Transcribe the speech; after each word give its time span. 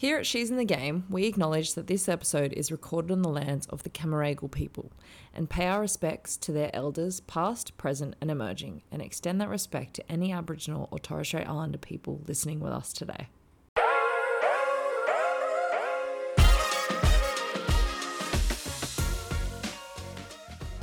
Here 0.00 0.16
at 0.16 0.24
She's 0.24 0.50
in 0.50 0.56
the 0.56 0.64
Game, 0.64 1.04
we 1.10 1.26
acknowledge 1.26 1.74
that 1.74 1.86
this 1.86 2.08
episode 2.08 2.54
is 2.54 2.72
recorded 2.72 3.12
on 3.12 3.20
the 3.20 3.28
lands 3.28 3.66
of 3.66 3.82
the 3.82 3.90
Cammeraygal 3.90 4.50
people 4.50 4.90
and 5.34 5.50
pay 5.50 5.66
our 5.66 5.82
respects 5.82 6.38
to 6.38 6.52
their 6.52 6.74
elders, 6.74 7.20
past, 7.20 7.76
present, 7.76 8.16
and 8.18 8.30
emerging, 8.30 8.80
and 8.90 9.02
extend 9.02 9.42
that 9.42 9.50
respect 9.50 9.92
to 9.92 10.10
any 10.10 10.32
Aboriginal 10.32 10.88
or 10.90 10.98
Torres 10.98 11.26
Strait 11.26 11.46
Islander 11.46 11.76
people 11.76 12.22
listening 12.26 12.60
with 12.60 12.72
us 12.72 12.94
today. 12.94 13.28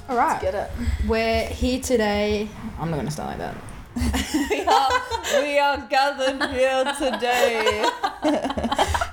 All 0.07 0.15
right. 0.15 0.39
Get 0.39 0.53
it. 0.53 0.69
We're 1.07 1.47
here 1.47 1.81
today. 1.81 2.47
I'm 2.77 2.91
not 2.91 2.97
going 2.97 3.07
to 3.07 3.11
start 3.11 3.39
like 3.39 3.39
that. 3.39 3.57
we, 4.51 4.61
are, 4.61 5.41
we 5.41 5.57
are 5.57 5.87
gathered 5.89 6.51
here 6.51 6.93
today. 6.99 8.63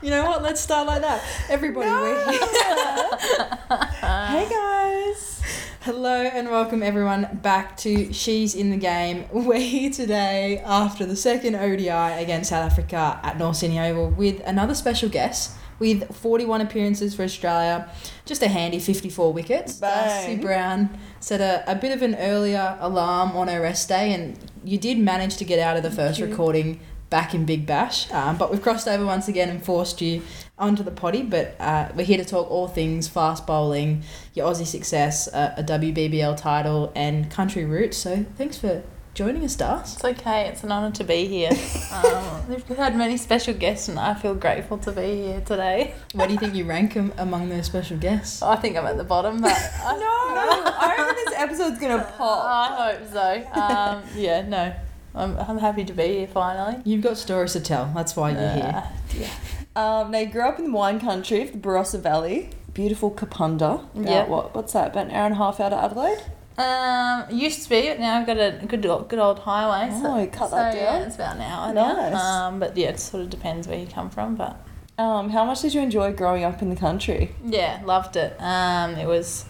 You 0.04 0.10
know 0.10 0.26
what? 0.26 0.42
Let's 0.42 0.60
start 0.60 0.86
like 0.86 1.00
that. 1.00 1.24
Everybody, 1.48 1.88
we're 1.88 2.30
here. 2.30 2.38
hey 4.02 4.46
guys. 4.50 5.40
Hello 5.80 6.24
and 6.24 6.50
welcome 6.50 6.82
everyone 6.82 7.38
back 7.42 7.78
to 7.78 8.12
She's 8.12 8.54
in 8.54 8.68
the 8.68 8.76
Game. 8.76 9.24
We're 9.32 9.58
here 9.58 9.90
today 9.90 10.58
after 10.58 11.06
the 11.06 11.16
second 11.16 11.54
ODI 11.54 11.88
against 11.88 12.50
South 12.50 12.70
Africa 12.70 13.18
at 13.22 13.38
North 13.38 13.56
Sydney 13.56 13.80
Oval 13.80 14.10
with 14.10 14.42
another 14.46 14.74
special 14.74 15.08
guest 15.08 15.56
with 15.78 16.14
41 16.14 16.60
appearances 16.60 17.14
for 17.14 17.22
Australia, 17.22 17.90
just 18.26 18.42
a 18.42 18.48
handy 18.48 18.80
54 18.80 19.32
wickets. 19.32 19.80
Darcie 19.80 20.38
Brown 20.38 20.98
set 21.18 21.40
a, 21.40 21.64
a 21.66 21.74
bit 21.74 21.92
of 21.92 22.02
an 22.02 22.14
earlier 22.16 22.76
alarm 22.78 23.34
on 23.34 23.48
her 23.48 23.62
rest 23.62 23.88
day 23.88 24.12
and 24.12 24.38
you 24.64 24.76
did 24.76 24.98
manage 24.98 25.38
to 25.38 25.46
get 25.46 25.58
out 25.58 25.78
of 25.78 25.82
the 25.82 25.90
first 25.90 26.20
recording 26.20 26.78
back 27.14 27.32
in 27.32 27.44
Big 27.44 27.64
Bash, 27.64 28.10
um, 28.10 28.36
but 28.36 28.50
we've 28.50 28.60
crossed 28.60 28.88
over 28.88 29.06
once 29.06 29.28
again 29.28 29.48
and 29.48 29.64
forced 29.64 30.02
you 30.02 30.20
onto 30.58 30.82
the 30.82 30.90
potty. 30.90 31.22
But 31.22 31.54
uh, 31.60 31.90
we're 31.94 32.04
here 32.04 32.18
to 32.18 32.24
talk 32.24 32.50
all 32.50 32.66
things 32.66 33.06
fast 33.06 33.46
bowling, 33.46 34.02
your 34.34 34.50
Aussie 34.50 34.66
success, 34.66 35.28
uh, 35.28 35.54
a 35.56 35.62
WBBL 35.62 36.36
title, 36.36 36.90
and 36.96 37.30
country 37.30 37.64
roots. 37.64 37.98
So 37.98 38.26
thanks 38.36 38.58
for 38.58 38.82
joining 39.14 39.44
us, 39.44 39.56
Darcie. 39.56 39.94
It's 39.94 40.04
okay. 40.04 40.48
It's 40.48 40.64
an 40.64 40.72
honour 40.72 40.90
to 40.90 41.04
be 41.04 41.28
here. 41.28 41.52
Um, 41.94 42.48
we've 42.48 42.66
had 42.76 42.96
many 42.96 43.16
special 43.16 43.54
guests, 43.54 43.88
and 43.88 43.96
I 44.00 44.14
feel 44.14 44.34
grateful 44.34 44.78
to 44.78 44.90
be 44.90 45.22
here 45.22 45.40
today. 45.42 45.94
Where 46.12 46.26
do 46.26 46.32
you 46.32 46.40
think 46.40 46.56
you 46.56 46.64
rank 46.64 46.96
am- 46.96 47.12
among 47.16 47.48
those 47.48 47.66
special 47.66 47.96
guests? 47.96 48.42
I 48.42 48.56
think 48.56 48.76
I'm 48.76 48.84
at 48.86 48.96
the 48.96 49.04
bottom, 49.04 49.40
but 49.40 49.52
I, 49.52 49.96
No, 50.04 50.72
I 50.76 50.94
reckon 50.98 51.14
this 51.24 51.34
episode's 51.36 51.78
gonna 51.78 52.02
pop. 52.18 52.44
I 52.44 52.66
hope 52.82 53.12
so. 53.12 53.60
Um, 53.60 54.02
yeah, 54.16 54.42
no, 54.42 54.74
I'm, 55.14 55.36
I'm 55.38 55.58
happy 55.58 55.84
to 55.84 55.92
be 55.92 56.08
here 56.18 56.26
finally. 56.26 56.80
You've 56.84 57.02
got 57.02 57.16
stories 57.16 57.52
to 57.52 57.60
tell. 57.60 57.90
That's 57.94 58.16
why 58.16 58.30
you're 58.32 58.40
here. 58.50 58.82
Uh, 58.84 58.90
yeah. 59.16 59.30
Um, 59.76 60.10
they 60.12 60.26
grew 60.26 60.42
up 60.42 60.58
in 60.58 60.66
the 60.66 60.72
wine 60.72 60.98
country 61.00 61.42
of 61.42 61.52
the 61.52 61.58
Barossa 61.58 62.00
Valley. 62.00 62.50
Beautiful 62.72 63.10
Kapunda. 63.10 63.86
Yeah. 63.94 64.26
What, 64.26 64.54
what's 64.54 64.72
that? 64.72 64.92
About 64.92 65.06
an 65.06 65.12
hour 65.12 65.26
and 65.26 65.34
a 65.34 65.38
half 65.38 65.60
out 65.60 65.72
of 65.72 65.84
Adelaide? 65.84 66.18
Um, 66.56 67.36
used 67.36 67.62
to 67.64 67.68
be, 67.68 67.88
but 67.88 67.98
now 68.00 68.18
I've 68.20 68.26
got 68.26 68.36
a 68.38 68.60
good 68.66 68.84
old, 68.86 69.08
good 69.08 69.18
old 69.18 69.40
highway. 69.40 69.92
So, 70.00 70.06
Oh, 70.14 70.20
you 70.20 70.26
cut 70.28 70.50
so, 70.50 70.56
that 70.56 70.74
Yeah, 70.76 70.92
down? 70.98 71.02
it's 71.02 71.14
about 71.16 71.36
an 71.36 71.42
hour 71.42 71.72
Nice. 71.74 72.12
now. 72.12 72.46
Um, 72.48 72.60
but 72.60 72.76
yeah, 72.76 72.88
it 72.90 73.00
sort 73.00 73.22
of 73.24 73.30
depends 73.30 73.66
where 73.68 73.78
you 73.78 73.86
come 73.86 74.10
from, 74.10 74.36
but 74.36 74.56
Um, 74.96 75.30
how 75.30 75.44
much 75.44 75.62
did 75.62 75.74
you 75.74 75.80
enjoy 75.80 76.12
growing 76.12 76.44
up 76.44 76.62
in 76.62 76.70
the 76.70 76.76
country? 76.76 77.34
Yeah, 77.44 77.80
loved 77.84 78.14
it. 78.16 78.36
Um, 78.40 78.94
it 78.94 79.06
was, 79.08 79.44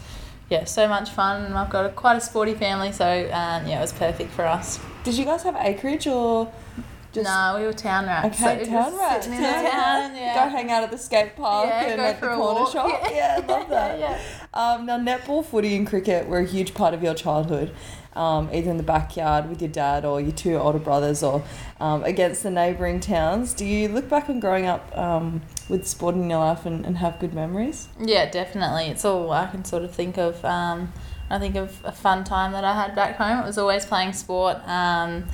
yeah, 0.51 0.65
so 0.65 0.87
much 0.89 1.11
fun. 1.11 1.53
I've 1.53 1.71
got 1.71 1.87
a, 1.87 1.89
quite 1.91 2.17
a 2.17 2.21
sporty 2.21 2.55
family, 2.55 2.93
so 2.93 3.07
um, 3.07 3.67
yeah, 3.67 3.79
it 3.79 3.81
was 3.81 3.93
perfect 3.93 4.31
for 4.33 4.45
us. 4.45 4.79
Did 5.05 5.17
you 5.17 5.25
guys 5.25 5.43
have 5.43 5.57
acreage 5.59 6.07
or 6.07 6.53
just 7.13 7.25
no, 7.29 7.57
we 7.61 7.65
were 7.67 7.73
town 7.73 8.07
rats. 8.07 8.41
Okay, 8.43 8.65
so 8.65 8.71
town 8.71 8.97
rats. 8.99 9.27
Sitting 9.27 9.39
in 9.39 9.43
the 9.45 9.49
Town 9.71 10.11
town, 10.15 10.35
go 10.35 10.49
hang 10.57 10.71
out 10.73 10.83
at 10.83 10.91
the 10.91 10.99
skate 10.99 11.37
park 11.37 11.67
Yeah, 11.69 11.83
and 11.85 12.01
at 12.01 12.21
the 12.21 12.27
corner 12.27 12.61
walk. 12.63 12.73
shop? 12.73 13.01
Yeah, 13.13 13.41
I 13.41 13.47
love 13.47 13.69
that. 13.71 13.99
yeah. 14.01 14.19
Um, 14.53 14.87
now, 14.87 14.99
netball, 14.99 15.45
footy, 15.45 15.77
and 15.77 15.87
cricket 15.87 16.27
were 16.27 16.39
a 16.41 16.45
huge 16.47 16.75
part 16.75 16.93
of 16.93 17.05
your 17.05 17.15
childhood, 17.15 17.73
um, 18.17 18.51
either 18.53 18.69
in 18.71 18.79
the 18.79 18.83
backyard 18.83 19.49
with 19.49 19.63
your 19.63 19.71
dad 19.71 20.05
or 20.05 20.21
your 20.21 20.33
two 20.33 20.57
older 20.57 20.81
brothers 20.81 21.23
or 21.23 21.45
um, 21.79 22.03
against 22.03 22.43
the 22.43 22.51
neighbouring 22.51 22.99
towns. 22.99 23.55
Do 23.55 23.65
you 23.65 23.87
look 23.89 24.09
back 24.09 24.29
on 24.29 24.41
growing 24.41 24.67
up 24.67 24.97
um, 24.99 25.43
with 25.69 25.87
sport 25.87 26.15
in 26.15 26.29
your 26.31 26.39
life 26.41 26.67
and, 26.67 26.85
and 26.85 26.99
have 26.99 27.19
good 27.19 27.35
memories? 27.35 27.89
Yeah, 28.01 28.31
definitely. 28.31 28.87
It's 28.87 29.05
all 29.05 29.31
I 29.33 29.47
can 29.47 29.65
sort 29.65 29.83
of 29.85 29.93
think 29.95 30.19
of. 30.19 30.45
Um, 30.45 30.93
I 31.31 31.39
think 31.39 31.57
of 31.57 31.81
a 31.85 31.93
fun 31.93 32.25
time 32.25 32.53
that 32.53 32.65
I 32.65 32.75
had 32.75 32.95
back 32.95 33.17
home. 33.17 33.39
It 33.43 33.47
was 33.47 33.59
always 33.59 33.85
playing 33.87 34.13
sport. 34.13 34.57
Um, 34.69 35.25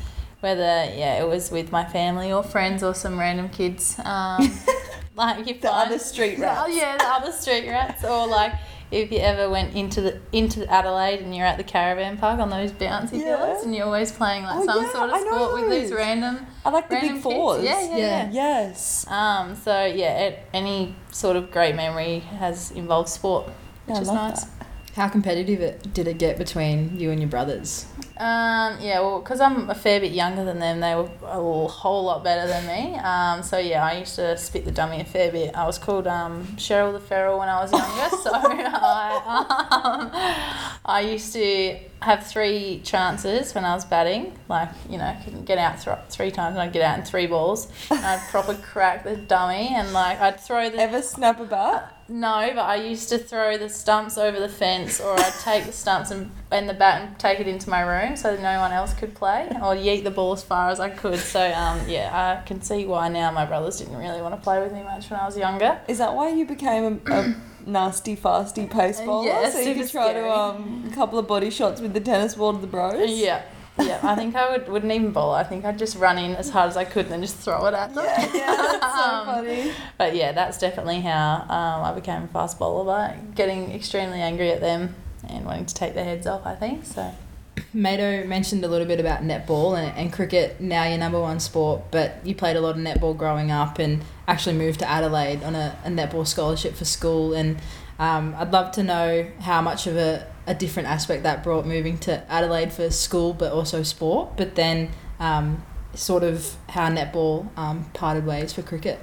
whether 0.41 0.62
yeah, 0.62 1.20
it 1.22 1.28
was 1.28 1.50
with 1.50 1.70
my 1.70 1.84
family 1.84 2.32
or 2.32 2.42
friends 2.42 2.82
or 2.82 2.94
some 2.94 3.18
random 3.18 3.48
kids. 3.50 3.98
Um, 4.04 4.50
like 5.16 5.46
you 5.46 5.54
The 5.54 5.68
find- 5.68 5.88
other 5.88 5.98
street 5.98 6.38
rats. 6.41 6.60
Oh 6.62 6.66
rats. 6.66 6.76
yeah, 6.76 6.97
the 6.97 7.06
other 7.08 7.32
street 7.32 7.68
rats, 7.68 8.04
or 8.04 8.26
like 8.26 8.52
if 8.91 9.12
you 9.12 9.19
ever 9.19 9.49
went 9.49 9.75
into 9.75 10.01
the 10.01 10.19
into 10.33 10.67
Adelaide 10.71 11.21
and 11.21 11.34
you're 11.34 11.47
at 11.47 11.56
the 11.56 11.65
caravan 11.65 12.19
park 12.19 12.41
on 12.41 12.51
those 12.51 12.73
bouncy 12.73 13.21
Yeah. 13.21 13.37
pillars 13.37 13.62
and 13.65 13.75
you're 13.75 13.87
always 13.87 14.11
playing 14.12 14.43
like 14.45 14.56
Oh, 14.59 14.65
some 14.67 14.83
yeah, 14.84 14.93
sort 14.93 15.11
of 15.11 15.15
I 15.17 15.21
know 15.21 15.31
sport 15.47 15.61
with 15.62 15.71
these 15.71 15.93
random 15.93 16.47
I 16.65 16.71
like 16.71 16.89
the 16.89 16.97
big 17.01 17.17
fours. 17.23 17.62
Yeah, 17.65 17.81
yeah, 17.81 17.97
Yeah. 17.97 17.97
yeah. 17.97 18.31
Yes. 18.33 19.06
Um, 19.09 19.55
so 19.56 19.84
yeah, 19.84 20.19
it, 20.19 20.39
any 20.53 20.95
sort 21.11 21.37
of 21.37 21.51
great 21.51 21.75
memory 21.77 22.19
has 22.39 22.71
involved 22.73 23.09
sport, 23.09 23.47
which 23.47 23.55
Yeah, 23.89 23.95
I 23.97 24.01
is 24.01 24.09
love 24.09 24.17
nice. 24.17 24.45
that. 24.45 24.67
How 24.97 25.09
competitive 25.09 25.61
it, 25.61 25.95
did 25.95 26.09
it 26.09 26.19
get 26.19 26.37
between 26.37 26.99
you 26.99 27.11
and 27.12 27.21
your 27.21 27.31
brothers? 27.31 27.87
Um, 28.20 28.76
yeah, 28.82 29.00
well, 29.00 29.20
because 29.20 29.41
I'm 29.41 29.70
a 29.70 29.75
fair 29.75 29.98
bit 29.98 30.12
younger 30.12 30.44
than 30.44 30.58
them, 30.58 30.81
they 30.81 30.94
were 30.94 31.08
a 31.22 31.69
whole 31.69 32.04
lot 32.04 32.22
better 32.22 32.47
than 32.47 32.66
me. 32.66 32.98
Um, 32.98 33.42
so 33.42 33.56
yeah, 33.56 33.82
I 33.82 34.00
used 34.00 34.16
to 34.16 34.36
spit 34.36 34.66
the 34.66 34.70
dummy 34.70 35.00
a 35.00 35.06
fair 35.06 35.32
bit. 35.32 35.54
I 35.54 35.64
was 35.64 35.78
called 35.78 36.06
um, 36.06 36.47
Cheryl 36.56 36.92
the 36.92 37.00
Feral 37.00 37.38
when 37.38 37.48
I 37.48 37.62
was 37.62 37.72
younger, 37.72 38.16
so 38.22 38.30
I, 38.34 39.22
um, 39.64 40.80
I 40.84 41.00
used 41.00 41.32
to 41.32 41.78
have 42.03 42.27
three 42.27 42.81
chances 42.83 43.55
when 43.55 43.65
I 43.65 43.75
was 43.75 43.84
batting. 43.84 44.33
Like 44.49 44.71
you 44.88 44.99
know, 44.99 45.05
I 45.05 45.21
couldn't 45.22 45.44
get 45.44 45.59
out 45.59 45.81
th- 45.81 45.99
three 46.09 46.31
times, 46.31 46.55
and 46.55 46.62
I'd 46.62 46.72
get 46.72 46.83
out 46.83 46.99
in 46.99 47.05
three 47.05 47.27
balls. 47.27 47.71
And 47.91 48.05
I'd 48.05 48.27
proper 48.31 48.55
crack 48.55 49.05
the 49.05 49.16
dummy, 49.16 49.69
and 49.75 49.93
like 49.93 50.21
I'd 50.21 50.41
throw 50.41 50.71
the 50.71 50.78
Ever 50.78 51.03
snap 51.03 51.41
a 51.41 51.44
bat? 51.44 51.97
no, 52.09 52.50
but 52.55 52.62
I 52.62 52.75
used 52.75 53.09
to 53.10 53.19
throw 53.19 53.56
the 53.56 53.69
stumps 53.69 54.19
over 54.19 54.41
the 54.41 54.49
fence, 54.49 55.00
or 55.00 55.12
I'd 55.19 55.33
take 55.44 55.65
the 55.65 55.72
stumps 55.72 56.10
and, 56.10 56.31
and 56.50 56.69
the 56.69 56.75
bat 56.75 57.03
and 57.03 57.19
take 57.21 57.39
it 57.39 57.47
into 57.47 57.71
my 57.71 57.83
room 57.83 58.16
so 58.16 58.34
that 58.34 58.43
no 58.43 58.60
one 58.60 58.72
else 58.72 58.93
could 58.94 59.15
play, 59.15 59.47
or 59.62 59.77
yeet 59.77 60.03
the 60.03 60.10
ball 60.10 60.33
as 60.33 60.43
far 60.43 60.71
as 60.71 60.81
I 60.81 60.91
could. 60.91 61.21
So, 61.21 61.41
um, 61.41 61.89
yeah, 61.89 62.10
I 62.12 62.44
can 62.44 62.62
see 62.62 62.84
why 62.84 63.09
now 63.09 63.31
my 63.31 63.44
brothers 63.44 63.78
didn't 63.78 63.97
really 63.97 64.21
want 64.22 64.34
to 64.34 64.41
play 64.41 64.60
with 64.60 64.72
me 64.72 64.83
much 64.83 65.09
when 65.09 65.21
I 65.21 65.27
was 65.27 65.37
younger. 65.37 65.81
Is 65.87 65.99
that 65.99 66.12
why 66.15 66.31
you 66.31 66.47
became 66.47 67.00
a, 67.06 67.12
a 67.12 67.34
nasty, 67.66 68.16
fasty 68.16 68.69
pace 68.71 69.00
bowler? 69.00 69.26
Yeah, 69.28 69.50
so 69.50 69.59
you 69.59 69.65
super 69.65 69.81
could 69.82 69.91
try 69.91 70.10
scary. 70.10 70.25
to 70.28 70.31
um 70.32 70.88
a 70.91 70.94
couple 70.94 71.19
of 71.19 71.26
body 71.26 71.50
shots 71.50 71.81
with 71.81 71.93
the 71.94 72.00
tennis 72.00 72.34
ball 72.34 72.53
to 72.54 72.59
the 72.60 72.66
bros. 72.66 73.10
Yeah, 73.10 73.43
yeah. 73.78 74.00
I 74.03 74.15
think 74.15 74.34
I 74.37 74.50
would, 74.50 74.69
wouldn't 74.69 74.93
even 74.93 75.10
bowl. 75.12 75.32
I 75.32 75.44
think 75.44 75.65
I'd 75.65 75.78
just 75.78 75.97
run 75.97 76.19
in 76.19 76.34
as 76.37 76.50
hard 76.50 76.69
as 76.71 76.76
I 76.76 76.84
could 76.84 77.06
and 77.06 77.12
then 77.15 77.22
just 77.22 77.37
throw 77.37 77.65
it 77.66 77.75
at 77.75 77.94
them. 77.94 78.04
Yeah, 78.04 78.31
yeah, 78.34 78.56
that's 78.56 78.94
so 78.94 79.00
Um, 79.10 79.26
funny. 79.26 79.72
But 79.98 80.15
yeah, 80.15 80.32
that's 80.32 80.59
definitely 80.59 81.00
how 81.00 81.43
um, 81.48 81.84
I 81.84 81.93
became 81.94 82.25
a 82.25 82.28
fast 82.28 82.59
bowler 82.59 82.84
by 82.84 83.19
getting 83.34 83.72
extremely 83.72 84.21
angry 84.21 84.50
at 84.50 84.60
them 84.60 84.94
and 85.28 85.44
wanting 85.47 85.66
to 85.66 85.75
take 85.75 85.94
their 85.94 86.04
heads 86.04 86.27
off. 86.27 86.44
I 86.47 86.54
think 86.54 86.84
so. 86.84 87.12
Mado 87.72 88.25
mentioned 88.27 88.65
a 88.65 88.69
little 88.69 88.87
bit 88.87 89.00
about 89.00 89.22
netball 89.22 89.78
and, 89.78 89.97
and 89.97 90.12
cricket, 90.12 90.60
now 90.60 90.84
your 90.84 90.98
number 90.98 91.21
one 91.21 91.41
sport, 91.41 91.82
but 91.91 92.15
you 92.25 92.34
played 92.34 92.56
a 92.56 92.60
lot 92.60 92.77
of 92.77 92.82
netball 92.82 93.16
growing 93.16 93.50
up 93.50 93.78
and 93.78 94.03
actually 94.30 94.56
moved 94.56 94.78
to 94.78 94.88
Adelaide 94.88 95.42
on 95.42 95.56
a, 95.56 95.76
a 95.84 95.88
netball 95.88 96.26
scholarship 96.26 96.76
for 96.76 96.84
school. 96.84 97.34
And 97.34 97.58
um, 97.98 98.34
I'd 98.38 98.52
love 98.52 98.70
to 98.72 98.82
know 98.82 99.26
how 99.41 99.60
much 99.60 99.86
of 99.86 99.96
a, 99.96 100.26
a 100.46 100.54
different 100.54 100.88
aspect 100.88 101.24
that 101.24 101.42
brought 101.42 101.66
moving 101.66 101.98
to 101.98 102.22
Adelaide 102.30 102.72
for 102.72 102.91
school, 102.91 103.34
but 103.34 103.52
also 103.52 103.82
sport, 103.82 104.36
but 104.36 104.54
then 104.54 104.91
um, 105.18 105.64
sort 105.94 106.22
of 106.22 106.56
how 106.68 106.88
netball 106.88 107.48
um, 107.58 107.91
parted 107.92 108.24
ways 108.24 108.52
for 108.52 108.62
cricket. 108.62 109.00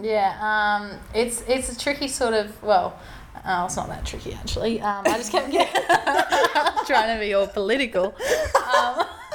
Yeah, 0.00 0.36
um, 0.40 0.98
it's 1.14 1.42
it's 1.48 1.70
a 1.70 1.76
tricky 1.76 2.08
sort 2.08 2.32
of 2.32 2.62
well, 2.62 2.98
uh, 3.44 3.64
it's 3.66 3.76
not 3.76 3.88
that 3.88 4.06
tricky 4.06 4.32
actually. 4.32 4.80
Um, 4.80 5.02
I 5.04 5.16
just 5.18 5.32
kept 5.32 5.50
getting 5.52 5.74
trying 6.86 7.14
to 7.14 7.20
be 7.20 7.34
all 7.34 7.48
political. 7.48 8.06
Um, 8.06 9.04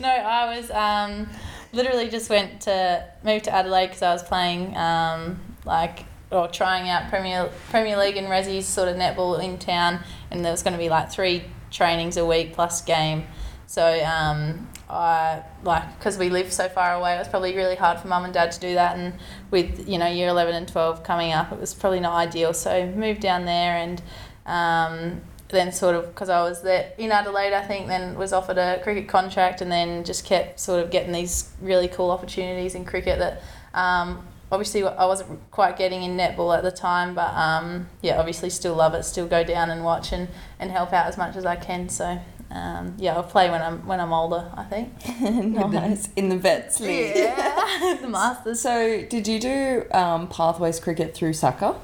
no, 0.00 0.08
I 0.08 0.56
was 0.56 0.70
um, 0.70 1.28
literally 1.72 2.08
just 2.08 2.30
went 2.30 2.62
to 2.62 3.04
move 3.22 3.42
to 3.42 3.54
Adelaide 3.54 3.86
because 3.88 4.02
I 4.02 4.12
was 4.12 4.22
playing 4.22 4.76
um, 4.76 5.40
like 5.64 6.04
or 6.30 6.48
trying 6.48 6.88
out 6.88 7.08
Premier 7.08 7.50
Premier 7.70 7.96
League 7.96 8.16
and 8.16 8.28
Resi's 8.28 8.66
sort 8.66 8.88
of 8.88 8.96
netball 8.96 9.42
in 9.42 9.58
town, 9.58 10.00
and 10.30 10.44
there 10.44 10.52
was 10.52 10.62
going 10.62 10.72
to 10.72 10.78
be 10.78 10.88
like 10.88 11.10
three 11.10 11.44
trainings 11.70 12.16
a 12.16 12.24
week 12.24 12.54
plus 12.54 12.82
game. 12.82 13.24
So 13.66 13.84
um, 14.04 14.68
I 14.88 15.42
like 15.62 15.98
because 15.98 16.18
we 16.18 16.30
live 16.30 16.52
so 16.52 16.68
far 16.68 16.94
away, 16.94 17.14
it 17.14 17.18
was 17.18 17.28
probably 17.28 17.54
really 17.54 17.76
hard 17.76 18.00
for 18.00 18.08
mum 18.08 18.24
and 18.24 18.32
dad 18.32 18.52
to 18.52 18.60
do 18.60 18.74
that, 18.74 18.96
and 18.96 19.14
with 19.50 19.88
you 19.88 19.98
know 19.98 20.06
year 20.06 20.28
eleven 20.28 20.54
and 20.54 20.68
twelve 20.68 21.02
coming 21.02 21.32
up, 21.32 21.52
it 21.52 21.60
was 21.60 21.74
probably 21.74 22.00
not 22.00 22.14
ideal. 22.14 22.54
So 22.54 22.86
moved 22.86 23.20
down 23.20 23.44
there 23.44 23.76
and. 23.76 24.02
Um, 24.46 25.20
then 25.50 25.72
sort 25.72 25.94
of 25.94 26.06
because 26.08 26.28
I 26.28 26.42
was 26.42 26.62
there 26.62 26.92
in 26.98 27.10
Adelaide, 27.10 27.52
I 27.52 27.62
think 27.62 27.88
then 27.88 28.16
was 28.16 28.32
offered 28.32 28.58
a 28.58 28.80
cricket 28.82 29.08
contract, 29.08 29.60
and 29.60 29.70
then 29.70 30.04
just 30.04 30.24
kept 30.24 30.60
sort 30.60 30.82
of 30.82 30.90
getting 30.90 31.12
these 31.12 31.50
really 31.60 31.88
cool 31.88 32.10
opportunities 32.10 32.74
in 32.74 32.84
cricket 32.84 33.18
that 33.18 33.42
um, 33.74 34.26
obviously 34.50 34.84
I 34.84 35.06
wasn't 35.06 35.50
quite 35.50 35.76
getting 35.76 36.02
in 36.02 36.16
netball 36.16 36.56
at 36.56 36.62
the 36.62 36.70
time, 36.70 37.14
but 37.14 37.34
um, 37.34 37.88
yeah, 38.02 38.18
obviously 38.18 38.50
still 38.50 38.74
love 38.74 38.94
it. 38.94 39.04
Still 39.04 39.26
go 39.26 39.44
down 39.44 39.70
and 39.70 39.84
watch 39.84 40.12
and, 40.12 40.28
and 40.58 40.70
help 40.70 40.92
out 40.92 41.06
as 41.06 41.16
much 41.16 41.36
as 41.36 41.44
I 41.44 41.56
can. 41.56 41.88
So 41.88 42.18
um, 42.50 42.94
yeah, 42.98 43.14
I'll 43.14 43.22
play 43.22 43.50
when 43.50 43.60
I'm 43.60 43.86
when 43.86 44.00
I'm 44.00 44.12
older. 44.12 44.50
I 44.56 44.64
think. 44.64 44.92
nice 45.20 46.08
in 46.16 46.28
the 46.28 46.36
vets 46.36 46.80
league. 46.80 47.16
Yeah, 47.16 47.98
the 48.00 48.08
Masters. 48.08 48.60
So, 48.60 49.02
did 49.02 49.28
you 49.28 49.38
do 49.38 49.84
um, 49.92 50.28
pathways 50.28 50.80
cricket 50.80 51.14
through 51.14 51.34
SACA? 51.34 51.76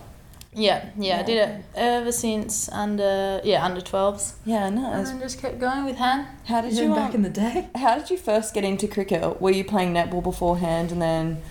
Yeah, 0.55 0.91
yeah, 0.97 1.19
I 1.19 1.23
did 1.23 1.37
it 1.37 1.65
ever 1.75 2.13
since 2.13 2.69
under 2.69 3.41
yeah 3.45 3.65
under 3.65 3.81
12s. 3.81 4.35
Yeah, 4.45 4.67
And 4.67 4.79
then 4.79 5.21
just 5.21 5.41
kept 5.41 5.59
going 5.59 5.85
with 5.85 5.97
Han. 5.97 6.27
How 6.45 6.61
did 6.61 6.75
you 6.75 6.95
back 6.95 7.11
um, 7.11 7.17
in 7.17 7.23
the 7.23 7.31
day? 7.31 7.69
How 7.75 7.97
did 7.97 8.11
you 8.11 8.17
first 8.17 8.55
get 8.55 8.65
into 8.65 8.87
cricket? 8.87 9.41
Were 9.41 9.51
you 9.51 9.65
playing 9.65 9.93
netball 9.93 10.23
beforehand, 10.23 10.93
and 10.93 11.03
then 11.03 11.43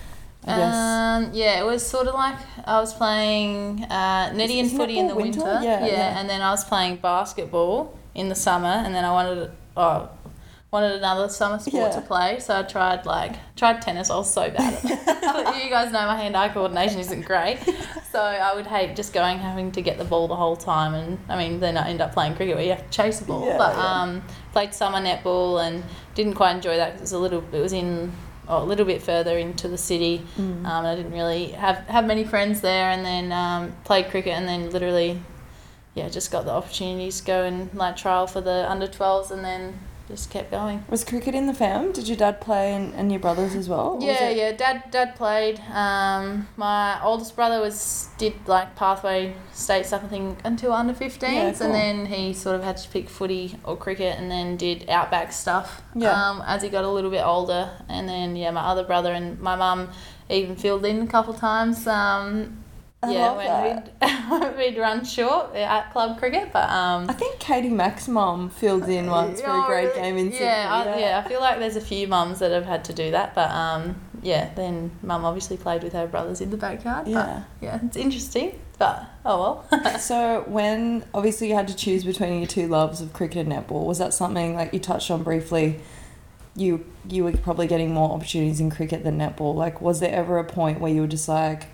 I 0.46 0.58
guess 0.58 0.76
Um, 0.76 1.32
yeah, 1.34 1.60
it 1.60 1.66
was 1.66 1.86
sort 1.86 2.08
of 2.08 2.14
like 2.14 2.38
I 2.66 2.80
was 2.80 2.94
playing 2.94 3.84
uh, 3.84 4.32
netty 4.34 4.60
and 4.60 4.72
footy 4.72 4.98
in 5.00 5.08
the 5.08 5.16
winter? 5.16 5.44
winter. 5.44 5.60
Yeah, 5.64 5.86
yeah. 5.86 6.20
and 6.20 6.30
then 6.30 6.42
I 6.42 6.52
was 6.52 6.64
playing 6.64 6.98
basketball 6.98 7.98
in 8.16 8.30
the 8.30 8.36
summer, 8.36 8.68
and 8.68 8.96
then 8.96 9.04
I 9.04 9.12
wanted 9.12 9.52
oh, 9.76 10.10
wanted 10.74 10.94
another 10.94 11.30
summer 11.30 11.60
sport 11.60 11.92
Yeah. 11.92 12.00
to 12.00 12.02
play, 12.02 12.40
so 12.40 12.60
I 12.60 12.64
tried 12.64 13.06
like 13.06 13.36
tried 13.56 13.82
tennis. 13.82 14.10
I 14.10 14.18
was 14.18 14.34
so 14.34 14.50
bad 14.50 14.74
at 14.74 14.84
it. 14.84 15.64
you 15.64 15.70
guys 15.70 15.92
know 15.92 16.06
my 16.08 16.18
hand-eye 16.18 16.50
coordination 16.50 17.00
isn't 17.00 17.26
great, 17.26 17.60
so 18.12 18.20
I 18.20 18.56
would 18.56 18.66
hate 18.66 18.96
just 18.96 19.14
going 19.14 19.38
having 19.38 19.72
to 19.74 19.82
get 19.84 20.00
the 20.00 20.04
ball 20.04 20.28
the 20.28 20.36
whole 20.36 20.56
time. 20.56 20.96
And 20.96 21.20
I 21.30 21.38
mean, 21.38 21.60
then 21.60 21.78
I 21.78 21.90
end 21.90 22.02
up 22.02 22.12
playing 22.12 22.36
cricket 22.36 22.56
where 22.56 22.66
you 22.66 22.72
have 22.72 22.84
to 22.84 22.90
chase 22.90 23.20
the 23.20 23.26
ball. 23.26 23.46
Yeah, 23.46 23.58
but 23.60 23.76
yeah. 23.76 24.02
um, 24.02 24.24
played 24.52 24.74
summer 24.74 24.98
netball 24.98 25.64
and 25.66 25.84
didn't 26.16 26.34
quite 26.34 26.56
enjoy 26.56 26.76
that 26.78 26.94
because 26.94 27.14
it 27.14 27.18
was 27.18 27.20
a 27.20 27.20
little. 27.20 27.56
It 27.56 27.62
was 27.62 27.74
in 27.74 28.12
oh, 28.48 28.64
a 28.64 28.66
little 28.66 28.86
bit 28.86 29.04
further 29.04 29.38
into 29.38 29.68
the 29.68 29.78
city. 29.78 30.26
Mm. 30.38 30.66
Um, 30.66 30.86
I 30.88 30.96
didn't 30.96 31.12
really 31.12 31.50
have, 31.50 31.78
have 31.88 32.06
many 32.06 32.24
friends 32.24 32.62
there, 32.62 32.90
and 32.90 33.06
then 33.06 33.32
um, 33.32 33.76
played 33.84 34.10
cricket, 34.10 34.34
and 34.34 34.48
then 34.48 34.72
literally, 34.72 35.22
yeah, 35.94 36.10
just 36.10 36.32
got 36.32 36.46
the 36.46 36.52
opportunities 36.52 37.20
to 37.20 37.28
go 37.28 37.44
and 37.44 37.72
like 37.76 37.96
trial 37.96 38.26
for 38.26 38.42
the 38.42 38.70
under 38.70 38.88
12s, 38.88 39.30
and 39.30 39.46
then 39.46 39.80
just 40.16 40.30
kept 40.30 40.52
going. 40.52 40.84
was 40.90 41.04
cricket 41.04 41.34
in 41.34 41.48
the 41.48 41.54
fam? 41.54 41.92
Did 41.92 42.08
your 42.08 42.18
dad 42.18 42.40
play 42.40 42.74
and, 42.74 42.94
and 42.94 43.12
your 43.12 43.20
brothers 43.20 43.56
as 43.56 43.68
well? 43.68 43.98
Yeah, 44.02 44.30
yeah. 44.30 44.52
Dad, 44.52 44.84
dad 44.92 45.16
played. 45.16 45.60
Um, 45.72 46.48
my 46.56 47.02
oldest 47.04 47.36
brother 47.36 47.60
was 47.60 48.10
did 48.18 48.34
like 48.48 48.76
pathway 48.76 49.34
state 49.54 49.86
stuff, 49.86 50.04
I 50.04 50.08
think, 50.08 50.40
until 50.44 50.72
under 50.72 50.94
15s, 50.94 51.22
Yeah, 51.22 51.52
cool. 51.52 51.66
and 51.66 51.76
then 51.76 52.06
he 52.06 52.34
sort 52.34 52.56
of 52.56 52.64
had 52.64 52.78
to 52.78 52.90
pick 52.90 53.10
footy 53.10 53.56
or 53.64 53.76
cricket, 53.76 54.20
and 54.20 54.30
then 54.30 54.56
did 54.56 54.90
outback 54.90 55.32
stuff. 55.32 55.82
Yeah. 55.96 56.12
Um, 56.12 56.44
as 56.46 56.62
he 56.62 56.70
got 56.70 56.84
a 56.84 56.90
little 56.90 57.12
bit 57.12 57.26
older, 57.26 57.72
and 57.90 58.08
then 58.08 58.36
yeah, 58.36 58.52
my 58.52 58.62
other 58.62 58.84
brother 58.84 59.12
and 59.14 59.40
my 59.40 59.56
mum 59.56 59.90
even 60.30 60.56
filled 60.56 60.86
in 60.86 61.02
a 61.02 61.08
couple 61.08 61.34
times. 61.34 61.86
Um, 61.88 62.63
I 63.04 63.12
yeah, 63.12 63.92
when 64.02 64.56
we'd, 64.56 64.58
we'd 64.58 64.80
run 64.80 65.04
short 65.04 65.54
at 65.56 65.92
club 65.92 66.18
cricket, 66.18 66.52
but 66.54 66.70
um, 66.70 67.10
I 67.10 67.14
think 67.14 67.38
Katie 67.40 67.70
Mack's 67.70 68.08
mum 68.08 68.50
filled 68.50 68.88
in 68.88 69.08
once 69.08 69.42
for 69.42 69.52
a 69.52 69.66
great 69.66 69.94
game 69.94 70.18
in 70.18 70.32
Sydney. 70.32 70.46
yeah, 70.46 70.68
I, 70.72 71.00
yeah, 71.00 71.24
I 71.24 71.28
feel 71.28 71.42
like 71.42 71.60
there's 71.60 71.76
a 71.76 71.82
few 71.82 72.08
mums 72.08 72.40
that 72.40 72.52
have 72.52 72.66
had 72.66 72.86
to 72.86 72.94
do 72.94 73.12
that, 73.12 73.36
but 73.36 73.52
um, 73.52 74.00
yeah, 74.22 74.54
then 74.56 74.92
mum 75.02 75.26
obviously 75.26 75.58
played 75.58 75.84
with 75.84 75.92
her 75.94 76.08
brothers 76.08 76.40
in 76.40 76.50
the 76.50 76.58
backyard. 76.58 77.08
Yeah. 77.08 77.44
But 77.60 77.66
yeah, 77.66 77.80
it's 77.84 77.98
interesting, 77.98 78.58
but 78.80 79.06
oh 79.26 79.66
well. 79.70 80.00
so 80.00 80.46
when 80.48 81.04
obviously 81.14 81.50
you 81.50 81.56
had 81.56 81.68
to 81.68 81.76
choose 81.76 82.06
between 82.06 82.40
your 82.40 82.48
two 82.48 82.68
loves 82.68 83.02
of 83.02 83.12
cricket 83.12 83.48
and 83.48 83.52
netball, 83.52 83.86
was 83.86 83.98
that 83.98 84.14
something 84.14 84.56
like 84.56 84.74
you 84.74 84.80
touched 84.80 85.12
on 85.12 85.24
briefly? 85.24 85.82
You 86.56 86.86
you 87.10 87.26
were 87.26 87.34
probably 87.34 87.68
getting 87.68 87.94
more 87.94 88.12
opportunities 88.12 88.62
in 88.62 88.70
cricket 88.70 89.04
than 89.04 89.18
netball. 89.18 89.56
Like, 89.56 89.82
was 89.82 90.00
there 90.00 90.14
ever 90.14 90.38
a 90.38 90.46
point 90.46 90.80
where 90.80 90.92
you 90.92 91.02
were 91.02 91.08
just 91.08 91.28
like, 91.28 91.68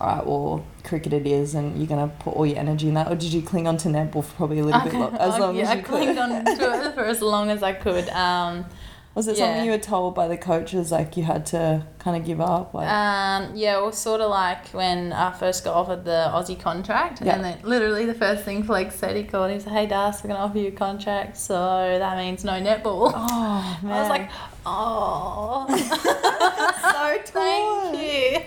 all 0.00 0.06
right, 0.16 0.26
well, 0.26 0.64
cricket 0.82 1.12
it 1.12 1.26
is, 1.26 1.54
and 1.54 1.76
you're 1.76 1.86
gonna 1.86 2.08
put 2.20 2.34
all 2.34 2.46
your 2.46 2.58
energy 2.58 2.88
in 2.88 2.94
that, 2.94 3.08
or 3.10 3.14
did 3.14 3.32
you 3.32 3.42
cling 3.42 3.66
on 3.68 3.76
to 3.78 3.88
netball 3.88 4.24
for 4.24 4.34
probably 4.36 4.60
a 4.60 4.64
little 4.64 4.80
bit 4.80 4.94
lo- 4.94 5.12
as 5.18 5.34
I- 5.34 5.38
long 5.38 5.54
yeah, 5.56 5.62
as 5.64 5.68
I 5.68 5.74
you 5.74 5.82
clinged 5.82 6.16
could? 6.16 6.18
on 6.18 6.44
to 6.46 6.86
it 6.86 6.94
for 6.94 7.04
as 7.04 7.20
long 7.20 7.50
as 7.50 7.62
I 7.62 7.72
could. 7.74 8.08
Um, 8.10 8.64
Was 9.12 9.26
it 9.26 9.36
yeah. 9.36 9.46
something 9.46 9.64
you 9.64 9.72
were 9.72 9.78
told 9.78 10.14
by 10.14 10.28
the 10.28 10.36
coaches 10.36 10.92
like 10.92 11.16
you 11.16 11.24
had 11.24 11.44
to 11.46 11.84
kind 11.98 12.16
of 12.16 12.24
give 12.24 12.40
up? 12.40 12.72
Like, 12.72 12.88
Um, 12.88 13.50
yeah, 13.56 13.76
it 13.78 13.82
was 13.84 13.98
sort 13.98 14.20
of 14.20 14.30
like 14.30 14.68
when 14.68 15.12
I 15.12 15.32
first 15.32 15.64
got 15.64 15.74
offered 15.74 16.04
the 16.04 16.30
Aussie 16.32 16.58
contract, 16.58 17.20
Yeah. 17.20 17.34
and 17.34 17.44
then 17.44 17.58
literally 17.64 18.06
the 18.06 18.14
first 18.14 18.44
thing 18.44 18.62
Flex 18.62 18.94
said, 18.94 19.16
he 19.16 19.24
called, 19.24 19.50
he 19.50 19.58
said, 19.58 19.72
"Hey, 19.72 19.86
Das, 19.86 20.22
we're 20.22 20.28
gonna 20.28 20.44
offer 20.44 20.58
you 20.58 20.68
a 20.68 20.72
contract, 20.72 21.36
so 21.38 21.96
that 21.98 22.16
means 22.18 22.44
no 22.44 22.52
netball." 22.52 23.12
oh 23.12 23.78
man, 23.82 23.92
I 23.92 24.00
was 24.00 24.08
like, 24.08 24.30
"Oh, 24.64 25.66
so 26.80 27.18
thank 27.32 28.00
you." 28.00 28.38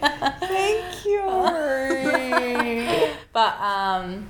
Thank 0.47 1.05
you. 1.05 1.23
but 3.33 3.59
um, 3.59 4.29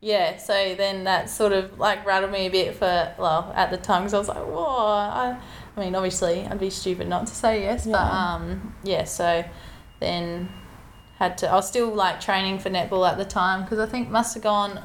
yeah, 0.00 0.36
so 0.38 0.74
then 0.74 1.04
that 1.04 1.30
sort 1.30 1.52
of 1.52 1.78
like 1.78 2.04
rattled 2.04 2.32
me 2.32 2.46
a 2.46 2.50
bit 2.50 2.74
for 2.74 3.14
well 3.18 3.52
at 3.54 3.70
the 3.70 3.76
time 3.76 4.02
because 4.02 4.14
I 4.14 4.18
was 4.18 4.28
like, 4.28 4.38
"Whoa!" 4.38 4.64
I, 4.66 5.36
I 5.76 5.80
mean, 5.80 5.94
obviously, 5.94 6.46
I'd 6.46 6.58
be 6.60 6.70
stupid 6.70 7.08
not 7.08 7.26
to 7.28 7.34
say 7.34 7.62
yes, 7.62 7.84
but 7.84 7.92
Yeah. 7.92 8.34
um, 8.34 8.74
yeah. 8.82 9.04
So 9.04 9.44
then 10.00 10.48
had 11.18 11.38
to. 11.38 11.50
I 11.50 11.54
was 11.54 11.68
still 11.68 11.88
like 11.94 12.20
training 12.20 12.58
for 12.58 12.70
netball 12.70 13.08
at 13.08 13.18
the 13.18 13.24
time 13.24 13.62
because 13.62 13.78
I 13.78 13.86
think 13.86 14.08
must 14.10 14.34
have 14.34 14.42
gone 14.42 14.80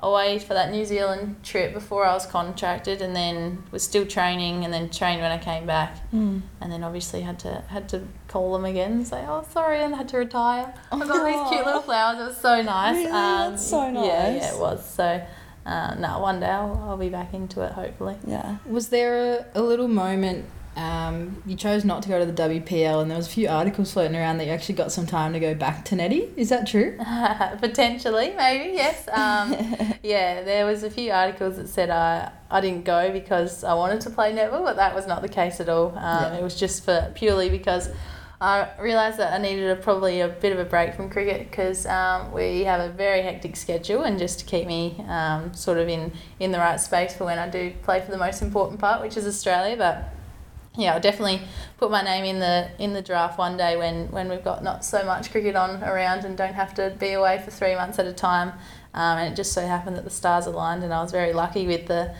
away 0.00 0.38
for 0.38 0.52
that 0.54 0.70
New 0.70 0.84
Zealand 0.84 1.36
trip 1.42 1.72
before 1.72 2.04
I 2.06 2.12
was 2.12 2.26
contracted, 2.26 3.00
and 3.00 3.14
then 3.16 3.62
was 3.70 3.82
still 3.82 4.04
training, 4.04 4.64
and 4.64 4.72
then 4.74 4.90
trained 4.90 5.22
when 5.22 5.30
I 5.32 5.38
came 5.38 5.66
back, 5.66 5.96
Mm. 6.12 6.42
and 6.60 6.70
then 6.72 6.84
obviously 6.84 7.22
had 7.22 7.38
to 7.40 7.62
had 7.68 7.88
to 7.90 8.02
call 8.28 8.52
them 8.52 8.64
again 8.66 8.92
and 8.92 9.06
say, 9.08 9.24
"Oh, 9.26 9.44
sorry," 9.50 9.82
and 9.82 9.94
had 9.96 10.08
to 10.10 10.18
retire. 10.18 10.74
I 10.92 10.98
got 10.98 11.24
these 11.24 11.48
cute 11.48 11.64
little 11.64 11.80
flowers. 11.88 12.18
It 12.20 12.24
was 12.28 12.36
so 12.36 12.60
nice. 12.62 12.96
Really? 12.96 13.10
Um, 13.10 13.50
That's 13.52 13.66
so 13.66 13.84
Yeah, 13.86 13.92
nice. 13.92 14.04
yeah, 14.42 14.54
it 14.54 14.60
was. 14.60 14.84
So, 14.84 15.22
uh, 15.66 15.94
no, 15.98 16.18
one 16.18 16.40
day 16.40 16.46
I'll, 16.50 16.84
I'll 16.88 16.96
be 16.96 17.08
back 17.08 17.34
into 17.34 17.62
it. 17.62 17.72
Hopefully. 17.72 18.16
Yeah. 18.26 18.58
Was 18.66 18.88
there 18.88 19.46
a, 19.54 19.60
a 19.60 19.62
little 19.62 19.88
moment 19.88 20.46
um, 20.76 21.40
you 21.46 21.54
chose 21.56 21.84
not 21.84 22.02
to 22.02 22.08
go 22.08 22.18
to 22.18 22.26
the 22.26 22.32
WPL 22.32 23.00
and 23.00 23.10
there 23.10 23.16
was 23.16 23.28
a 23.28 23.30
few 23.30 23.48
articles 23.48 23.92
floating 23.92 24.16
around 24.16 24.38
that 24.38 24.46
you 24.46 24.50
actually 24.50 24.74
got 24.74 24.90
some 24.90 25.06
time 25.06 25.32
to 25.32 25.40
go 25.40 25.54
back 25.54 25.84
to 25.86 25.96
Netty? 25.96 26.32
Is 26.36 26.48
that 26.48 26.66
true? 26.66 26.98
Potentially, 27.60 28.34
maybe 28.36 28.74
yes. 28.74 29.06
Um, 29.08 29.54
yeah, 30.02 30.42
there 30.42 30.66
was 30.66 30.82
a 30.82 30.90
few 30.90 31.12
articles 31.12 31.56
that 31.56 31.68
said 31.68 31.90
I 31.90 32.32
I 32.50 32.60
didn't 32.60 32.84
go 32.84 33.12
because 33.12 33.62
I 33.64 33.74
wanted 33.74 34.00
to 34.02 34.10
play 34.10 34.32
netball, 34.32 34.64
but 34.64 34.76
that 34.76 34.94
was 34.94 35.06
not 35.06 35.22
the 35.22 35.28
case 35.28 35.60
at 35.60 35.68
all. 35.68 35.88
Um, 35.90 35.94
Yeah. 35.96 36.38
It 36.38 36.42
was 36.42 36.58
just 36.58 36.84
for 36.84 37.10
purely 37.14 37.50
because 37.50 37.88
I 38.44 38.68
realised 38.78 39.18
that 39.18 39.32
I 39.32 39.38
needed 39.38 39.70
a, 39.70 39.76
probably 39.76 40.20
a 40.20 40.28
bit 40.28 40.52
of 40.52 40.58
a 40.58 40.66
break 40.66 40.92
from 40.94 41.08
cricket 41.08 41.48
because 41.50 41.86
um, 41.86 42.30
we 42.30 42.64
have 42.64 42.78
a 42.78 42.92
very 42.92 43.22
hectic 43.22 43.56
schedule, 43.56 44.02
and 44.02 44.18
just 44.18 44.40
to 44.40 44.44
keep 44.44 44.66
me 44.66 45.02
um, 45.08 45.54
sort 45.54 45.78
of 45.78 45.88
in 45.88 46.12
in 46.38 46.52
the 46.52 46.58
right 46.58 46.78
space 46.78 47.16
for 47.16 47.24
when 47.24 47.38
I 47.38 47.48
do 47.48 47.72
play 47.82 48.02
for 48.02 48.10
the 48.10 48.18
most 48.18 48.42
important 48.42 48.80
part, 48.80 49.00
which 49.00 49.16
is 49.16 49.26
Australia, 49.26 49.76
but. 49.76 50.10
Yeah, 50.76 50.94
I'll 50.94 51.00
definitely 51.00 51.40
put 51.78 51.92
my 51.92 52.02
name 52.02 52.24
in 52.24 52.40
the 52.40 52.68
in 52.80 52.94
the 52.94 53.00
draft 53.00 53.38
one 53.38 53.56
day 53.56 53.76
when, 53.76 54.10
when 54.10 54.28
we've 54.28 54.42
got 54.42 54.64
not 54.64 54.84
so 54.84 55.04
much 55.04 55.30
cricket 55.30 55.54
on 55.54 55.84
around 55.84 56.24
and 56.24 56.36
don't 56.36 56.54
have 56.54 56.74
to 56.74 56.90
be 56.98 57.12
away 57.12 57.40
for 57.44 57.52
three 57.52 57.76
months 57.76 58.00
at 58.00 58.06
a 58.06 58.12
time. 58.12 58.48
Um, 58.92 59.18
and 59.18 59.32
it 59.32 59.36
just 59.36 59.52
so 59.52 59.64
happened 59.64 59.96
that 59.98 60.02
the 60.02 60.10
stars 60.10 60.46
aligned, 60.46 60.82
and 60.82 60.92
I 60.92 61.00
was 61.00 61.12
very 61.12 61.32
lucky 61.32 61.68
with 61.68 61.86
the 61.86 62.12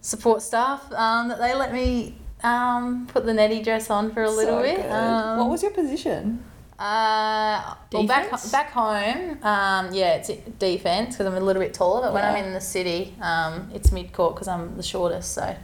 support 0.00 0.40
staff 0.40 0.90
um, 0.92 1.28
that 1.28 1.40
they 1.40 1.54
let 1.54 1.74
me 1.74 2.16
um, 2.44 3.06
put 3.06 3.24
the 3.26 3.34
netty 3.34 3.62
dress 3.62 3.90
on 3.90 4.10
for 4.12 4.22
a 4.22 4.30
little 4.30 4.58
So 4.58 4.62
bit. 4.62 4.90
Um, 4.90 5.38
what 5.38 5.50
was 5.50 5.62
your 5.62 5.72
position? 5.72 6.42
uh, 6.78 7.74
well, 7.92 8.06
back 8.06 8.30
back 8.50 8.70
home, 8.70 9.38
um, 9.44 9.92
yeah, 9.92 10.14
it's 10.14 10.30
defense 10.58 11.14
because 11.14 11.26
I'm 11.26 11.34
a 11.34 11.40
little 11.44 11.60
bit 11.62 11.74
taller. 11.74 12.00
But 12.00 12.14
when 12.14 12.22
Yeah. 12.24 12.30
I'm 12.32 12.42
in 12.44 12.54
the 12.54 12.60
city, 12.60 13.14
um, 13.20 13.70
it's 13.74 13.92
mid 13.92 14.12
court 14.14 14.34
because 14.34 14.48
I'm 14.48 14.74
the 14.76 14.82
shortest. 14.82 15.34
So, 15.34 15.54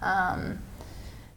um, 0.00 0.60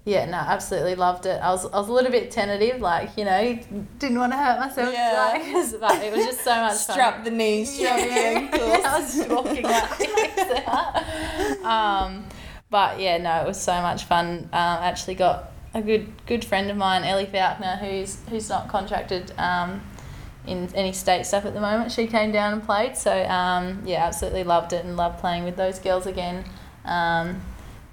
yeah, 0.06 0.26
no, 0.26 0.38
absolutely 0.38 0.94
loved 0.96 1.26
it. 1.26 1.42
I 1.42 1.50
was 1.50 1.66
I 1.66 1.80
was 1.80 1.88
a 1.88 1.92
little 1.94 2.12
bit 2.12 2.30
tentative, 2.30 2.80
like 2.80 3.18
you 3.18 3.26
know, 3.26 3.58
didn't 3.98 4.20
want 4.20 4.34
to 4.34 4.38
hurt 4.38 4.60
myself, 4.60 4.94
Yeah. 4.94 5.32
like, 5.34 5.42
but 5.80 6.04
it 6.04 6.14
was 6.16 6.24
just 6.26 6.44
so 6.44 6.54
much 6.66 6.76
Strap 6.76 7.24
the 7.24 7.32
knees, 7.32 7.74
strap 7.74 8.00
the 8.00 8.06
yeah, 8.06 8.38
ankles. 8.38 8.86
I 8.86 9.00
was 9.00 9.16
walking 9.30 9.64
like 9.64 10.00
um, 11.66 12.24
but 12.74 13.00
yeah, 13.00 13.20
no, 13.20 13.42
it 13.42 13.46
was 13.46 13.62
so 13.62 13.84
much 13.84 14.06
fun. 14.06 14.50
Um, 14.52 14.80
actually 14.82 15.14
got 15.14 15.52
a 15.76 15.82
good 15.84 16.12
good 16.26 16.44
friend 16.44 16.72
of 16.72 16.76
mine, 16.76 17.04
Ellie 17.04 17.28
Falconer, 17.28 17.76
who's 17.76 18.18
who's 18.30 18.50
not 18.50 18.68
contracted 18.68 19.32
um, 19.38 19.84
in 20.48 20.68
any 20.74 20.92
state 20.92 21.28
stuff 21.28 21.46
at 21.46 21.54
the 21.54 21.62
moment. 21.62 21.92
She 21.92 22.08
came 22.08 22.32
down 22.32 22.52
and 22.52 22.64
played, 22.64 22.98
so 22.98 23.26
um, 23.26 23.84
yeah, 23.86 24.04
absolutely 24.04 24.44
loved 24.44 24.74
it 24.74 24.84
and 24.84 24.98
loved 24.98 25.20
playing 25.20 25.44
with 25.44 25.56
those 25.56 25.78
girls 25.78 26.08
again. 26.08 26.46
Um, 26.84 27.44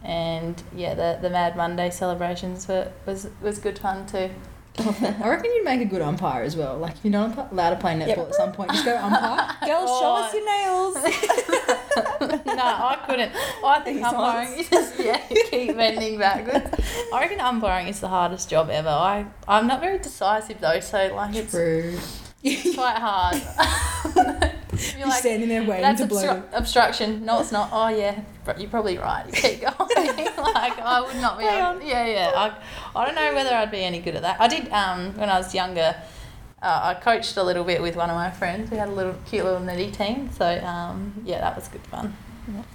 and 0.03 0.63
yeah, 0.75 0.95
the 0.95 1.19
the 1.21 1.29
Mad 1.29 1.57
Monday 1.57 1.91
celebrations 1.91 2.67
were 2.67 2.91
was 3.05 3.29
was 3.43 3.59
good 3.59 3.79
fun 3.79 4.07
too. 4.07 4.31
I 4.79 5.29
reckon 5.29 5.51
you'd 5.53 5.65
make 5.65 5.81
a 5.81 5.85
good 5.85 6.01
umpire 6.01 6.43
as 6.43 6.57
well. 6.57 6.79
Like 6.79 6.95
if 6.97 7.05
you're 7.05 7.11
not 7.13 7.53
allowed 7.53 7.71
to 7.71 7.77
play 7.77 7.95
netball 7.95 8.07
Yep. 8.09 8.19
at 8.29 8.35
some 8.35 8.53
point, 8.53 8.71
just 8.71 8.85
go 8.85 8.97
umpire. 8.97 9.57
Girls, 9.67 9.91
oh, 9.91 10.01
show 10.01 10.07
Oh. 10.07 10.25
us 10.25 10.33
your 10.35 10.45
nails. 10.47 10.95
no, 12.47 12.63
I 12.63 12.97
couldn't. 13.07 13.33
I 13.65 13.81
think 13.85 13.97
These 13.99 14.07
umpiring 14.07 14.53
is 14.59 14.69
just 14.71 14.99
yeah, 14.99 15.21
you 15.31 15.45
keep 15.51 15.77
bending 15.77 16.19
backwards. 16.19 16.71
I 17.13 17.21
reckon 17.21 17.41
umpiring 17.41 17.89
is 17.89 18.01
the 18.01 18.09
hardest 18.09 18.49
job 18.49 18.71
ever. 18.71 18.89
I 18.89 19.27
I'm 19.49 19.67
not 19.67 19.81
very 19.81 19.99
decisive 19.99 20.61
though, 20.61 20.81
so 20.81 21.13
like 21.15 21.35
it's 21.35 21.53
quite 22.75 22.97
hard. 22.97 23.43
You're 24.99 25.09
like, 25.09 25.21
standing 25.21 25.49
there 25.49 25.65
waiting 25.65 25.83
that's 25.83 26.01
to 26.01 26.07
blow. 26.07 26.23
obstru- 26.23 26.45
obstruction. 26.53 27.25
No, 27.25 27.41
it's 27.41 27.53
not. 27.53 27.71
Oh 27.73 27.89
yeah, 27.89 28.21
you're 28.59 28.71
probably 28.71 28.99
right. 28.99 29.27
You 29.27 29.33
keep 29.35 29.61
going. 29.61 29.69
like 30.39 30.79
I 30.79 31.03
would 31.07 31.17
not 31.21 31.39
be. 31.39 31.45
Able, 31.45 31.83
yeah, 31.83 32.07
yeah. 32.07 32.33
I, 32.35 33.01
I 33.01 33.07
don't 33.07 33.15
know 33.15 33.35
whether 33.35 33.55
I'd 33.55 33.71
be 33.71 33.83
any 33.83 34.01
good 34.01 34.17
at 34.17 34.23
that. 34.23 34.41
I 34.41 34.49
did 34.49 34.71
um 34.73 35.17
when 35.17 35.29
I 35.29 35.39
was 35.39 35.55
younger. 35.55 35.95
Uh, 36.63 36.95
I 36.95 37.01
coached 37.01 37.37
a 37.39 37.43
little 37.43 37.65
bit 37.65 37.81
with 37.81 37.97
one 37.97 38.11
of 38.11 38.17
my 38.17 38.31
friends. 38.31 38.71
We 38.71 38.77
had 38.77 38.89
a 38.89 38.93
little 38.93 39.15
cute 39.27 39.45
little 39.45 39.61
nitty 39.61 39.97
team. 39.97 40.31
So 40.33 40.47
um 40.65 41.15
yeah, 41.25 41.41
that 41.41 41.57
was 41.57 41.69
good 41.69 41.83
fun. 41.83 42.15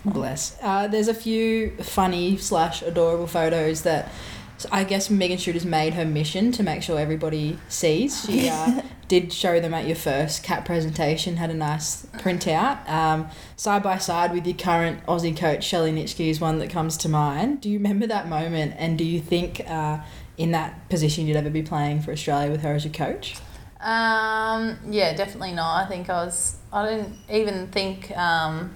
Bless. 0.05 0.57
Uh, 0.61 0.87
there's 0.87 1.07
a 1.07 1.13
few 1.13 1.71
funny 1.83 2.37
slash 2.37 2.81
adorable 2.81 3.27
photos 3.27 3.81
that 3.81 4.09
so 4.57 4.69
I 4.71 4.83
guess 4.83 5.09
Megan 5.09 5.37
Schutt's 5.37 5.65
made 5.65 5.93
her 5.95 6.05
mission 6.05 6.51
to 6.53 6.63
make 6.63 6.81
sure 6.81 6.97
everybody 6.97 7.59
sees. 7.67 8.25
She 8.25 8.49
uh, 8.49 8.81
did 9.07 9.33
show 9.33 9.59
them 9.59 9.73
at 9.73 9.85
your 9.85 9.95
first 9.95 10.43
cat 10.43 10.65
presentation, 10.65 11.37
had 11.37 11.49
a 11.49 11.53
nice 11.53 12.05
printout. 12.17 12.87
Um, 12.89 13.27
side 13.55 13.83
by 13.83 13.97
side 13.97 14.31
with 14.31 14.47
your 14.47 14.55
current 14.55 15.05
Aussie 15.05 15.35
coach, 15.35 15.63
Shelley 15.63 15.91
Nitschke, 15.91 16.29
is 16.29 16.39
one 16.39 16.59
that 16.59 16.69
comes 16.69 16.95
to 16.97 17.09
mind. 17.09 17.61
Do 17.61 17.69
you 17.69 17.77
remember 17.77 18.07
that 18.07 18.29
moment 18.29 18.75
and 18.77 18.97
do 18.97 19.03
you 19.03 19.19
think 19.19 19.61
uh, 19.69 19.99
in 20.37 20.51
that 20.51 20.89
position 20.89 21.27
you'd 21.27 21.37
ever 21.37 21.49
be 21.49 21.63
playing 21.63 22.01
for 22.01 22.11
Australia 22.11 22.49
with 22.49 22.61
her 22.61 22.73
as 22.73 22.85
your 22.85 22.93
coach? 22.93 23.35
Um, 23.81 24.79
yeah, 24.89 25.13
definitely 25.15 25.51
not. 25.51 25.83
I 25.83 25.87
think 25.87 26.09
I 26.09 26.25
was. 26.25 26.57
I 26.71 26.89
didn't 26.89 27.17
even 27.29 27.67
think. 27.67 28.09
Um, 28.17 28.73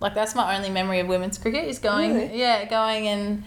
like 0.00 0.14
that's 0.14 0.34
my 0.34 0.56
only 0.56 0.68
memory 0.68 1.00
of 1.00 1.06
women's 1.06 1.38
cricket 1.38 1.64
is 1.64 1.78
going. 1.78 2.14
Really? 2.14 2.38
Yeah, 2.38 2.66
going 2.66 3.06
and 3.08 3.44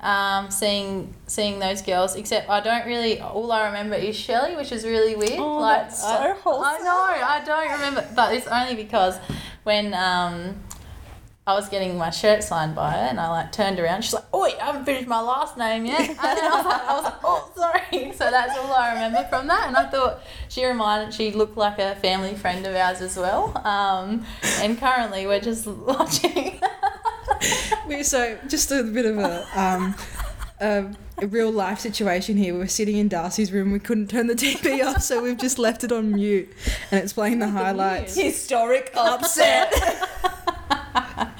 um, 0.00 0.50
seeing 0.50 1.14
seeing 1.26 1.58
those 1.58 1.82
girls. 1.82 2.14
Except 2.14 2.48
I 2.48 2.60
don't 2.60 2.86
really. 2.86 3.20
All 3.20 3.50
I 3.52 3.66
remember 3.66 3.96
is 3.96 4.16
Shelley, 4.16 4.56
which 4.56 4.72
is 4.72 4.84
really 4.84 5.16
weird. 5.16 5.38
Oh, 5.38 5.58
like 5.58 5.88
that's 5.88 6.02
so 6.02 6.08
I, 6.08 6.30
wholesome. 6.32 6.64
I 6.64 6.78
know. 6.84 7.26
I 7.26 7.42
don't 7.44 7.72
remember, 7.72 8.08
but 8.14 8.34
it's 8.34 8.46
only 8.46 8.74
because 8.74 9.18
when 9.64 9.94
um. 9.94 10.62
I 11.46 11.54
was 11.54 11.70
getting 11.70 11.96
my 11.96 12.10
shirt 12.10 12.44
signed 12.44 12.74
by 12.74 12.90
her, 12.90 12.98
and 12.98 13.18
I 13.18 13.30
like 13.30 13.52
turned 13.52 13.80
around. 13.80 14.04
She's 14.04 14.12
like, 14.12 14.34
"Oi, 14.34 14.50
I 14.60 14.66
haven't 14.66 14.84
finished 14.84 15.08
my 15.08 15.22
last 15.22 15.56
name 15.56 15.86
yet." 15.86 16.00
And 16.00 16.18
then 16.18 16.44
I 16.44 16.56
was 16.56 16.64
like, 16.66 16.82
I 16.82 16.94
was 16.94 17.04
like, 17.04 17.14
"Oh, 17.24 17.52
sorry." 17.56 18.12
So 18.12 18.30
that's 18.30 18.58
all 18.58 18.70
I 18.70 18.92
remember 18.92 19.26
from 19.30 19.46
that. 19.46 19.66
And 19.66 19.74
I 19.74 19.86
thought 19.88 20.20
she 20.50 20.66
reminded, 20.66 21.14
she 21.14 21.30
looked 21.30 21.56
like 21.56 21.78
a 21.78 21.94
family 21.96 22.34
friend 22.34 22.66
of 22.66 22.74
ours 22.74 23.00
as 23.00 23.16
well. 23.16 23.56
Um, 23.66 24.26
and 24.60 24.78
currently 24.78 25.26
we're 25.26 25.40
just 25.40 25.66
watching. 25.90 26.60
So 28.02 28.38
just 28.48 28.70
a 28.70 28.82
bit 28.82 29.06
of 29.06 29.18
a 29.18 29.46
um, 29.54 29.94
a, 30.60 30.86
a 31.18 31.26
real 31.26 31.50
life 31.50 31.78
situation 31.78 32.36
here. 32.36 32.54
We 32.54 32.60
were 32.60 32.68
sitting 32.68 32.96
in 32.96 33.08
Darcie's 33.08 33.52
room. 33.52 33.72
We 33.72 33.78
couldn't 33.78 34.08
turn 34.08 34.26
the 34.26 34.34
TV 34.34 34.84
off, 34.84 35.02
so 35.02 35.22
we've 35.22 35.38
just 35.38 35.58
left 35.58 35.84
it 35.84 35.92
on 35.92 36.12
mute, 36.12 36.52
and 36.90 37.02
it's 37.02 37.12
playing 37.12 37.38
the 37.38 37.48
highlights. 37.48 38.16
Historic 38.16 38.90
upset. 38.94 39.72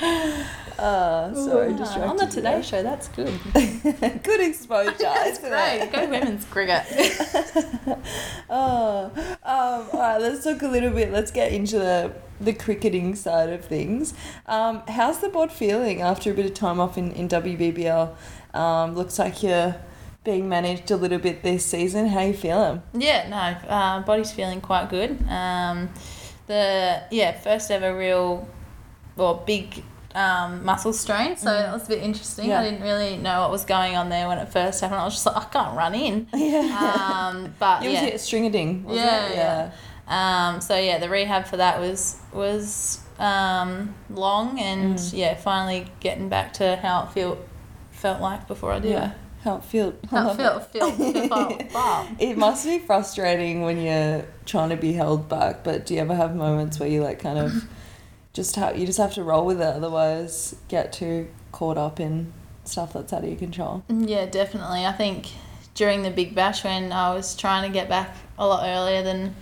uh, 0.79 1.35
sorry, 1.35 1.73
on 1.73 1.77
distracted. 1.77 2.19
the 2.19 2.27
Today 2.27 2.63
Show, 2.63 2.83
that's 2.83 3.09
good. 3.09 3.33
Good 4.23 4.41
exposure. 4.41 4.95
That's 4.99 5.39
great. 5.39 5.91
Go 5.93 6.09
women's 6.09 6.45
cricket. 6.45 6.85
Oh, 8.51 9.11
um, 9.15 9.89
all 9.93 9.99
right. 9.99 10.19
Let's 10.21 10.45
talk 10.45 10.63
a 10.63 10.69
little 10.69 10.91
bit. 10.91 11.13
Let's 11.13 11.31
get 11.31 11.53
into 11.53 11.79
the 11.79 12.13
the 12.41 12.53
cricketing 12.55 13.15
side 13.15 13.51
of 13.51 13.65
things. 13.65 14.15
Um, 14.47 14.83
how's 14.89 15.19
the 15.19 15.29
board 15.29 15.51
feeling 15.53 16.01
after 16.01 16.31
a 16.31 16.35
bit 16.35 16.47
of 16.47 16.55
time 16.55 16.81
off 16.81 16.97
in 16.97 17.13
in 17.13 17.29
WBBL? 17.29 18.15
Um, 18.55 18.95
looks 18.95 19.19
like 19.19 19.43
you're 19.43 19.77
being 20.25 20.49
managed 20.49 20.91
a 20.91 20.97
little 20.97 21.19
bit 21.19 21.43
this 21.43 21.65
season. 21.67 22.07
How 22.09 22.21
you 22.23 22.35
feeling? 22.35 22.83
Yeah, 22.95 23.29
no, 23.29 23.69
uh, 23.69 24.01
body's 24.03 24.33
feeling 24.33 24.61
quite 24.61 24.89
good. 24.89 25.23
Um, 25.29 25.91
the 26.47 27.03
yeah 27.11 27.33
first 27.39 27.71
ever 27.71 27.97
real, 27.97 28.49
well 29.17 29.35
big 29.47 29.83
um, 30.15 30.65
muscle 30.65 30.93
strain, 30.93 31.37
so 31.37 31.47
that 31.47 31.73
was 31.73 31.85
a 31.87 31.89
bit 31.89 32.03
interesting. 32.03 32.49
Yeah. 32.49 32.61
I 32.61 32.65
didn't 32.71 32.83
really 32.83 33.17
know 33.19 33.43
what 33.43 33.51
was 33.51 33.65
going 33.65 33.95
on 33.97 34.09
there 34.09 34.27
when 34.29 34.39
it 34.39 34.49
first 34.49 34.81
happened. 34.81 35.01
I 35.01 35.05
was 35.05 35.15
just 35.15 35.27
like, 35.27 35.37
I 35.37 35.45
can't 35.45 35.77
run 35.77 35.95
in. 35.95 36.27
Yeah. 36.35 37.31
Um, 37.31 37.55
but 37.59 37.83
you 37.83 37.91
was 37.91 37.95
yeah, 38.01 38.05
hit 38.07 38.15
stringading, 38.15 38.85
wasn't 38.85 39.07
Yeah, 39.07 39.27
it? 39.29 39.37
yeah. 39.37 39.71
Um, 40.55 40.61
so 40.63 40.77
yeah, 40.79 40.99
the 40.99 41.09
rehab 41.11 41.47
for 41.47 41.59
that 41.59 41.79
was 41.81 42.19
was 42.33 43.01
um, 43.19 43.95
long, 44.09 44.59
and 44.59 44.95
Mm. 44.97 45.13
yeah, 45.17 45.35
finally 45.35 45.87
getting 46.01 46.29
back 46.29 46.55
to 46.55 46.77
how 46.77 47.03
it 47.05 47.11
felt 47.13 47.39
felt 47.91 48.21
like 48.21 48.47
before 48.49 48.73
I 48.73 48.79
did 48.79 48.93
Yeah. 48.93 49.11
it. 49.11 49.17
How 49.45 49.57
it 49.57 49.65
feel? 49.65 49.95
How 50.11 50.31
it 50.31 50.37
felt, 50.37 50.73
felt, 50.73 50.95
felt, 50.97 51.71
felt. 51.71 52.07
It 52.19 52.37
must 52.39 52.65
be 52.67 52.79
frustrating 52.81 53.63
when 53.63 53.81
you're 53.81 54.25
trying 54.47 54.71
to 54.71 54.77
be 54.77 54.93
held 54.95 55.29
back, 55.29 55.63
but 55.63 55.85
do 55.87 55.95
you 55.95 56.01
ever 56.01 56.15
have 56.15 56.35
moments 56.35 56.81
where 56.81 56.89
you 56.89 57.03
like 57.03 57.19
kind 57.21 57.39
of 57.39 57.53
just 58.39 58.55
have 58.57 58.79
you 58.79 58.87
just 58.87 58.99
have 58.99 59.15
to 59.15 59.23
roll 59.25 59.45
with 59.45 59.61
it, 59.61 59.67
otherwise 59.67 60.55
get 60.69 60.93
too 60.93 61.27
caught 61.51 61.77
up 61.77 61.99
in 61.99 62.33
stuff 62.65 62.93
that's 62.93 63.13
out 63.13 63.25
of 63.25 63.29
your 63.29 63.39
control? 63.39 63.83
Yeah, 63.89 64.27
definitely. 64.27 64.87
I 64.87 64.93
think 64.93 65.27
during 65.75 66.03
the 66.03 66.11
Big 66.11 66.35
Bash 66.37 66.63
when 66.65 66.93
I 66.93 67.13
was 67.15 67.35
trying 67.37 67.69
to 67.69 67.73
get 67.73 67.89
back 67.89 68.15
a 68.39 68.47
lot 68.47 68.63
earlier 68.65 69.03
than 69.03 69.35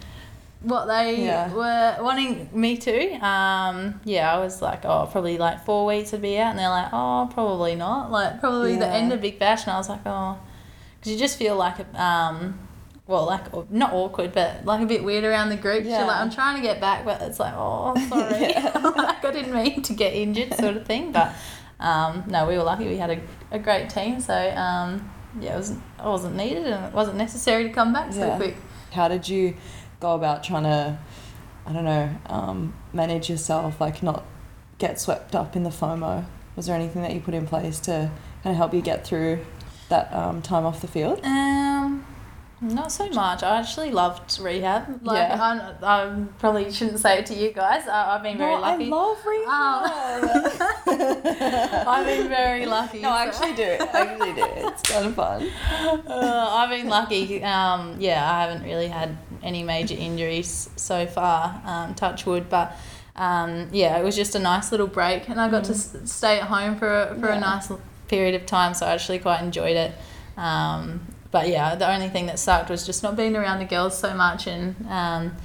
what 0.63 0.87
they 0.87 1.25
Yeah. 1.27 1.53
were 1.53 1.97
wanting 2.03 2.49
me 2.53 2.79
to. 2.79 3.13
Um, 3.25 4.01
yeah, 4.05 4.35
I 4.35 4.39
was 4.39 4.63
like, 4.63 4.85
oh, 4.87 5.07
probably 5.13 5.37
like 5.37 5.65
four 5.67 5.85
weeks 5.87 6.13
would 6.13 6.23
be 6.23 6.39
out, 6.39 6.51
and 6.51 6.59
they're 6.59 6.71
like, 6.71 6.89
oh, 6.93 7.29
probably 7.35 7.75
not. 7.75 8.11
Like 8.11 8.41
probably 8.41 8.77
the 8.77 8.87
Yeah. 8.87 8.93
end 8.95 9.13
of 9.13 9.21
Big 9.21 9.39
Bash, 9.39 9.65
and 9.67 9.73
I 9.73 9.77
was 9.77 9.91
like, 9.91 10.01
oh, 10.07 10.39
because 10.99 11.13
you 11.13 11.19
just 11.19 11.37
feel 11.39 11.57
like, 11.57 11.77
um, 11.95 12.59
well, 13.07 13.27
like 13.27 13.71
not 13.71 13.93
awkward, 13.93 14.33
but 14.33 14.65
like 14.65 14.81
a 14.81 14.87
bit 14.87 15.05
weird 15.05 15.25
around 15.25 15.51
the 15.51 15.57
group. 15.57 15.85
Yeah. 15.85 15.99
You're 15.99 16.09
like, 16.09 16.21
I'm 16.21 16.31
trying 16.31 16.57
to 16.57 16.63
get 16.63 16.81
back, 16.81 17.05
but 17.05 17.23
it's 17.23 17.39
like, 17.39 17.55
oh, 17.57 17.95
sorry, 18.09 18.53
like 18.55 19.25
I 19.25 19.31
didn't 19.33 19.55
mean 19.55 19.83
to 19.83 19.95
get 19.95 20.13
injured, 20.15 20.55
sort 20.55 20.77
of 20.77 20.87
thing. 20.87 21.13
But 21.13 21.35
um, 21.81 22.25
no, 22.29 22.47
we 22.47 22.57
were 22.57 22.65
lucky. 22.65 22.87
We 22.89 22.97
had 22.97 23.11
a, 23.11 23.21
a 23.51 23.59
great 23.59 23.91
team, 23.91 24.21
so 24.21 24.35
um, 24.35 25.11
yeah, 25.41 25.55
it 25.55 25.59
was 25.59 25.75
I 25.99 26.09
wasn't 26.09 26.37
needed, 26.37 26.67
and 26.67 26.87
it 26.87 26.93
wasn't 26.95 27.17
necessary 27.19 27.65
to 27.65 27.71
come 27.71 27.93
back 27.93 28.13
so 28.13 28.21
Yeah. 28.27 28.37
quick. 28.37 28.57
How 28.93 29.09
did 29.09 29.29
you 29.29 29.57
go 30.01 30.15
about 30.15 30.43
trying 30.43 30.63
to, 30.63 30.99
I 31.67 31.73
don't 31.73 31.85
know, 31.85 32.11
um, 32.27 32.75
manage 32.95 33.29
yourself, 33.29 33.81
like 33.81 34.03
not 34.03 34.25
get 34.79 34.99
swept 34.99 35.35
up 35.35 35.55
in 35.55 35.65
the 35.65 35.71
FOMO? 35.71 36.25
Was 36.57 36.67
there 36.67 36.75
anything 36.77 37.03
that 37.03 37.13
you 37.13 37.21
put 37.21 37.35
in 37.35 37.47
place 37.47 37.79
to 37.81 38.11
kind 38.43 38.53
of 38.53 38.57
help 38.57 38.73
you 38.73 38.81
get 38.81 39.07
through 39.07 39.45
that 39.91 40.11
um, 40.15 40.41
time 40.41 40.65
off 40.65 40.81
the 40.81 40.89
field? 40.89 41.21
Um, 41.25 42.06
not 42.61 42.91
so 42.91 43.09
much. 43.11 43.43
I 43.43 43.59
actually 43.59 43.91
loved 43.91 44.39
rehab. 44.41 45.01
Like, 45.05 45.29
Yeah. 45.29 45.75
I, 45.83 46.05
I 46.05 46.25
probably 46.39 46.71
shouldn't 46.73 46.99
say 47.01 47.19
it 47.19 47.27
to 47.27 47.35
you 47.35 47.53
guys. 47.53 47.87
I, 47.87 48.15
I've 48.17 48.23
been 48.23 48.39
very 48.39 48.55
No, 48.55 48.61
lucky. 48.61 48.87
I 48.87 48.89
love 48.89 49.19
rehab. 49.27 50.87
I've 51.89 52.07
been 52.07 52.29
very 52.29 52.67
lucky. 52.67 53.01
no, 53.01 53.11
I 53.11 53.31
so- 53.31 53.45
actually 53.45 53.55
do. 53.57 53.85
I 53.93 54.01
actually 54.01 54.33
do. 54.35 54.45
It's 54.69 54.83
kind 54.91 55.07
of 55.07 55.15
fun. 55.15 55.49
uh, 56.09 56.49
I've 56.53 56.71
been 56.71 56.89
lucky. 56.89 57.43
Um, 57.45 57.97
yeah, 57.99 58.31
I 58.31 58.43
haven't 58.43 58.63
really 58.65 58.89
had 58.89 59.17
any 59.43 59.63
major 59.63 59.95
injuries 59.95 60.71
so 60.77 61.07
far, 61.07 61.61
um, 61.65 61.95
touch 61.95 62.27
wood, 62.27 62.49
but 62.49 62.77
um, 63.17 63.69
yeah, 63.73 63.97
it 63.99 64.05
was 64.05 64.17
just 64.17 64.35
a 64.35 64.39
nice 64.39 64.71
little 64.73 64.87
break, 64.87 65.29
and 65.29 65.41
I 65.41 65.49
got 65.51 65.65
to 65.65 65.73
s- 65.73 65.97
stay 66.05 66.39
at 66.41 66.45
home 66.49 66.77
for 66.77 66.89
a, 67.03 67.15
for 67.21 67.27
Yeah. 67.29 67.37
a 67.37 67.41
nice 67.41 67.71
period 68.09 68.35
of 68.35 68.47
time, 68.47 68.75
so 68.75 68.87
I 68.87 68.95
actually 68.95 69.19
quite 69.21 69.41
enjoyed 69.43 69.77
it. 69.77 69.93
Um, 70.37 71.07
but 71.37 71.49
yeah, 71.51 71.75
the 71.75 71.87
only 71.93 72.09
thing 72.09 72.25
that 72.27 72.39
sucked 72.39 72.71
was 72.71 72.87
just 72.87 73.03
not 73.03 73.15
being 73.15 73.37
around 73.37 73.59
the 73.59 73.67
girls 73.67 73.99
so 73.99 74.15
much, 74.15 74.47
and 74.47 74.75
um, 74.89 75.37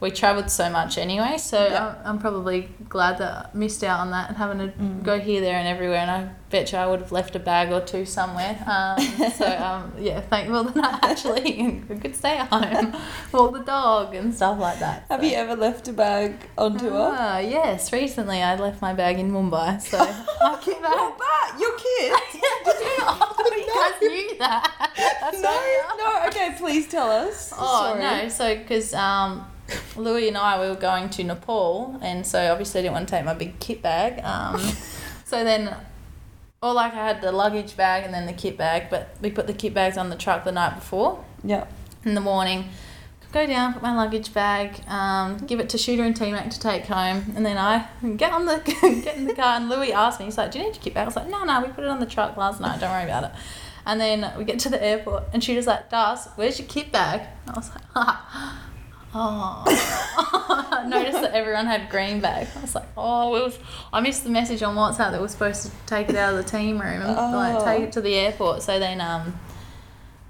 we 0.00 0.10
travelled 0.10 0.50
so 0.50 0.70
much 0.70 0.96
anyway. 0.98 1.36
So 1.38 1.66
Yeah. 1.66 1.96
I'm, 2.04 2.10
I'm 2.14 2.18
probably 2.18 2.68
glad 2.88 3.18
that 3.18 3.32
I 3.52 3.56
missed 3.56 3.82
out 3.82 4.00
on 4.00 4.10
that 4.12 4.28
and 4.28 4.36
having 4.36 4.58
to 4.58 4.68
Mm. 4.68 5.02
go 5.02 5.18
here, 5.18 5.40
there, 5.40 5.56
and 5.56 5.66
everywhere. 5.66 5.98
And 5.98 6.10
I 6.10 6.28
bet 6.50 6.70
you 6.72 6.78
I 6.78 6.86
would 6.86 7.00
have 7.00 7.12
left 7.12 7.34
a 7.36 7.38
bag 7.40 7.72
or 7.72 7.80
two 7.80 8.04
somewhere. 8.06 8.56
Um, 8.66 8.98
so 9.40 9.46
um, 9.46 9.92
yeah, 9.98 10.20
thankful 10.20 10.64
that 10.64 11.04
I 11.04 11.10
actually 11.10 11.82
could 12.00 12.14
stay 12.14 12.38
at 12.38 12.48
home, 12.48 12.94
walk 13.32 13.52
the 13.54 13.60
dog, 13.64 14.14
and 14.14 14.32
stuff 14.34 14.58
like 14.58 14.78
that. 14.78 15.04
Have 15.10 15.20
so. 15.20 15.26
you 15.26 15.34
ever 15.34 15.56
left 15.56 15.88
a 15.88 15.92
bag 15.92 16.34
on 16.56 16.78
tour? 16.78 16.92
Ah, 17.16 17.38
yes, 17.38 17.92
recently 17.92 18.40
I 18.42 18.54
left 18.56 18.80
my 18.80 18.94
bag 18.94 19.18
in 19.18 19.30
Mumbai, 19.32 19.80
so 19.82 19.98
I 19.98 20.58
came 20.62 20.80
back. 20.80 20.96
Not 20.96 21.18
bad. 21.18 21.60
Your 21.60 21.72
kids? 21.76 22.16
I 22.70 23.54
you 23.56 23.66
guys 23.74 24.00
knew 24.10 24.38
that. 24.38 24.90
That's 25.20 25.42
no, 25.42 25.96
no. 25.98 26.26
Okay, 26.28 26.54
please 26.56 26.86
tell 26.88 27.10
us. 27.10 27.52
Oh 27.56 27.90
Sorry. 27.90 28.00
no! 28.00 28.28
So 28.28 28.56
because 28.56 28.94
um, 28.94 29.44
Louis 29.96 30.28
and 30.28 30.36
I 30.36 30.60
we 30.60 30.68
were 30.68 30.74
going 30.76 31.10
to 31.10 31.24
Nepal, 31.24 31.98
and 32.02 32.26
so 32.26 32.50
obviously 32.50 32.80
I 32.80 32.82
didn't 32.82 32.94
want 32.94 33.08
to 33.08 33.14
take 33.16 33.24
my 33.24 33.34
big 33.34 33.58
kit 33.60 33.82
bag. 33.82 34.22
Um, 34.24 34.58
so 35.24 35.44
then, 35.44 35.74
or 36.62 36.72
like 36.72 36.92
I 36.94 37.06
had 37.06 37.20
the 37.20 37.32
luggage 37.32 37.76
bag 37.76 38.04
and 38.04 38.12
then 38.14 38.26
the 38.26 38.32
kit 38.32 38.56
bag, 38.56 38.88
but 38.90 39.16
we 39.20 39.30
put 39.30 39.46
the 39.46 39.52
kit 39.52 39.74
bags 39.74 39.96
on 39.98 40.08
the 40.10 40.16
truck 40.16 40.44
the 40.44 40.52
night 40.52 40.74
before, 40.76 41.24
Yeah. 41.44 41.66
in 42.04 42.14
the 42.14 42.20
morning. 42.20 42.68
Go 43.30 43.46
down, 43.46 43.74
put 43.74 43.82
my 43.82 43.94
luggage 43.94 44.32
bag, 44.32 44.80
um, 44.88 45.36
give 45.46 45.60
it 45.60 45.68
to 45.68 45.76
Shooter 45.76 46.02
and 46.02 46.16
T 46.16 46.32
Mac 46.32 46.48
to 46.48 46.58
take 46.58 46.86
home, 46.86 47.30
and 47.36 47.44
then 47.44 47.58
I 47.58 47.86
get 48.16 48.32
on 48.32 48.46
the 48.46 48.56
get 49.04 49.16
in 49.18 49.26
the 49.26 49.34
car. 49.34 49.56
And 49.56 49.68
Louis 49.68 49.92
asked 49.92 50.18
me, 50.18 50.24
he's 50.24 50.38
like, 50.38 50.50
"Do 50.50 50.58
you 50.60 50.64
need 50.64 50.74
your 50.76 50.82
kit 50.82 50.94
bag?" 50.94 51.02
I 51.02 51.04
was 51.08 51.16
like, 51.16 51.28
"No, 51.28 51.44
no, 51.44 51.60
we 51.60 51.68
put 51.68 51.84
it 51.84 51.90
on 51.90 52.00
the 52.00 52.06
truck 52.06 52.38
last 52.38 52.58
night. 52.58 52.80
Don't 52.80 52.90
worry 52.90 53.04
about 53.04 53.24
it." 53.24 53.30
And 53.84 54.00
then 54.00 54.32
we 54.38 54.44
get 54.44 54.58
to 54.60 54.70
the 54.70 54.82
airport, 54.82 55.24
and 55.34 55.44
Shooter's 55.44 55.66
like, 55.66 55.90
"Das, 55.90 56.26
where's 56.36 56.58
your 56.58 56.68
kit 56.68 56.90
bag?" 56.90 57.20
And 57.46 57.54
I 57.54 57.58
was 57.58 57.70
like, 57.70 58.16
"Oh." 59.14 59.64
I 59.66 60.84
noticed 60.88 61.20
that 61.22 61.32
everyone 61.32 61.66
had 61.66 61.88
green 61.90 62.20
bags. 62.20 62.50
I 62.56 62.60
was 62.60 62.74
like, 62.74 62.86
"Oh, 62.96 63.34
it 63.36 63.42
was." 63.44 63.58
I 63.92 64.00
missed 64.00 64.24
the 64.24 64.30
message 64.30 64.62
on 64.62 64.74
WhatsApp 64.76 65.12
that 65.12 65.20
we're 65.20 65.28
supposed 65.28 65.64
to 65.66 65.70
take 65.86 66.08
it 66.08 66.16
out 66.16 66.34
of 66.34 66.44
the 66.44 66.50
team 66.50 66.80
room 66.80 67.02
and 67.02 67.16
like 67.16 67.56
Oh. 67.56 67.64
take 67.64 67.82
it 67.84 67.92
to 67.92 68.00
the 68.00 68.14
airport. 68.14 68.62
So 68.62 68.78
then, 68.78 69.00
um, 69.00 69.38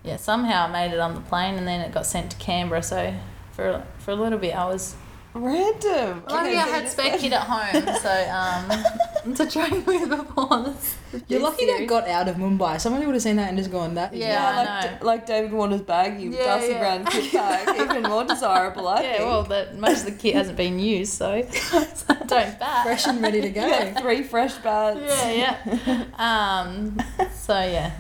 yeah, 0.03 0.17
somehow 0.17 0.67
I 0.67 0.71
made 0.71 0.93
it 0.93 1.01
on 1.01 1.15
the 1.15 1.21
plane 1.21 1.57
and 1.57 1.67
then 1.67 1.81
it 1.81 1.93
got 1.93 2.07
sent 2.07 2.31
to 2.33 2.37
Canberra. 2.39 2.83
So 2.83 3.15
for 3.53 3.83
for 3.99 4.11
a 4.13 4.15
little 4.17 4.39
bit, 4.39 4.55
I 4.57 4.65
was 4.67 4.95
Random. 5.39 6.23
lucky 6.29 6.57
I 6.57 6.67
had 6.67 6.89
spare 6.89 7.19
kit 7.19 7.33
at 7.33 7.43
home, 7.43 7.95
so 8.03 8.31
um, 8.31 9.35
to 9.35 9.47
train 9.51 9.85
with 9.87 10.09
before 10.09 10.65
this. 10.65 10.97
You're 11.29 11.41
lucky 11.41 11.67
that 11.67 11.87
got 11.87 12.07
out 12.09 12.29
of 12.29 12.37
Mumbai. 12.37 12.81
Somebody 12.81 13.07
would 13.07 13.15
have 13.15 13.23
seen 13.23 13.37
that 13.37 13.49
and 13.49 13.57
just 13.57 13.71
gone, 13.71 13.95
"That 13.95 14.13
Yeah, 14.15 14.29
Yeah, 14.29 14.57
like, 14.91 15.01
know. 15.01 15.07
like 15.07 15.27
David 15.27 15.53
Warner's 15.53 15.81
bag, 15.83 16.21
you 16.21 16.31
Yeah, 16.33 16.45
dusty 16.45 16.73
yeah. 16.73 16.79
brown 16.81 17.05
kit 17.07 17.33
bag, 17.33 17.81
even 17.81 18.03
more 18.03 18.25
desirable, 18.25 18.87
I 18.89 19.03
Yeah, 19.03 19.13
think. 19.19 19.25
well, 19.29 19.43
that 19.45 19.79
most 19.79 20.01
of 20.01 20.13
the 20.13 20.19
kit 20.21 20.35
hasn't 20.35 20.57
been 20.57 20.79
used, 20.79 21.15
so, 21.15 21.43
so 21.51 22.15
don't 22.27 22.59
bat. 22.59 22.83
fresh 22.85 23.07
and 23.07 23.23
ready 23.23 23.41
to 23.41 23.51
go. 23.51 23.67
Yeah, 23.67 23.99
three 24.01 24.23
fresh 24.23 24.55
bags. 24.57 25.01
Yeah, 25.01 25.57
yeah. 25.65 26.05
Um, 26.19 26.99
so 27.33 27.55
yeah, 27.59 27.93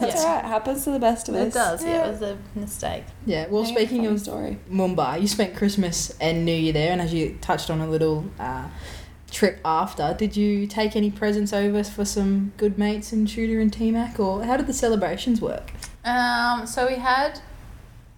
That's 0.00 0.22
yeah. 0.22 0.28
alright. 0.28 0.44
Happens 0.44 0.84
to 0.84 0.90
the 0.90 0.98
best 0.98 1.28
of 1.28 1.34
us. 1.34 1.48
It 1.48 1.54
does. 1.54 1.84
Yeah. 1.84 2.06
it 2.06 2.10
was 2.10 2.22
a 2.22 2.38
mistake. 2.54 3.04
Yeah, 3.26 3.46
well, 3.48 3.64
Yeah, 3.64 3.74
speaking 3.74 3.98
funny 3.98 4.14
of 4.14 4.20
story. 4.20 4.58
Mumbai, 4.70 5.20
you 5.20 5.28
spent 5.28 5.56
Christmas 5.56 6.16
and 6.20 6.44
New 6.44 6.54
Year 6.54 6.72
there, 6.72 6.92
and 6.92 7.00
as 7.00 7.12
you 7.12 7.36
touched 7.40 7.70
on 7.70 7.80
a 7.80 7.86
little 7.86 8.24
uh, 8.38 8.68
trip 9.30 9.60
after, 9.64 10.14
did 10.14 10.36
you 10.36 10.66
take 10.66 10.96
any 10.96 11.10
presents 11.10 11.52
over 11.52 11.84
for 11.84 12.04
some 12.04 12.52
good 12.56 12.78
mates 12.78 13.12
in 13.12 13.26
Shooter 13.26 13.60
and 13.60 13.72
T 13.72 13.90
Mac, 13.90 14.18
or 14.18 14.44
how 14.44 14.56
did 14.56 14.66
the 14.66 14.74
celebrations 14.74 15.40
work? 15.40 15.72
Um, 16.04 16.66
so 16.66 16.86
we 16.86 16.94
had, 16.94 17.40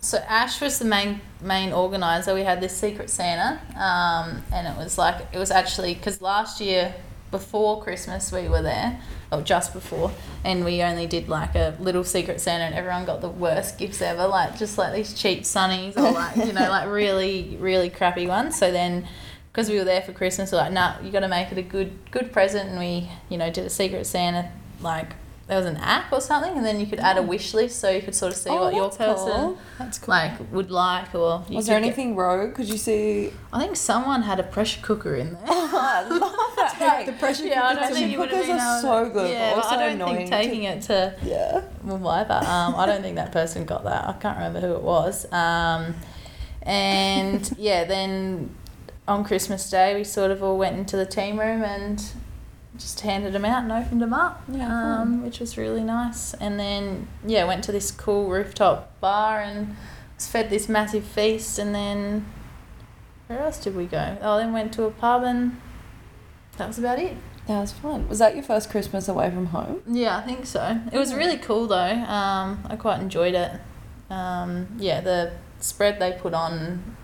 so 0.01 0.19
Ash 0.29 0.61
was 0.61 0.79
the 0.79 0.85
main 0.85 1.21
main 1.41 1.73
organizer. 1.73 2.35
We 2.35 2.45
had 2.45 2.61
this 2.61 2.77
secret 2.77 3.11
Santa, 3.11 3.61
um, 3.77 4.43
and 4.53 4.69
it 4.69 4.77
was 4.77 4.99
like 4.99 5.27
it 5.33 5.39
was 5.39 5.51
actually 5.51 5.95
because 5.95 6.23
last 6.23 6.61
year 6.61 6.95
before 7.31 7.83
Christmas 7.83 8.31
we 8.31 8.49
were 8.49 8.63
there, 8.63 9.01
or 9.33 9.43
just 9.43 9.73
before, 9.73 10.13
and 10.45 10.65
we 10.65 10.83
only 10.83 11.07
did 11.07 11.29
like 11.29 11.55
a 11.55 11.75
little 11.81 12.05
secret 12.05 12.41
Santa, 12.41 12.65
and 12.65 12.75
everyone 12.75 13.05
got 13.05 13.21
the 13.21 13.29
worst 13.29 13.79
gifts 13.79 14.01
ever, 14.03 14.27
like 14.29 14.59
just 14.59 14.79
like 14.79 14.95
these 14.95 15.15
cheap 15.15 15.43
sunnies 15.43 15.97
or 15.97 16.13
like 16.13 16.37
you 16.37 16.53
know 16.53 16.69
like 16.69 16.89
really 16.89 17.57
really 17.59 17.91
crappy 17.91 18.27
ones. 18.27 18.59
So 18.59 18.71
then. 18.71 19.09
Because 19.51 19.69
we 19.69 19.77
were 19.77 19.85
there 19.85 20.01
for 20.01 20.15
Christmas, 20.15 20.51
we're 20.51 20.57
like, 20.57 20.73
nah, 20.73 20.99
you 21.03 21.11
got 21.11 21.21
to 21.21 21.29
make 21.29 21.53
it 21.53 21.59
a 21.59 21.63
good 21.63 21.93
good 22.11 22.33
present, 22.33 22.71
and 22.71 22.79
we, 22.79 23.11
you 23.29 23.37
know, 23.37 23.51
did 23.51 23.67
a 23.67 23.69
secret 23.69 24.07
Santa 24.07 24.51
like 24.81 25.13
there 25.49 25.57
was 25.57 25.67
an 25.67 25.77
app 25.79 26.13
or 26.13 26.21
something, 26.21 26.57
and 26.57 26.65
then 26.65 26.79
you 26.81 26.87
could 26.87 27.01
add 27.01 27.19
a 27.19 27.23
wish 27.23 27.53
list 27.53 27.81
so 27.81 27.91
you 27.91 28.01
could 28.01 28.15
sort 28.15 28.33
of 28.33 28.39
see 28.39 28.49
Oh, 28.51 28.63
what 28.65 28.75
your 28.75 28.89
person 28.91 29.27
cool. 29.33 29.59
Cool. 29.79 29.89
like 30.07 30.53
would 30.53 30.71
like, 30.71 31.15
or 31.15 31.45
Was 31.51 31.67
there 31.67 31.79
get- 31.81 31.87
anything 31.87 32.15
rogue? 32.17 32.55
Could 32.55 32.69
you 32.69 32.79
see? 32.79 33.33
I 33.53 33.59
think 33.61 33.77
someone 33.77 34.23
had 34.23 34.39
a 34.41 34.45
pressure 34.45 34.81
cooker 34.83 35.15
in 35.17 35.33
there. 35.35 35.43
Oh, 35.75 35.79
I 35.79 36.09
love 36.09 36.57
that. 36.79 37.07
The 37.07 37.13
pressure 37.13 37.47
yeah, 37.47 37.65
I 37.67 37.75
cooker 37.75 37.87
don't 37.87 37.95
think 37.95 38.11
you 38.13 38.19
would 38.19 38.31
have 38.31 38.47
been 38.47 38.57
able 38.57 38.81
so 38.83 39.11
good, 39.11 39.31
Yeah, 39.31 39.55
but 39.57 39.65
I 39.67 39.77
don't 39.77 39.93
annoying 39.95 40.17
think 40.17 40.31
to- 40.31 40.37
taking 40.37 40.63
it 40.65 40.83
to 40.83 41.15
yeah. 41.25 41.63
But 41.85 42.45
um, 42.47 42.75
I 42.77 42.87
don't 42.87 43.03
think 43.03 43.17
that 43.17 43.33
person 43.33 43.65
got 43.65 43.83
that. 43.85 44.07
I 44.09 44.13
can't 44.15 44.37
remember 44.37 44.61
who 44.61 44.75
it 44.75 44.83
was. 44.83 45.31
Um, 45.33 45.95
and 46.63 47.53
yeah, 47.59 47.85
then 47.85 48.55
on 49.09 49.25
Christmas 49.25 49.69
Day, 49.71 49.95
we 49.97 50.05
sort 50.05 50.31
of 50.31 50.43
all 50.43 50.57
went 50.59 50.77
into 50.77 50.97
the 50.97 51.07
team 51.07 51.39
room 51.41 51.63
and 51.63 52.03
just 52.77 53.01
handed 53.01 53.33
them 53.33 53.45
out 53.45 53.65
and 53.65 53.73
opened 53.73 54.01
them 54.01 54.15
up, 54.15 54.43
Yeah, 54.49 55.01
um, 55.01 55.23
which 55.23 55.41
was 55.41 55.59
really 55.59 55.83
nice. 55.83 56.35
And 56.35 56.59
then 56.59 57.09
yeah, 57.27 57.45
went 57.45 57.65
to 57.65 57.73
this 57.73 57.91
cool 57.91 58.29
rooftop 58.29 58.99
bar 59.01 59.41
and 59.41 59.77
was 60.17 60.27
fed 60.27 60.51
this 60.51 60.69
massive 60.69 61.05
feast. 61.05 61.59
And 61.59 61.75
then 61.75 62.27
where 63.27 63.41
else 63.41 63.59
did 63.59 63.77
we 63.77 63.87
go? 63.87 64.17
Oh, 64.23 64.39
then 64.39 64.53
went 64.53 64.73
to 64.75 64.85
a 64.85 64.91
pub 64.91 65.23
and 65.23 65.61
that 66.57 66.69
was 66.69 66.79
about 66.79 66.99
it. 66.99 67.17
That 67.47 67.61
was 67.61 67.73
fun. 67.73 68.09
Was 68.09 68.21
that 68.21 68.35
your 68.35 68.45
first 68.45 68.71
Christmas 68.71 69.09
away 69.09 69.29
from 69.31 69.47
home? 69.47 69.83
Yeah, 69.87 70.17
I 70.17 70.23
think 70.23 70.47
so. 70.47 70.81
It 70.93 70.99
was 70.99 71.13
really 71.15 71.39
cool 71.39 71.67
though. 71.67 71.77
Um, 71.77 72.65
I 72.69 72.77
quite 72.77 73.01
enjoyed 73.01 73.35
it. 73.35 73.53
Um, 74.11 74.69
yeah, 74.79 75.01
the 75.01 75.33
spread 75.59 75.99
they 75.99 76.13
put 76.13 76.35
on, 76.35 76.97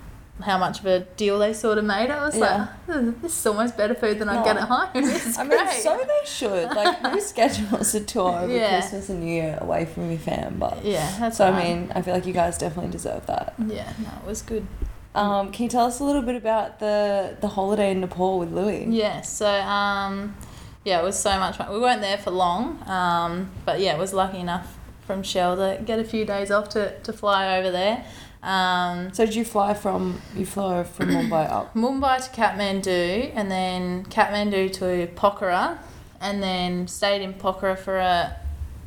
how 0.43 0.57
much 0.59 0.81
of 0.81 0.87
a 0.87 1.01
deal 1.01 1.39
they 1.39 1.53
sort 1.53 1.79
of 1.79 1.85
made. 1.85 2.11
I 2.11 2.25
was 2.25 2.37
Yeah. 2.37 2.69
like, 2.87 2.97
"Hmm, 3.01 3.11
this 3.23 3.39
is 3.39 3.47
almost 3.47 3.77
better 3.77 3.95
food 3.95 4.19
than 4.21 4.29
I 4.29 4.45
get 4.45 4.57
at 4.57 4.65
home. 4.69 4.89
This 4.95 5.27
is 5.27 5.37
I 5.39 5.47
great. 5.47 5.65
mean, 5.67 5.81
so 5.83 5.97
they 5.99 6.27
should. 6.27 6.71
Like, 6.75 6.99
who 6.99 7.21
schedules 7.33 7.95
a 7.95 8.01
tour 8.01 8.39
over 8.41 8.53
Yeah. 8.53 8.79
Christmas 8.81 9.09
and 9.09 9.21
New 9.25 9.33
Year 9.33 9.59
away 9.61 9.85
from 9.85 10.11
your 10.11 10.19
fam? 10.21 10.57
But 10.59 10.85
yeah, 10.85 11.13
that's 11.19 11.39
so 11.39 11.47
I 11.47 11.63
mean, 11.65 11.93
I 11.95 12.03
feel 12.03 12.15
like 12.15 12.27
you 12.27 12.33
guys 12.33 12.57
definitely 12.59 12.91
deserve 12.93 13.27
that. 13.27 13.55
yeah, 13.67 13.93
no, 13.99 14.11
it 14.23 14.27
was 14.27 14.43
good. 14.43 14.67
Um, 15.15 15.51
can 15.51 15.65
you 15.65 15.69
tell 15.71 15.87
us 15.87 15.99
a 16.01 16.05
little 16.05 16.23
bit 16.23 16.37
about 16.37 16.79
the 16.79 17.37
the 17.41 17.49
holiday 17.49 17.91
in 17.91 18.01
Nepal 18.01 18.39
with 18.39 18.53
Louis? 18.53 18.87
Yeah, 18.89 19.23
so 19.23 19.49
um, 19.49 20.37
yeah, 20.85 21.01
it 21.01 21.03
was 21.05 21.19
so 21.19 21.37
much 21.41 21.57
fun. 21.57 21.73
We 21.73 21.81
weren't 21.81 22.01
there 22.03 22.19
for 22.19 22.31
long, 22.31 22.79
um, 22.89 23.51
but 23.65 23.81
yeah, 23.81 23.95
it 23.95 23.99
was 23.99 24.13
lucky 24.13 24.39
enough 24.39 24.77
from 25.05 25.23
Shell 25.25 25.57
to 25.57 25.83
get 25.85 25.99
a 25.99 26.05
few 26.05 26.25
days 26.25 26.51
off 26.53 26.69
to, 26.71 26.97
to 27.01 27.13
fly 27.13 27.59
over 27.59 27.71
there. 27.73 28.05
Um, 28.43 29.13
So 29.13 29.27
did 29.27 29.35
you 29.35 29.45
fly 29.45 29.75
from 29.75 30.21
you 30.37 30.47
flew 30.47 30.85
from 30.85 31.09
Mumbai 31.17 31.51
up? 31.51 31.75
Mumbai 31.75 32.25
to 32.25 32.31
Kathmandu 32.41 33.33
and 33.35 33.51
then 33.51 34.05
Kathmandu 34.07 34.73
to 34.75 35.09
Pokhara 35.17 35.79
and 36.21 36.43
then 36.43 36.87
stayed 36.89 37.23
in 37.23 37.35
Pokhara 37.35 37.77
for 37.79 37.99
a, 37.99 38.37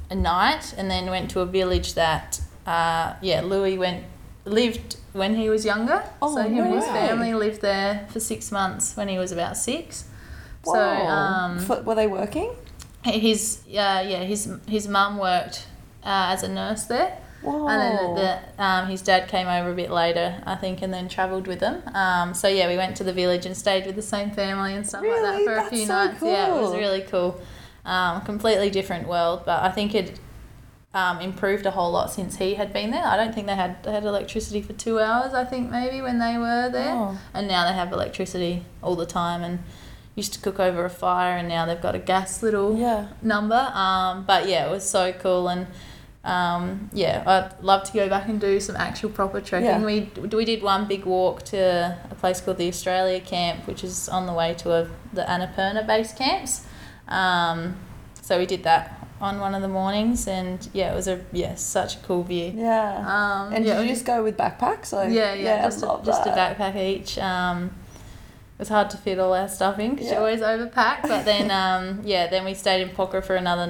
a 0.09 0.15
night 0.15 0.73
and 0.77 0.89
then 0.89 1.09
went 1.09 1.29
to 1.31 1.41
a 1.41 1.45
village 1.45 1.93
that 1.95 2.39
uh, 2.65 3.13
yeah 3.21 3.41
Louis 3.41 3.77
went 3.77 4.03
lived 4.45 4.95
when 5.13 5.35
he 5.35 5.49
was 5.49 5.65
younger. 5.65 6.03
Oh, 6.21 6.33
so 6.35 6.41
him 6.43 6.55
no 6.55 6.63
and 6.63 6.73
his 6.75 6.85
family 6.85 7.33
lived 7.33 7.61
there 7.61 8.07
for 8.11 8.19
six 8.19 8.51
months 8.51 8.95
when 8.97 9.07
he 9.07 9.17
was 9.17 9.31
about 9.31 9.57
six. 9.57 10.05
So 10.63 10.79
um, 10.79 11.57
F- 11.59 11.83
were 11.85 11.95
they 11.95 12.07
working? 12.07 12.51
his 13.03 13.61
uh, 13.67 13.71
yeah 14.07 14.23
his 14.23 14.47
his 14.67 14.87
mum 14.87 15.17
worked 15.17 15.65
uh, 16.03 16.29
as 16.33 16.43
a 16.43 16.47
nurse 16.47 16.83
there 16.85 17.17
Whoa. 17.41 17.67
and 17.67 17.81
then 17.81 18.15
the, 18.57 18.63
um, 18.63 18.87
his 18.87 19.01
dad 19.01 19.27
came 19.27 19.47
over 19.47 19.71
a 19.71 19.75
bit 19.75 19.89
later, 19.91 20.41
I 20.45 20.55
think, 20.55 20.81
and 20.81 20.93
then 20.93 21.07
travelled 21.09 21.47
with 21.47 21.59
them. 21.59 21.81
Um, 21.95 22.33
so 22.33 22.47
yeah, 22.47 22.67
we 22.67 22.77
went 22.77 22.95
to 22.97 23.03
the 23.03 23.13
village 23.13 23.45
and 23.45 23.55
stayed 23.57 23.85
with 23.85 23.95
the 23.95 24.01
same 24.01 24.31
family 24.31 24.75
and 24.75 24.87
stuff 24.87 25.03
like 25.03 25.21
that 25.21 25.43
for 25.43 25.55
a 25.55 25.63
few 25.69 25.85
so 25.85 25.93
nights. 26.05 26.21
Yeah, 26.21 26.55
it 26.55 26.61
was 26.61 26.73
really 26.75 27.01
cool. 27.01 27.39
Um, 27.83 28.21
completely 28.21 28.69
different 28.69 29.07
world, 29.07 29.41
but 29.45 29.63
I 29.63 29.69
think 29.71 29.95
it 29.95 30.19
um, 30.93 31.19
improved 31.19 31.65
a 31.65 31.71
whole 31.71 31.91
lot 31.91 32.11
since 32.11 32.35
he 32.37 32.53
had 32.55 32.71
been 32.73 32.91
there. 32.91 33.03
I 33.05 33.15
don't 33.17 33.33
think 33.33 33.47
they 33.47 33.55
had 33.55 33.81
they 33.83 33.91
had 33.91 34.03
electricity 34.03 34.61
for 34.61 34.73
two 34.73 34.99
hours. 34.99 35.33
I 35.33 35.45
think 35.45 35.71
maybe 35.71 36.01
when 36.01 36.19
they 36.19 36.37
were 36.37 36.69
there, 36.69 36.93
Oh. 36.93 37.17
and 37.33 37.47
now 37.47 37.65
they 37.67 37.73
have 37.73 37.91
electricity 37.91 38.65
all 38.83 38.95
the 38.95 39.05
time 39.05 39.41
and 39.43 39.59
used 40.15 40.33
to 40.33 40.39
cook 40.41 40.59
over 40.59 40.83
a 40.85 40.89
fire, 40.89 41.37
and 41.37 41.47
now 41.47 41.65
they've 41.65 41.81
got 41.81 41.95
a 41.95 41.99
gas 41.99 42.43
little 42.43 42.77
Yeah. 42.77 43.07
number. 43.21 43.71
Um, 43.73 44.25
but 44.25 44.47
yeah, 44.47 44.67
it 44.67 44.69
was 44.69 44.87
so 44.87 45.11
cool 45.13 45.47
and 45.47 45.65
um, 46.23 46.89
yeah, 46.93 47.23
I'd 47.25 47.63
love 47.63 47.83
to 47.85 47.93
go 47.93 48.07
back 48.07 48.27
and 48.27 48.39
do 48.39 48.59
some 48.59 48.75
actual 48.75 49.09
proper 49.09 49.41
trekking. 49.41 49.67
Yeah. 49.69 49.83
We 49.85 50.11
we 50.31 50.45
did 50.45 50.61
one 50.61 50.87
big 50.87 51.05
walk 51.05 51.43
to 51.45 51.97
a 52.11 52.15
place 52.15 52.39
called 52.41 52.57
the 52.57 52.67
Australia 52.67 53.19
Camp, 53.19 53.65
which 53.65 53.83
is 53.83 54.07
on 54.07 54.27
the 54.27 54.33
way 54.33 54.53
to 54.55 54.71
a, 54.71 54.87
the 55.13 55.23
Annapurna 55.23 55.85
base 55.87 56.13
camps. 56.13 56.65
Um, 57.07 57.75
so 58.21 58.37
we 58.37 58.45
did 58.45 58.63
that 58.63 59.07
on 59.19 59.39
one 59.39 59.55
of 59.55 59.63
the 59.63 59.67
mornings, 59.67 60.27
and 60.27 60.67
yeah, 60.73 60.91
it 60.91 60.95
was 60.95 61.07
a 61.07 61.21
yeah 61.31 61.55
such 61.55 61.95
a 61.95 61.99
cool 61.99 62.21
view. 62.23 62.53
Yeah. 62.55 62.97
Um, 62.99 63.53
and 63.53 63.65
yeah, 63.65 63.77
did 63.77 63.87
you 63.87 63.93
just 63.93 64.05
go 64.05 64.23
with 64.23 64.37
backpacks? 64.37 64.93
Like, 64.93 65.11
yeah, 65.11 65.33
yeah, 65.33 65.59
I 65.61 65.63
just, 65.63 65.83
a, 65.83 65.99
just 66.05 66.25
a 66.27 66.29
backpack 66.31 66.75
each. 66.75 67.17
Um, 67.17 67.65
it 68.57 68.59
was 68.59 68.69
hard 68.69 68.91
to 68.91 68.97
fit 68.97 69.17
all 69.17 69.33
our 69.33 69.47
stuff 69.47 69.79
in 69.79 69.91
because 69.91 70.05
Yeah. 70.05 70.13
you 70.13 70.19
always 70.19 70.41
overpack. 70.41 71.01
But 71.01 71.25
then, 71.25 71.49
um, 71.63 72.01
yeah, 72.03 72.27
then 72.27 72.45
we 72.45 72.53
stayed 72.53 72.81
in 72.83 72.89
Pokhara 72.89 73.23
for 73.23 73.35
another 73.35 73.65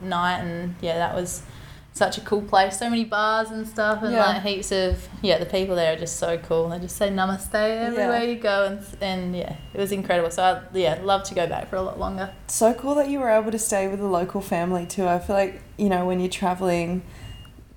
night, 0.00 0.38
and 0.38 0.76
yeah, 0.80 0.96
that 0.96 1.14
was 1.14 1.42
such 1.92 2.18
a 2.18 2.20
cool 2.22 2.42
place. 2.42 2.78
So 2.78 2.88
many 2.88 3.04
bars 3.04 3.50
and 3.50 3.66
stuff, 3.66 4.02
and 4.02 4.12
Yeah. 4.12 4.28
like 4.28 4.42
heaps 4.42 4.72
of 4.72 5.08
yeah, 5.22 5.38
the 5.38 5.46
people 5.46 5.74
there 5.76 5.92
are 5.92 5.96
just 5.96 6.16
so 6.16 6.38
cool. 6.38 6.68
They 6.70 6.78
just 6.78 6.96
say 6.96 7.10
namaste 7.10 7.54
everywhere 7.54 8.22
Yeah. 8.22 8.30
you 8.30 8.36
go, 8.36 8.66
and 8.66 8.86
and 9.00 9.36
yeah, 9.36 9.54
it 9.74 9.78
was 9.80 9.92
incredible. 9.92 10.30
So 10.30 10.42
I 10.42 10.60
yeah, 10.76 10.98
love 11.02 11.24
to 11.24 11.34
go 11.34 11.46
back 11.46 11.68
for 11.68 11.76
a 11.76 11.82
lot 11.82 11.98
longer. 11.98 12.30
so 12.46 12.72
cool 12.74 12.94
that 12.94 13.08
you 13.08 13.18
were 13.20 13.30
able 13.30 13.50
to 13.52 13.58
stay 13.58 13.88
with 13.88 14.00
a 14.00 14.06
local 14.06 14.40
family 14.40 14.86
too. 14.86 15.06
I 15.06 15.18
feel 15.18 15.36
like, 15.36 15.62
you 15.76 15.88
know, 15.88 16.06
when 16.06 16.20
you're 16.20 16.28
traveling, 16.30 17.02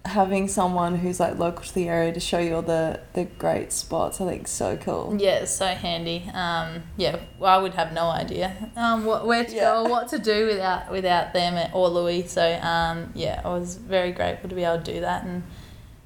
having 0.06 0.50
someone 0.50 0.96
who's 0.96 1.20
like 1.20 1.39
local 1.39 1.63
to 1.63 1.74
the 1.74 1.88
area 1.88 2.12
to 2.12 2.20
show 2.20 2.38
you 2.38 2.56
all 2.56 2.62
the, 2.62 3.00
the 3.13 3.24
great 3.24 3.72
spots, 3.72 4.20
I 4.20 4.28
think 4.28 4.48
so 4.50 4.76
cool. 4.78 5.16
Yeah, 5.18 5.36
it's 5.39 5.52
so 5.52 5.68
handy. 5.68 6.30
Um, 6.34 6.84
yeah, 6.98 7.20
well, 7.39 7.58
I 7.58 7.62
would 7.62 7.74
have 7.76 7.94
no 7.94 8.08
idea 8.08 8.70
um, 8.76 9.06
what, 9.06 9.26
where 9.26 9.46
to 9.46 9.52
Yeah. 9.56 9.62
go 9.72 9.84
or 9.86 9.89
what 9.89 10.10
to 10.10 10.20
do 10.20 10.46
without 10.48 10.92
without 10.92 11.32
them 11.34 11.70
or 11.74 11.88
Louis. 11.88 12.28
So 12.28 12.44
um, 12.62 13.12
yeah, 13.16 13.42
I 13.46 13.50
was 13.50 13.76
very 13.78 14.12
grateful 14.12 14.50
to 14.50 14.56
be 14.56 14.63
able 14.63 14.84
to 14.84 14.94
do 14.94 15.00
that, 15.00 15.24
and 15.24 15.44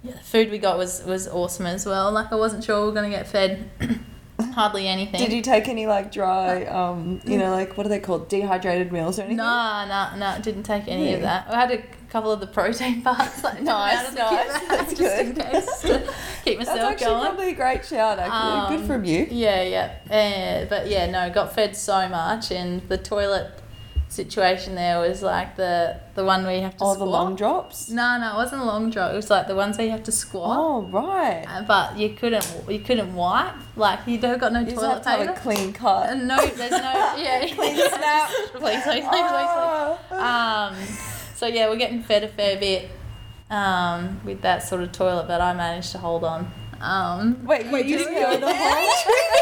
yeah, 0.04 0.12
the 0.14 0.20
food 0.20 0.52
we 0.52 0.60
got 0.60 0.78
was 0.78 1.04
was 1.04 1.28
awesome 1.28 1.66
as 1.66 1.86
well. 1.86 2.12
Like 2.12 2.32
I 2.32 2.36
wasn't 2.36 2.64
sure 2.64 2.82
we 2.82 2.88
were 2.88 2.94
gonna 2.94 3.10
get 3.10 3.28
fed 3.28 3.70
hardly 4.54 4.88
anything. 4.88 5.20
Did 5.20 5.32
you 5.34 5.42
take 5.42 5.68
any 5.68 5.88
like 5.88 6.12
dry, 6.12 6.66
um, 6.66 7.20
you 7.26 7.38
know, 7.38 7.52
like 7.52 7.78
what 7.78 7.86
are 7.86 7.90
they 7.90 8.00
called, 8.00 8.30
dehydrated 8.30 8.92
meals 8.92 9.18
or 9.20 9.24
anything? 9.24 9.38
No, 9.38 9.86
no, 9.88 10.18
no, 10.18 10.42
didn't 10.42 10.64
take 10.64 10.88
any 10.88 11.14
of 11.14 11.22
that. 11.22 11.48
I 11.50 11.60
had 11.60 11.72
a 11.72 11.82
couple 12.10 12.32
of 12.32 12.40
the 12.40 12.48
protein 12.48 13.02
bars. 13.04 13.44
Like, 13.44 13.62
Nice, 13.62 13.98
out 13.98 14.06
of 14.08 14.14
the 14.14 14.20
nice. 14.20 14.68
That's 14.68 14.94
good. 14.94 15.36
case 15.36 15.82
to 15.82 16.14
keep 16.46 16.58
That's 16.60 16.70
myself 16.70 16.92
actually 16.92 17.06
going. 17.08 17.26
probably 17.26 17.50
a 17.50 17.56
great 17.56 17.86
shout. 17.86 18.20
Actually, 18.20 18.78
good 18.78 18.82
Um, 18.84 18.88
from 18.88 19.04
you. 19.04 19.28
Yeah, 19.30 19.62
yeah. 19.64 20.62
Uh, 20.64 20.66
but 20.70 20.88
yeah, 20.88 21.06
no, 21.10 21.30
got 21.34 21.54
fed 21.54 21.76
so 21.76 22.08
much, 22.08 22.52
and 22.52 22.82
the 22.90 22.98
toilet 22.98 23.52
situation 24.10 24.76
there 24.76 25.00
was 25.00 25.22
like 25.22 25.56
the 25.58 26.00
the 26.16 26.24
one 26.24 26.44
where 26.46 26.56
you 26.56 26.62
have 26.62 26.78
to 26.78 26.84
Oh, 26.84 26.94
squat. 26.94 27.00
the 27.00 27.12
long 27.12 27.36
drops. 27.36 27.90
No, 27.90 28.18
no, 28.18 28.34
it 28.34 28.36
wasn't 28.36 28.62
a 28.62 28.66
long 28.66 28.90
drop. 28.90 29.12
It 29.12 29.16
was 29.16 29.30
like 29.30 29.48
the 29.48 29.56
ones 29.56 29.78
where 29.78 29.86
you 29.86 29.92
have 29.92 30.04
to 30.04 30.12
squat. 30.12 30.58
Oh 30.58 30.82
right. 30.84 31.46
Uh, 31.48 31.64
But 31.64 31.98
you 31.98 32.10
couldn't 32.12 32.46
you 32.70 32.80
couldn't 32.80 33.14
wipe. 33.14 33.54
Like 33.76 34.00
you 34.08 34.18
don't 34.18 34.40
got 34.40 34.54
no 34.54 34.60
You 34.62 34.66
just 34.68 34.78
toilet 34.78 34.94
have 34.94 35.04
to 35.04 35.10
have 35.10 35.20
paper. 35.20 35.32
a 35.34 35.40
clean 35.42 35.74
cut. 35.74 36.10
And 36.10 36.28
no, 36.28 36.38
there's 36.38 36.72
no 36.72 36.78
yeah. 37.18 37.46
Clean 37.54 37.76
snap. 37.76 38.30
Please, 38.54 38.82
please, 38.84 38.84
please, 38.84 39.04
please, 39.08 39.30
please. 39.30 40.00
Oh. 40.12 40.70
Um, 40.72 40.76
so 41.36 41.46
yeah, 41.48 41.70
we're 41.70 41.76
getting 41.76 42.02
fed 42.02 42.24
a 42.24 42.28
fair 42.28 42.58
bit 42.58 42.90
um, 43.50 44.20
with 44.26 44.42
that 44.42 44.64
sort 44.64 44.82
of 44.82 44.92
toilet, 44.92 45.28
but 45.28 45.42
I 45.42 45.54
managed 45.54 45.92
to 45.92 45.98
hold 46.00 46.24
on. 46.24 46.52
Um, 46.82 47.44
Wait, 47.46 47.66
you 47.66 47.72
Wait, 47.72 47.86
you 47.88 47.98
didn't 47.98 48.14
go 48.14 48.38
the 48.40 48.54
whole 48.54 48.56
No, 48.56 48.80
you 48.80 49.04
didn't. 49.06 49.37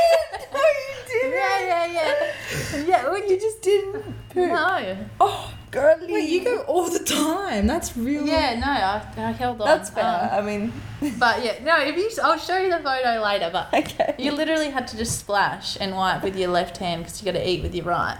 Yeah, 1.60 1.86
yeah, 1.86 2.34
yeah, 2.74 2.84
yeah. 2.86 3.04
well, 3.04 3.30
You 3.30 3.40
just 3.40 3.62
didn't 3.62 4.04
poop. 4.30 4.50
No, 4.50 4.98
Oh, 5.20 5.54
girly. 5.72 6.12
Wait, 6.14 6.30
you 6.30 6.44
go 6.44 6.62
all 6.64 6.90
the 6.90 7.04
time. 7.04 7.68
That's 7.68 7.96
real. 7.98 8.26
yeah, 8.26 8.56
no, 8.60 8.68
I, 8.68 9.28
I 9.28 9.32
held 9.32 9.62
on. 9.62 9.68
That's 9.68 9.90
fair. 9.90 10.30
Um, 10.32 10.40
I 10.40 10.42
mean, 10.42 10.74
but 11.20 11.44
yeah, 11.44 11.64
no. 11.64 11.78
If 11.80 11.96
you, 11.96 12.10
I'll 12.24 12.38
show 12.38 12.58
you 12.58 12.70
the 12.70 12.80
photo 12.80 13.22
later. 13.24 13.50
But 13.52 13.74
okay. 13.74 14.16
you 14.18 14.32
literally 14.32 14.70
had 14.70 14.88
to 14.90 14.98
just 14.98 15.20
splash 15.20 15.78
and 15.80 15.96
wipe 15.96 16.24
with 16.24 16.36
your 16.38 16.50
left 16.50 16.78
hand 16.78 17.04
because 17.04 17.22
you 17.22 17.26
got 17.32 17.38
to 17.38 17.50
eat 17.50 17.62
with 17.64 17.76
your 17.76 17.86
right. 17.86 18.18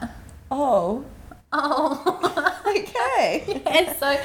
Oh, 0.52 1.06
Oh. 1.58 2.62
okay. 2.68 3.62
and 3.66 3.96
so 3.98 4.18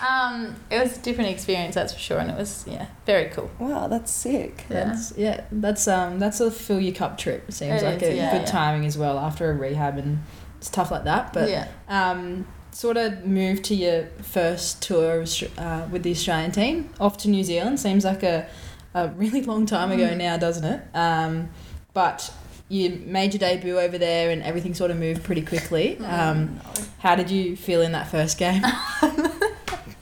um, 0.00 0.56
it 0.70 0.78
was 0.80 0.98
a 0.98 1.00
different 1.00 1.30
experience, 1.30 1.74
that's 1.74 1.92
for 1.92 1.98
sure, 1.98 2.18
and 2.18 2.30
it 2.30 2.36
was 2.36 2.64
yeah 2.68 2.86
very 3.06 3.30
cool. 3.30 3.50
Wow, 3.58 3.88
that's 3.88 4.12
sick. 4.12 4.64
Yeah. 4.68 4.84
That's 4.84 5.12
yeah. 5.16 5.44
That's 5.50 5.88
um. 5.88 6.18
That's 6.18 6.40
a 6.40 6.50
fill 6.50 6.80
your 6.80 6.94
cup 6.94 7.16
trip. 7.18 7.50
Seems 7.52 7.82
It 7.82 7.86
like 7.86 8.02
is, 8.02 8.10
a 8.10 8.16
yeah, 8.16 8.32
good 8.32 8.42
yeah. 8.42 8.46
timing 8.46 8.84
as 8.86 8.98
well 8.98 9.18
after 9.18 9.50
a 9.50 9.54
rehab 9.54 9.96
and 9.98 10.18
stuff 10.60 10.90
like 10.90 11.04
that. 11.04 11.32
But 11.32 11.48
yeah, 11.48 11.68
um, 11.88 12.46
sort 12.72 12.96
of 12.98 13.24
moved 13.24 13.64
to 13.64 13.74
your 13.74 14.06
first 14.22 14.82
tour 14.82 15.24
uh, 15.56 15.86
with 15.90 16.02
the 16.02 16.10
Australian 16.10 16.52
team 16.52 16.90
off 17.00 17.16
to 17.18 17.28
New 17.30 17.42
Zealand. 17.44 17.80
Seems 17.80 18.04
like 18.04 18.22
a, 18.22 18.46
a 18.94 19.08
really 19.10 19.40
long 19.42 19.64
time 19.66 19.90
ago 19.92 20.08
Mm. 20.08 20.16
now, 20.18 20.36
doesn't 20.36 20.64
it? 20.64 20.82
Um, 20.94 21.48
but 21.94 22.30
you 22.68 23.00
made 23.06 23.32
your 23.32 23.38
debut 23.38 23.78
over 23.78 23.96
there 23.96 24.28
and 24.30 24.42
everything 24.42 24.74
sort 24.74 24.90
of 24.90 24.98
moved 24.98 25.22
pretty 25.22 25.40
quickly. 25.40 25.96
Um, 26.00 26.60
how 26.98 27.14
did 27.14 27.30
you 27.30 27.56
feel 27.56 27.80
in 27.80 27.92
that 27.92 28.08
first 28.10 28.36
game? 28.38 28.60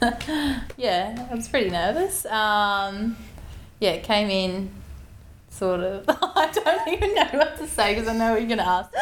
yeah, 0.77 1.29
I 1.31 1.35
was 1.35 1.49
pretty 1.49 1.71
nervous. 1.71 2.27
Um, 2.27 3.17
yeah, 3.81 3.99
came 3.99 4.31
in 4.31 4.71
sort 5.51 5.81
of. 5.81 6.05
I 6.09 6.51
don't 6.53 6.89
even 6.89 7.15
know 7.15 7.29
what 7.33 7.57
to 7.59 7.67
say 7.67 7.95
because 7.95 8.09
I 8.09 8.17
know 8.17 8.33
what 8.33 8.41
you're 8.41 8.49
gonna 8.49 8.63
ask. 8.63 8.91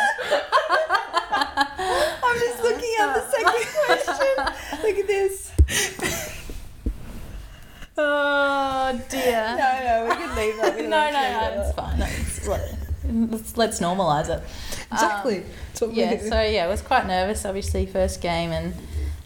I'm 2.25 2.39
just 2.39 2.63
looking 2.63 2.95
at 3.01 3.15
the 3.15 3.23
second 3.31 3.67
question. 3.87 4.83
Look 4.83 4.99
at 4.99 5.07
this. 5.07 5.53
Oh 7.99 9.01
dear. 9.09 9.57
No, 9.59 9.85
no, 9.85 10.07
we 10.09 10.15
can 10.17 10.37
leave 10.37 10.57
that. 10.57 10.77
No, 10.77 10.89
no, 10.89 11.11
to 11.11 11.57
no, 11.57 11.63
it's 11.63 11.75
fine. 11.75 11.99
No, 11.99 12.07
it's, 12.09 12.49
let- 12.49 12.79
let's, 13.31 13.57
let's 13.57 13.81
normalize 13.81 14.29
it. 14.29 14.43
Exactly. 14.91 15.39
Um, 15.39 15.45
That's 15.69 15.81
what 15.83 15.91
we 15.91 15.97
yeah, 15.97 16.19
so 16.21 16.43
yeah, 16.43 16.65
I 16.65 16.69
was 16.69 16.81
quite 16.83 17.07
nervous, 17.07 17.45
obviously, 17.45 17.87
first 17.87 18.21
game, 18.21 18.51
and 18.51 18.75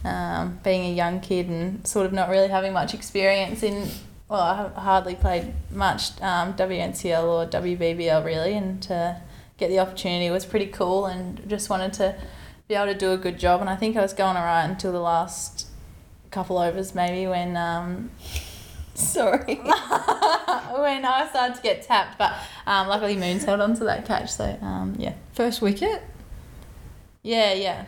um, 0.07 0.59
being 0.63 0.85
a 0.85 0.93
young 0.93 1.19
kid 1.19 1.47
and 1.47 1.85
sort 1.85 2.05
of 2.05 2.13
not 2.13 2.29
really 2.29 2.47
having 2.47 2.73
much 2.73 2.93
experience 2.93 3.63
in. 3.63 3.89
Well, 4.29 4.41
I 4.75 4.79
hardly 4.79 5.15
played 5.15 5.53
much 5.71 6.21
um, 6.21 6.53
WNCL 6.53 7.23
or 7.23 7.47
WBBL 7.47 8.25
really, 8.25 8.53
and 8.53 8.81
to 8.83 9.21
get 9.57 9.69
the 9.69 9.79
opportunity 9.79 10.29
was 10.29 10.45
pretty 10.45 10.67
cool, 10.67 11.05
and 11.05 11.47
just 11.49 11.69
wanted 11.69 11.93
to 11.93 12.15
be 12.67 12.75
able 12.75 12.91
to 12.91 12.97
do 12.97 13.11
a 13.11 13.17
good 13.17 13.39
job. 13.39 13.61
And 13.61 13.69
I 13.69 13.75
think 13.75 13.95
I 13.95 14.01
was 14.01 14.13
going 14.13 14.35
alright 14.35 14.69
until 14.69 14.91
the 14.91 14.99
last 14.99 15.67
couple 16.31 16.57
overs, 16.57 16.93
maybe 16.93 17.27
when 17.27 17.55
um, 17.55 18.11
Sorry. 18.97 19.55
when 19.55 21.05
I 21.05 21.27
started 21.29 21.55
to 21.55 21.61
get 21.61 21.83
tapped. 21.83 22.17
But 22.17 22.33
um, 22.65 22.87
luckily, 22.87 23.15
Moons 23.15 23.43
held 23.43 23.61
on 23.61 23.75
to 23.75 23.83
that 23.83 24.05
catch, 24.05 24.31
so 24.31 24.57
um, 24.61 24.95
yeah. 24.97 25.13
First 25.33 25.61
wicket. 25.61 26.03
Yeah, 27.21 27.53
yeah. 27.53 27.85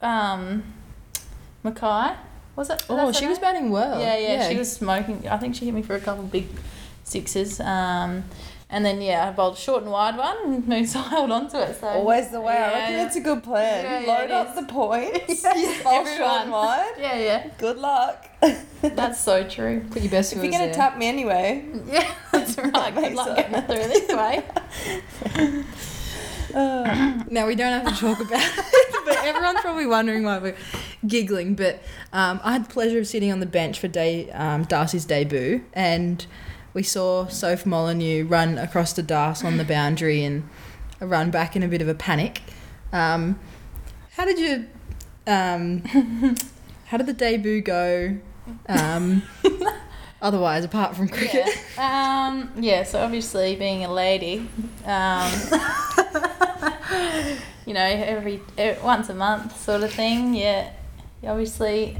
Um, 0.00 0.62
Mackay, 1.64 2.14
was 2.56 2.70
it? 2.70 2.84
Oh, 2.88 3.10
she 3.10 3.26
was 3.26 3.38
batting 3.40 3.70
well. 3.70 3.98
Yeah, 4.00 4.16
yeah, 4.18 4.48
She 4.48 4.56
was 4.56 4.70
smoking. 4.70 5.26
I 5.28 5.38
think 5.38 5.56
she 5.56 5.64
hit 5.64 5.74
me 5.74 5.82
for 5.82 5.94
a 5.96 6.00
couple 6.00 6.22
big 6.24 6.46
sixes. 7.02 7.58
Um, 7.58 8.24
and 8.70 8.84
then 8.84 9.00
yeah, 9.00 9.28
I 9.28 9.32
bowled 9.32 9.54
a 9.54 9.60
short 9.60 9.82
and 9.82 9.90
wide 9.92 10.16
one, 10.16 10.36
and 10.44 10.68
Moons 10.68 10.92
held 10.92 11.30
on 11.30 11.48
to 11.50 11.62
it. 11.70 11.80
So 11.80 11.86
Always 11.88 12.30
the 12.30 12.40
way. 12.40 12.54
I 12.54 12.56
Yeah, 12.56 12.68
reckon 12.78 12.94
yeah. 12.96 13.06
it's 13.06 13.16
a 13.16 13.20
good 13.20 13.42
plan. 13.42 13.84
Yeah, 13.84 14.00
yeah, 14.00 14.06
Load 14.20 14.30
up 14.30 14.54
the 14.54 14.62
points. 14.64 15.42
Yeah, 15.56 15.80
bowl 15.84 16.04
short 16.04 16.42
and 16.42 16.50
wide. 16.50 16.92
Yeah, 16.98 17.16
yeah. 17.18 17.50
Good 17.58 17.78
luck. 17.78 18.28
That's 18.82 19.20
so 19.20 19.48
true. 19.48 19.84
Put 19.90 20.02
your 20.02 20.10
best 20.10 20.32
if 20.32 20.42
you're 20.42 20.50
gonna 20.52 20.66
there. 20.66 20.74
tap 20.74 20.98
me 20.98 21.06
anyway. 21.08 21.64
Yeah, 21.86 22.12
that's 22.32 22.58
right. 22.58 22.94
Good 22.94 23.14
luck 23.14 23.36
getting 23.36 23.62
through 23.62 23.88
this 23.88 24.08
way. 24.08 25.64
Uh, 26.54 27.22
Now 27.30 27.46
we 27.46 27.54
don't 27.54 27.72
have 27.84 27.92
to 27.94 28.00
talk 28.00 28.20
about 28.20 28.40
it, 28.42 28.64
but 29.04 29.16
everyone's 29.24 29.60
probably 29.60 29.86
wondering 29.86 30.22
why 30.24 30.38
we're 30.38 30.56
giggling. 31.06 31.54
But 31.54 31.82
um, 32.12 32.40
I 32.44 32.52
had 32.52 32.66
the 32.66 32.72
pleasure 32.72 32.98
of 32.98 33.06
sitting 33.06 33.32
on 33.32 33.40
the 33.40 33.46
bench 33.46 33.78
for 33.80 33.88
day, 33.88 34.30
um, 34.30 34.64
Darcie's 34.64 35.04
debut, 35.04 35.64
and 35.72 36.24
we 36.72 36.82
saw 36.82 37.26
Soph 37.26 37.66
Molineux 37.66 38.24
run 38.26 38.58
across 38.58 38.92
to 38.94 39.02
Darce 39.02 39.44
on 39.44 39.56
the 39.56 39.64
boundary 39.64 40.22
and 40.24 40.48
run 41.00 41.30
back 41.30 41.56
in 41.56 41.62
a 41.62 41.68
bit 41.68 41.82
of 41.82 41.88
a 41.88 41.94
panic. 41.94 42.40
Um, 42.92 43.38
how 44.12 44.24
did 44.24 44.38
you? 44.38 44.66
Um, 45.26 45.82
how 46.86 46.96
did 46.98 47.06
the 47.06 47.12
debut 47.14 47.60
go? 47.62 48.16
Um, 48.68 49.22
otherwise, 50.22 50.64
apart 50.64 50.94
from 50.94 51.08
cricket. 51.08 51.46
Yeah. 51.76 52.26
Um, 52.28 52.52
yeah, 52.62 52.82
so 52.84 53.00
obviously 53.02 53.56
being 53.56 53.84
a 53.84 53.92
lady, 53.92 54.48
um, 54.84 55.32
you 57.66 57.74
know, 57.74 57.80
every, 57.84 58.40
every 58.58 58.82
once 58.82 59.08
a 59.08 59.14
month 59.14 59.60
sort 59.60 59.82
of 59.82 59.92
thing, 59.92 60.34
yeah, 60.34 60.70
you 61.22 61.28
obviously 61.28 61.96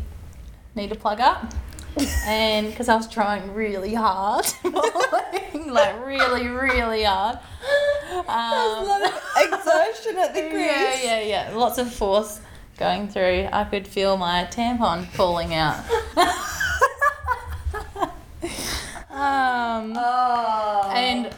need 0.75 0.91
to 0.91 0.97
plug 0.97 1.21
up. 1.21 1.53
And 2.27 2.67
because 2.71 2.89
I 2.89 2.97
was 2.97 3.07
trying 3.09 3.55
really 3.55 3.95
hard, 3.95 4.45
like 4.65 6.05
really, 6.05 6.49
really 6.49 7.05
hard. 7.05 7.39
there's 8.11 8.27
a 8.27 8.33
Um, 8.33 8.89
lot 8.89 9.03
of 9.05 9.13
exertion 9.37 10.19
at 10.19 10.35
the 10.35 10.41
crease. 10.41 10.55
yeah, 10.67 11.03
yeah, 11.05 11.21
yeah. 11.21 11.51
Lots 11.55 11.79
of 11.79 11.93
force 11.95 12.41
going 12.79 13.07
through. 13.09 13.49
I 13.53 13.63
could 13.63 13.87
feel 13.87 14.17
my 14.17 14.49
tampon 14.51 15.07
falling 15.07 15.55
out. 15.55 15.79
um, 19.11 19.93
Oh. 19.97 20.64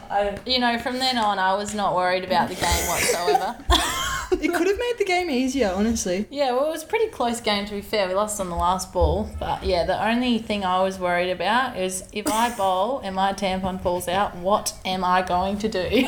I, 0.09 0.37
you 0.45 0.59
know, 0.59 0.77
from 0.79 0.99
then 0.99 1.17
on, 1.17 1.39
I 1.39 1.53
was 1.55 1.73
not 1.73 1.95
worried 1.95 2.23
about 2.23 2.49
the 2.49 2.55
game 2.55 2.87
whatsoever. 2.87 3.57
it 4.43 4.53
could 4.53 4.67
have 4.67 4.77
made 4.77 4.93
the 4.97 5.05
game 5.05 5.29
easier, 5.29 5.71
honestly. 5.75 6.25
yeah, 6.29 6.51
well, 6.51 6.65
it 6.67 6.71
was 6.71 6.83
a 6.83 6.87
pretty 6.87 7.07
close 7.07 7.39
game 7.41 7.65
to 7.65 7.73
be 7.73 7.81
fair. 7.81 8.07
We 8.07 8.13
lost 8.13 8.39
on 8.39 8.49
the 8.49 8.55
last 8.55 8.93
ball, 8.93 9.29
but 9.39 9.63
yeah, 9.63 9.85
the 9.85 10.01
only 10.05 10.37
thing 10.39 10.63
I 10.65 10.81
was 10.83 10.97
worried 10.99 11.29
about 11.31 11.77
is 11.77 12.03
if 12.13 12.27
I 12.27 12.55
bowl 12.55 12.99
and 12.99 13.15
my 13.15 13.33
tampon 13.33 13.81
falls 13.81 14.07
out, 14.07 14.35
what 14.37 14.73
am 14.85 15.03
I 15.03 15.21
going 15.21 15.57
to 15.59 15.67
do? 15.69 15.79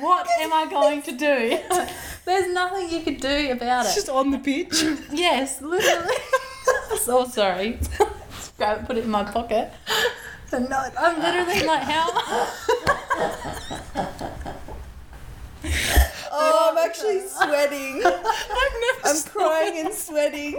what 0.00 0.26
am 0.40 0.52
I 0.52 0.66
going 0.70 1.02
to 1.02 1.12
do? 1.12 1.58
There's 2.24 2.52
nothing 2.52 2.90
you 2.90 3.02
could 3.02 3.20
do 3.20 3.50
about 3.52 3.86
It's 3.86 3.92
it. 3.92 4.00
just 4.00 4.08
on 4.08 4.30
the 4.30 4.38
pitch. 4.38 4.82
Yes, 5.12 5.60
literally. 5.62 6.14
so 7.00 7.24
sorry. 7.26 7.78
Just 8.30 8.56
grab 8.56 8.80
it, 8.82 8.86
put 8.86 8.96
it 8.96 9.04
in 9.04 9.10
my 9.10 9.24
pocket. 9.24 9.72
And 10.52 10.70
no, 10.70 10.88
I'm 10.98 11.20
literally 11.20 11.66
like, 11.66 11.82
how? 11.82 12.06
oh, 16.32 16.70
I'm 16.70 16.78
oh, 16.78 16.84
actually 16.84 17.26
sweating. 17.26 18.02
I'm 19.04 19.22
crying 19.24 19.86
and 19.86 19.94
sweating. 19.94 20.54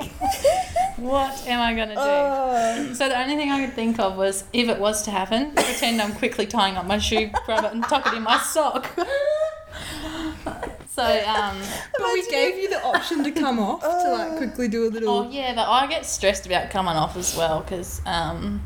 What 0.98 1.48
am 1.48 1.62
I 1.62 1.74
gonna 1.74 1.96
do? 1.96 2.02
Oh. 2.02 2.94
So 2.94 3.08
the 3.08 3.20
only 3.20 3.36
thing 3.36 3.52
I 3.52 3.66
could 3.66 3.76
think 3.76 4.00
of 4.00 4.18
was 4.18 4.44
if 4.52 4.68
it 4.68 4.80
was 4.80 5.04
to 5.04 5.12
happen, 5.12 5.52
pretend 5.52 6.02
I'm 6.02 6.14
quickly 6.14 6.46
tying 6.46 6.76
up 6.76 6.86
my 6.86 6.98
shoe, 6.98 7.30
grab 7.46 7.64
it 7.64 7.72
and 7.74 7.84
tuck 7.84 8.08
it 8.08 8.14
in 8.14 8.24
my 8.24 8.40
sock. 8.40 8.90
So 10.98 11.04
um, 11.28 11.58
But 12.00 12.12
we 12.14 12.28
gave 12.28 12.58
you 12.58 12.70
the 12.70 12.84
option 12.84 13.24
to 13.24 13.30
come 13.32 13.60
off 13.60 13.82
to 13.82 13.88
like 14.12 14.38
quickly 14.38 14.68
do 14.68 14.88
a 14.88 14.90
little. 14.90 15.10
oh 15.10 15.30
yeah, 15.30 15.54
but 15.54 15.70
I 15.70 15.86
get 15.86 16.08
stressed 16.08 16.48
about 16.48 16.72
coming 16.72 16.96
off 16.96 17.16
as 17.16 17.36
well 17.38 17.60
because 17.62 18.02
um, 18.08 18.62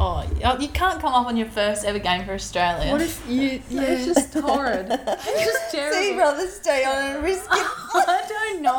oh 0.00 0.24
you 0.58 0.66
can't 0.68 1.00
come 1.00 1.14
off 1.14 1.26
on 1.28 1.36
your 1.36 1.46
first 1.46 1.84
ever 1.84 2.00
game 2.00 2.24
for 2.24 2.32
Australia. 2.32 2.90
What 2.90 3.02
if 3.02 3.22
you? 3.28 3.62
Yeah. 3.70 3.82
It's 3.86 4.06
just 4.06 4.34
horrid. 4.34 4.86
It's 4.90 5.44
just 5.44 5.70
So 5.70 5.78
terrible. 5.78 6.18
rather 6.18 6.46
stay 6.48 6.84
on 6.84 6.96
and 6.96 7.22
risk 7.24 7.44
it. 7.44 7.66
I 7.94 8.22
don't 8.34 8.62
know 8.62 8.72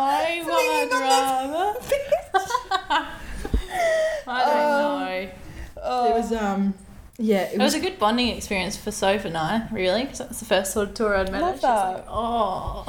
what 0.51 0.65
I'd 0.69 0.91
rather. 0.91 1.79
I 4.27 4.43
don't 4.45 4.57
know. 4.57 5.31
Oh. 5.81 6.09
It 6.09 6.13
was 6.17 6.31
um. 6.33 6.73
Yeah, 7.19 7.41
it 7.43 7.53
It 7.53 7.57
was 7.57 7.73
was. 7.73 7.75
a 7.75 7.79
good 7.79 7.97
bonding 7.97 8.29
experience 8.29 8.77
for 8.77 8.91
Soph 8.91 9.25
and 9.25 9.35
I, 9.35 9.67
really, 9.71 10.03
because 10.03 10.19
that 10.19 10.29
was 10.29 10.39
the 10.39 10.45
first 10.45 10.71
sort 10.73 10.89
of 10.89 10.93
tour 10.93 11.15
I'd 11.17 11.31
met. 11.31 11.41
Love 11.41 11.55
her. 11.55 11.57
She 11.57 11.61
that. 11.61 11.93
like, 11.95 12.05
oh. 12.07 12.83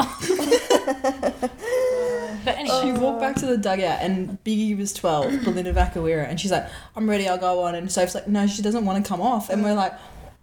but 2.45 2.57
anyway, 2.59 2.81
She 2.83 2.93
walked 2.93 3.21
back 3.21 3.37
to 3.37 3.47
the 3.47 3.57
dugout 3.57 4.01
and 4.01 4.39
Biggie 4.45 4.77
was 4.77 4.93
12, 4.93 5.45
Belinda 5.45 5.73
Vakarewa, 5.73 6.29
and 6.29 6.39
she's 6.39 6.51
like, 6.53 6.69
I'm 6.95 7.09
ready, 7.09 7.27
I'll 7.29 7.39
go 7.39 7.63
on. 7.63 7.75
And 7.75 7.91
Soph's 7.91 8.15
like, 8.15 8.29
no, 8.29 8.47
she 8.47 8.61
doesn't 8.63 8.85
want 8.85 9.03
to 9.03 9.09
come 9.09 9.21
off. 9.21 9.49
And 9.51 9.63
we're 9.65 9.75
like, 9.75 9.95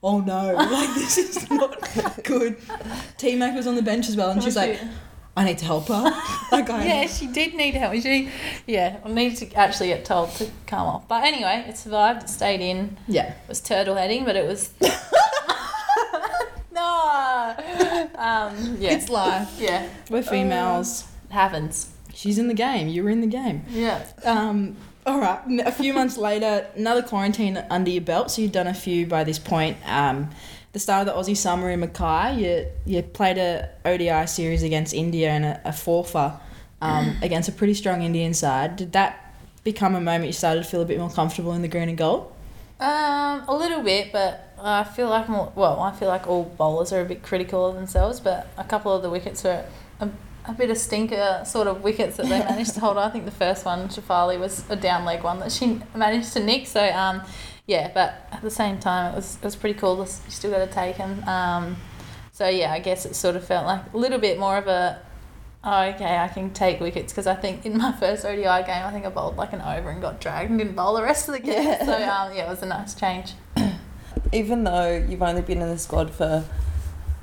oh 0.04 0.20
no, 0.20 0.54
like 0.56 0.94
this 0.96 1.18
is 1.18 1.50
not 1.50 2.24
good. 2.24 2.58
T 3.18 3.36
Mac 3.36 3.56
was 3.56 3.68
on 3.68 3.76
the 3.76 3.82
bench 3.82 4.08
as 4.08 4.16
well, 4.16 4.32
and 4.32 4.42
she's 4.44 4.56
like, 4.56 4.80
I 5.38 5.44
need 5.44 5.58
to 5.60 5.66
help 5.66 5.88
her. 5.90 6.04
Like, 6.52 6.70
I, 6.70 6.86
yeah, 6.86 7.08
she 7.08 7.28
did 7.28 7.54
need 7.56 7.74
to 7.74 7.80
help. 7.80 7.94
She, 8.02 8.30
yeah, 8.68 8.98
I 9.04 9.12
needed 9.12 9.38
to 9.40 9.56
actually 9.56 9.88
get 9.88 10.06
told 10.06 10.30
to 10.36 10.50
come 10.68 10.88
off. 10.88 11.08
But 11.08 11.24
anyway, 11.26 11.66
it 11.68 11.76
survived. 11.78 12.24
It 12.24 12.30
stayed 12.30 12.62
in. 12.62 12.98
yeah. 13.08 13.32
It 13.32 13.50
was 13.50 13.60
turtle 13.60 13.96
heading, 13.96 14.24
but 14.26 14.36
it 14.38 14.48
was. 14.48 14.70
no. 16.72 17.56
Um, 18.16 18.78
yeah. 18.80 18.92
It's 18.94 19.10
life. 19.10 19.50
yeah. 19.60 19.90
We're 20.10 20.22
females. 20.24 21.06
It 21.30 21.34
happens. 21.34 21.92
She's 22.14 22.38
in 22.38 22.48
the 22.48 22.54
game. 22.54 22.88
You 22.88 23.04
were 23.04 23.10
in 23.10 23.22
the 23.22 23.28
game. 23.28 23.64
Yeah. 23.70 24.06
Um, 24.24 24.78
All 25.06 25.20
right. 25.20 25.40
A 25.66 25.72
few 25.72 25.94
months 25.94 26.18
later, 26.18 26.68
another 26.76 27.02
quarantine 27.02 27.64
under 27.70 27.90
your 27.92 28.02
belt. 28.04 28.32
So 28.32 28.42
you've 28.42 28.52
done 28.54 28.68
a 28.68 28.74
few 28.74 29.06
by 29.06 29.24
this 29.24 29.40
point. 29.40 29.78
Um, 29.86 30.30
the 30.76 30.80
start 30.80 31.08
of 31.08 31.14
the 31.14 31.18
Aussie 31.18 31.38
summer 31.38 31.70
in 31.70 31.80
Mackay, 31.80 32.36
you 32.36 32.68
you 32.86 33.02
played 33.02 33.38
a 33.38 33.70
ODI 33.86 34.28
series 34.28 34.62
against 34.62 34.94
India 34.94 35.30
and 35.30 35.46
a, 35.46 35.62
a 35.64 35.72
four-for 35.72 36.38
um, 36.82 37.18
against 37.22 37.48
a 37.48 37.54
pretty 37.54 37.74
strong 37.74 38.02
Indian 38.02 38.34
side. 38.34 38.76
Did 38.76 38.92
that 38.92 39.34
become 39.64 39.96
a 39.96 40.02
moment 40.02 40.26
you 40.26 40.34
started 40.34 40.66
to 40.66 40.70
feel 40.70 40.82
a 40.82 40.86
bit 40.86 41.00
more 41.00 41.10
comfortable 41.10 41.54
in 41.54 41.62
the 41.62 41.70
green 41.70 41.88
and 41.88 41.98
gold? 41.98 42.30
Um, 42.82 43.46
a 43.48 43.56
little 43.56 43.84
bit, 43.84 44.12
but 44.12 44.54
I 44.62 44.84
feel 44.84 45.08
like 45.08 45.30
more. 45.30 45.50
Well, 45.56 45.80
I 45.80 45.94
feel 45.94 46.10
like 46.10 46.28
all 46.28 46.44
bowlers 46.44 46.92
are 46.92 47.00
a 47.00 47.06
bit 47.06 47.24
critical 47.24 47.66
of 47.68 47.76
themselves, 47.76 48.20
but 48.20 48.50
a 48.58 48.66
couple 48.66 48.94
of 48.94 49.02
the 49.02 49.10
wickets 49.10 49.46
were 49.46 49.64
a, 50.02 50.10
a 50.44 50.54
bit 50.54 50.70
of 50.72 50.78
stinker 50.78 51.44
sort 51.46 51.68
of 51.68 51.84
wickets 51.84 52.18
that 52.18 52.26
they 52.26 52.40
managed 52.40 52.74
to 52.74 52.82
hold. 52.82 52.98
I 52.98 53.10
think 53.12 53.24
the 53.24 53.32
first 53.32 53.64
one, 53.64 53.88
Shafali, 53.88 54.38
was 54.38 54.70
a 54.70 54.76
down 54.76 55.06
leg 55.06 55.24
one 55.24 55.40
that 55.40 55.54
she 55.54 55.82
managed 55.96 56.34
to 56.34 56.44
nick. 56.44 56.68
So 56.68 56.86
um, 56.90 57.22
yeah, 57.68 57.92
but 57.94 58.28
at 58.32 58.42
the 58.42 58.52
same 58.52 58.80
time, 58.80 59.14
it 59.14 59.16
was 59.16 59.38
it 59.38 59.44
was 59.44 59.56
pretty 59.56 59.78
cool. 59.80 59.98
You 59.98 60.06
still 60.06 60.52
got 60.52 60.66
to 60.68 60.72
take 60.72 60.98
them. 60.98 61.24
Um, 61.28 61.78
so 62.32 62.48
yeah, 62.48 62.72
I 62.72 62.80
guess 62.80 63.06
it 63.06 63.16
sort 63.16 63.36
of 63.36 63.46
felt 63.46 63.66
like 63.66 63.94
a 63.94 63.98
little 63.98 64.20
bit 64.20 64.38
more 64.38 64.58
of 64.58 64.68
a. 64.68 65.02
Oh, 65.64 65.82
okay, 65.96 66.18
I 66.18 66.28
can 66.28 66.52
take 66.52 66.80
wickets 66.80 67.12
because 67.12 67.26
I 67.26 67.34
think 67.34 67.66
in 67.66 67.78
my 67.78 67.92
first 68.00 68.24
ODI 68.24 68.44
game, 68.44 68.86
I 68.86 68.92
think 68.92 69.06
I 69.06 69.10
bowled 69.10 69.36
like 69.36 69.52
an 69.52 69.62
over 69.62 69.90
and 69.90 70.00
got 70.00 70.22
dragged 70.22 70.52
and 70.52 70.60
didn't 70.60 70.76
bowl 70.76 70.94
the 70.94 71.02
rest 71.02 71.28
of 71.28 71.34
the 71.34 71.40
game. 71.40 71.64
Yeah. 71.64 71.86
So 71.86 71.94
um, 71.94 72.36
yeah, 72.36 72.46
it 72.46 72.50
was 72.50 72.62
a 72.62 72.68
nice 72.68 72.94
change. 72.94 73.34
Even 74.32 74.64
though 74.64 74.96
you've 75.10 75.24
only 75.24 75.42
been 75.42 75.62
in 75.62 75.70
the 75.70 75.80
squad 75.80 76.12
for, 76.14 76.46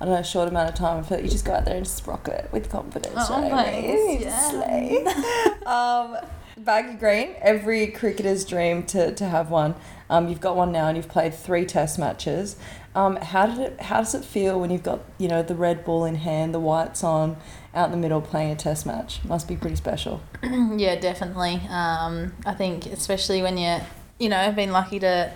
I 0.00 0.05
don't 0.05 0.14
know, 0.14 0.20
a 0.20 0.24
short 0.24 0.48
amount 0.48 0.70
of 0.70 0.74
time, 0.74 0.98
I 0.98 1.02
feel 1.02 1.18
like 1.18 1.24
you 1.24 1.31
just 1.31 1.44
go 1.44 1.52
out 1.52 1.64
there 1.64 1.76
and 1.76 1.85
just 1.85 2.05
rock 2.05 2.26
it 2.26 2.48
with 2.50 2.68
confidence. 2.68 3.14
Oh, 3.16 3.37
you 3.44 3.48
know 3.48 3.55
what 3.55 3.68
I 3.68 3.70
mean? 3.70 3.83
thanks, 3.83 4.24
You 4.24 4.31
just 4.31 4.52
yeah. 4.55 6.16
um, 6.24 6.28
baggy 6.56 6.94
green, 6.94 7.34
every 7.40 7.86
cricketer's 7.88 8.44
dream 8.44 8.84
to, 8.84 9.14
to 9.14 9.26
have 9.26 9.50
one. 9.50 9.74
Um, 10.10 10.28
you've 10.28 10.40
got 10.40 10.56
one 10.56 10.72
now 10.72 10.88
and 10.88 10.96
you've 10.96 11.08
played 11.08 11.34
three 11.34 11.64
test 11.64 11.98
matches. 11.98 12.56
Um, 12.94 13.16
how 13.16 13.46
did 13.46 13.58
it? 13.58 13.80
How 13.80 13.98
does 13.98 14.14
it 14.14 14.24
feel 14.24 14.60
when 14.60 14.70
you've 14.70 14.82
got 14.82 15.00
you 15.16 15.26
know 15.26 15.42
the 15.42 15.54
red 15.54 15.82
ball 15.82 16.04
in 16.04 16.16
hand, 16.16 16.52
the 16.52 16.60
whites 16.60 17.02
on, 17.02 17.38
out 17.74 17.86
in 17.86 17.90
the 17.90 17.96
middle 17.96 18.20
playing 18.20 18.50
a 18.50 18.56
test 18.56 18.84
match? 18.84 19.24
Must 19.24 19.48
be 19.48 19.56
pretty 19.56 19.76
special. 19.76 20.20
yeah, 20.42 20.96
definitely. 20.96 21.62
Um, 21.70 22.34
I 22.44 22.52
think 22.52 22.84
especially 22.86 23.40
when 23.40 23.56
you, 23.56 23.78
you 24.18 24.28
know, 24.28 24.52
been 24.52 24.72
lucky 24.72 24.98
to 24.98 25.32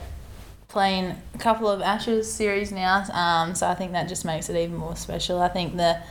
play 0.68 0.98
in 0.98 1.16
a 1.34 1.38
couple 1.38 1.68
of 1.68 1.80
Ashes 1.80 2.30
series 2.30 2.72
now. 2.72 3.04
Um, 3.12 3.54
so 3.54 3.66
I 3.66 3.74
think 3.74 3.92
that 3.92 4.06
just 4.08 4.26
makes 4.26 4.50
it 4.50 4.56
even 4.56 4.76
more 4.76 4.96
special. 4.96 5.40
I 5.40 5.48
think 5.48 5.76
the 5.76 6.02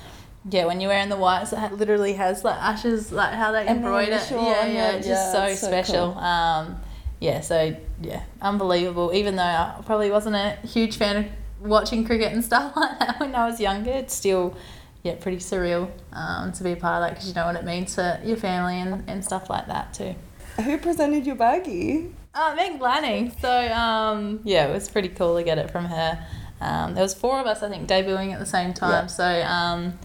yeah, 0.49 0.65
when 0.65 0.79
you're 0.79 0.89
wearing 0.91 1.09
the 1.09 1.17
whites, 1.17 1.53
it 1.53 1.73
literally 1.73 2.13
has 2.13 2.43
like 2.43 2.57
Ashes, 2.61 3.11
like 3.11 3.33
how 3.33 3.51
they 3.51 3.65
And 3.65 3.77
embroider. 3.77 4.19
Yeah, 4.31 4.65
yeah, 4.65 4.91
it's 4.91 5.07
yeah, 5.07 5.13
just 5.13 5.31
so, 5.31 5.67
special. 5.67 6.13
cool. 6.13 6.23
Um, 6.23 6.77
yeah, 7.19 7.41
so 7.41 7.75
yeah, 8.01 8.23
unbelievable. 8.41 9.11
Even 9.13 9.35
though 9.35 9.43
I 9.43 9.81
probably 9.85 10.11
wasn't 10.11 10.35
a 10.35 10.57
huge 10.67 10.97
fan 10.97 11.17
of 11.17 11.25
watching 11.67 12.05
cricket 12.05 12.31
and 12.31 12.43
stuff 12.43 12.73
like 12.75 12.99
that 12.99 13.19
when 13.19 13.33
I 13.33 13.47
was 13.47 13.59
younger, 13.59 13.91
it's 13.91 14.13
still 14.13 14.55
yeah 15.03 15.15
pretty 15.15 15.37
surreal 15.37 15.89
um, 16.13 16.51
to 16.53 16.63
be 16.63 16.71
a 16.71 16.75
part 16.75 16.95
of 16.95 17.07
that 17.07 17.13
because 17.13 17.27
you 17.27 17.33
know 17.35 17.45
what 17.45 17.55
it 17.55 17.63
means 17.63 17.93
for 17.93 18.19
your 18.23 18.37
family 18.37 18.79
and, 18.79 19.07
and 19.07 19.23
stuff 19.23 19.49
like 19.49 19.67
that 19.67 19.93
too. 19.93 20.15
Who 20.63 20.77
presented 20.77 21.25
your 21.25 21.35
baggy? 21.35 22.13
Oh, 22.33 22.53
Meg 22.55 22.79
Lanning. 22.81 23.31
So 23.41 23.71
um, 23.71 24.41
yeah, 24.43 24.67
it 24.67 24.73
was 24.73 24.89
pretty 24.89 25.09
cool 25.09 25.37
to 25.37 25.43
get 25.43 25.57
it 25.57 25.71
from 25.71 25.85
her. 25.85 26.25
Um, 26.61 26.93
there 26.93 27.03
was 27.03 27.13
four 27.13 27.39
of 27.39 27.47
us, 27.47 27.63
I 27.63 27.69
think, 27.69 27.87
debuting 27.87 28.33
at 28.33 28.39
the 28.39 28.45
same 28.45 28.73
time. 28.73 29.05
Yeah. 29.05 29.07
So 29.07 29.41
um, 29.43 29.99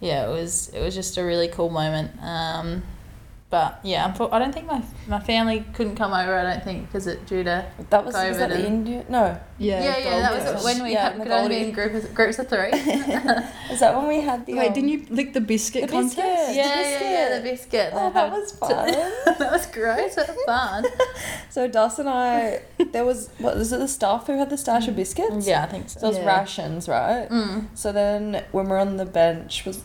yeah, 0.00 0.28
it 0.28 0.32
was 0.32 0.68
it 0.68 0.82
was 0.82 0.94
just 0.94 1.16
a 1.16 1.24
really 1.24 1.48
cool 1.48 1.70
moment. 1.70 2.12
Um, 2.22 2.82
but 3.48 3.78
yeah, 3.84 4.10
unfo- 4.12 4.32
I 4.32 4.38
don't 4.40 4.52
think 4.52 4.66
my 4.66 4.82
my 5.06 5.20
family 5.20 5.64
couldn't 5.74 5.94
come 5.96 6.12
over. 6.12 6.34
I 6.36 6.42
don't 6.42 6.64
think 6.64 6.86
because 6.86 7.06
it 7.06 7.26
due 7.26 7.44
to 7.44 7.64
That 7.90 8.04
was, 8.04 8.14
was 8.14 8.38
that 8.38 8.50
COVID 8.50 8.52
the 8.52 8.54
and- 8.56 8.64
India? 8.66 9.04
No, 9.08 9.38
Yeah. 9.58 9.84
yeah 9.84 9.98
yeah, 9.98 10.20
that 10.20 10.34
was 10.34 10.44
Coast. 10.44 10.64
when 10.64 10.82
we 10.82 10.92
Yeah, 10.92 11.10
had, 11.10 11.14
the 11.20 11.22
could 11.22 11.32
only 11.32 11.48
be 11.48 11.54
Goldie. 11.54 11.68
in 11.68 11.74
group 11.74 11.94
of, 11.94 12.14
groups 12.14 12.38
of 12.40 12.48
three. 12.48 12.70
is 13.70 13.80
that 13.80 13.96
when 13.96 14.08
we 14.08 14.20
had 14.20 14.44
the? 14.46 14.54
Wait, 14.54 14.68
um, 14.68 14.74
didn't 14.74 14.88
you 14.90 15.06
lick 15.10 15.32
the 15.32 15.40
biscuit 15.40 15.82
the 15.82 15.88
contest? 15.92 16.16
biscuit. 16.16 16.56
yeah, 16.56 16.80
yeah, 16.80 17.00
yeah, 17.30 17.38
the 17.38 17.42
biscuit. 17.50 17.90
Oh, 17.94 18.10
that 18.10 18.14
had 18.14 18.32
was 18.32 18.50
to- 18.52 18.56
fun. 18.58 18.86
that 19.38 19.52
was 19.52 19.66
great. 19.66 20.12
That 20.16 20.28
was 20.28 20.44
fun. 20.44 20.84
So 21.50 21.68
Das 21.68 21.98
and 21.98 22.08
I, 22.08 22.60
there 22.92 23.04
was 23.04 23.30
what 23.38 23.56
was 23.56 23.72
it? 23.72 23.78
The 23.78 23.88
staff 23.88 24.26
who 24.26 24.36
had 24.38 24.50
the 24.50 24.58
stash 24.58 24.88
of 24.88 24.96
biscuits. 24.96 25.46
Yeah, 25.46 25.62
I 25.62 25.66
think 25.66 25.88
so. 25.88 26.00
So 26.00 26.06
it 26.06 26.08
was 26.10 26.18
Yeah. 26.18 26.26
rations, 26.26 26.88
right? 26.88 27.28
Mm. 27.30 27.68
So 27.74 27.92
then 27.92 28.44
when 28.52 28.68
we're 28.68 28.78
on 28.78 28.96
the 28.98 29.06
bench, 29.06 29.64
was 29.64 29.82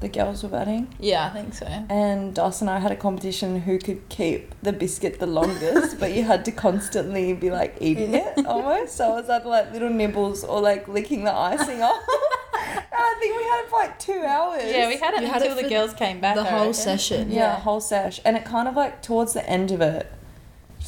the 0.00 0.08
girls 0.08 0.42
were 0.44 0.48
batting, 0.48 0.94
Yeah, 1.00 1.26
I 1.26 1.30
think 1.30 1.54
so. 1.54 1.66
and 1.66 2.32
Das 2.34 2.60
and 2.60 2.70
I 2.70 2.78
had 2.78 2.92
a 2.92 2.96
competition 2.96 3.60
who 3.62 3.78
could 3.78 4.08
keep 4.08 4.54
the 4.62 4.72
biscuit 4.72 5.18
the 5.18 5.26
longest, 5.26 5.98
but 5.98 6.12
you 6.14 6.22
had 6.22 6.44
to 6.44 6.52
constantly 6.52 7.32
be 7.32 7.50
like 7.50 7.76
eating 7.80 8.14
it 8.14 8.46
almost. 8.46 8.94
So 8.96 9.10
it 9.12 9.22
was 9.22 9.28
either 9.30 9.48
like 9.48 9.72
little 9.72 9.90
nibbles 9.90 10.44
or 10.44 10.60
like 10.60 10.86
licking 10.86 11.24
the 11.24 11.32
icing 11.34 11.82
off. 11.82 12.00
and 12.60 12.84
I 12.92 13.16
think 13.20 13.36
we 13.36 13.42
had 13.42 13.60
it 13.64 13.68
for 13.70 13.78
like 13.78 13.98
two 13.98 14.22
hours. 14.24 14.62
Yeah, 14.64 14.86
we 14.88 14.96
had 14.98 15.14
it 15.14 15.22
You 15.22 15.26
had 15.28 15.42
until 15.42 15.58
it 15.58 15.62
the 15.62 15.68
for 15.68 15.68
girls 15.68 15.94
came 15.94 16.20
back. 16.20 16.36
The 16.36 16.44
whole 16.44 16.72
session. 16.72 17.30
yeah, 17.30 17.36
Yeah. 17.54 17.56
whole 17.60 17.80
sesh, 17.80 18.20
and 18.24 18.36
it 18.36 18.44
kind 18.44 18.68
of 18.68 18.76
like 18.76 19.02
towards 19.02 19.32
the 19.32 19.48
end 19.50 19.72
of 19.72 19.80
it, 19.80 20.10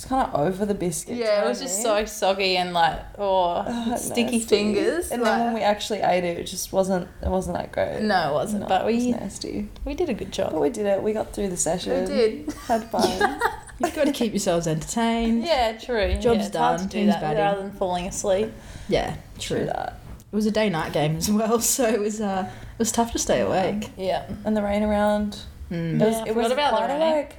just 0.01 0.09
kind 0.09 0.27
of 0.29 0.41
over 0.41 0.65
the 0.67 0.75
biscuit. 0.75 1.17
Yeah, 1.17 1.45
it 1.45 1.49
was 1.49 1.61
just 1.61 1.83
so 1.83 2.05
soggy 2.05 2.57
and 2.57 2.73
like 2.73 2.99
oh, 3.19 3.65
Oh, 3.67 3.97
sticky 3.97 4.39
nasty. 4.39 4.41
fingers. 4.41 5.11
And 5.11 5.23
like- 5.23 5.31
then 5.39 5.45
when 5.47 5.55
we 5.55 5.61
actually 5.61 6.01
ate 6.01 6.25
it, 6.25 6.39
it 6.39 6.45
just 6.45 6.73
wasn't. 6.73 7.09
It 7.23 7.29
wasn't 7.29 7.57
that 7.57 7.73
great. 7.73 8.03
no, 8.03 8.31
it 8.31 8.33
wasn't. 8.35 8.63
No, 8.63 8.69
but 8.69 8.83
it 8.83 8.95
was 8.95 9.05
we 9.05 9.11
nasty. 9.13 9.69
we 9.85 9.95
did 9.95 10.09
a 10.09 10.15
good 10.15 10.29
But 10.29 10.35
job. 10.35 10.55
we 10.55 10.71
did 10.71 10.87
it. 10.87 11.03
We 11.03 11.13
got 11.13 11.33
through 11.33 11.49
the 11.49 11.57
session. 11.57 12.01
We 12.01 12.07
did. 12.07 12.53
Had 12.67 12.91
fun. 12.91 13.41
You've 13.83 13.95
got 13.95 14.05
to 14.07 14.13
keep 14.13 14.33
yourselves 14.33 14.67
entertained. 14.67 15.43
Yeah, 15.45 15.79
true. 15.79 16.13
Job's 16.15 16.25
yeah, 16.25 16.47
it's 16.47 16.57
hard 16.57 16.79
to 16.81 16.85
do 16.87 16.91
team's 16.99 17.13
that 17.15 17.21
batting. 17.23 17.39
rather 17.39 17.63
than 17.63 17.73
falling 17.73 18.07
asleep. 18.07 18.53
Yeah, 18.89 19.17
True 19.39 19.59
true. 19.59 19.67
that. 19.67 19.99
It 20.33 20.37
was 20.37 20.45
a 20.47 20.51
day 20.51 20.69
night 20.69 20.93
game 20.93 21.17
as 21.17 21.31
well, 21.31 21.61
so 21.77 21.87
it 21.89 21.99
was 21.99 22.21
uh, 22.21 22.49
it 22.51 22.79
was 22.79 22.93
tough 22.93 23.13
to 23.13 23.19
stay 23.19 23.41
awake. 23.41 23.91
Yeah. 23.97 24.29
And 24.45 24.57
the 24.57 24.63
rain 24.63 24.83
around. 24.83 25.39
Mm. 25.71 26.01
It 26.01 26.05
was, 26.05 26.15
Yeah, 26.17 26.25
it 26.27 26.35
was 26.37 26.49
forgot 26.49 26.53
about 26.53 26.71
the 26.73 26.77
quite 26.77 26.91
a 26.91 26.99
rain. 26.99 27.01
like 27.17 27.37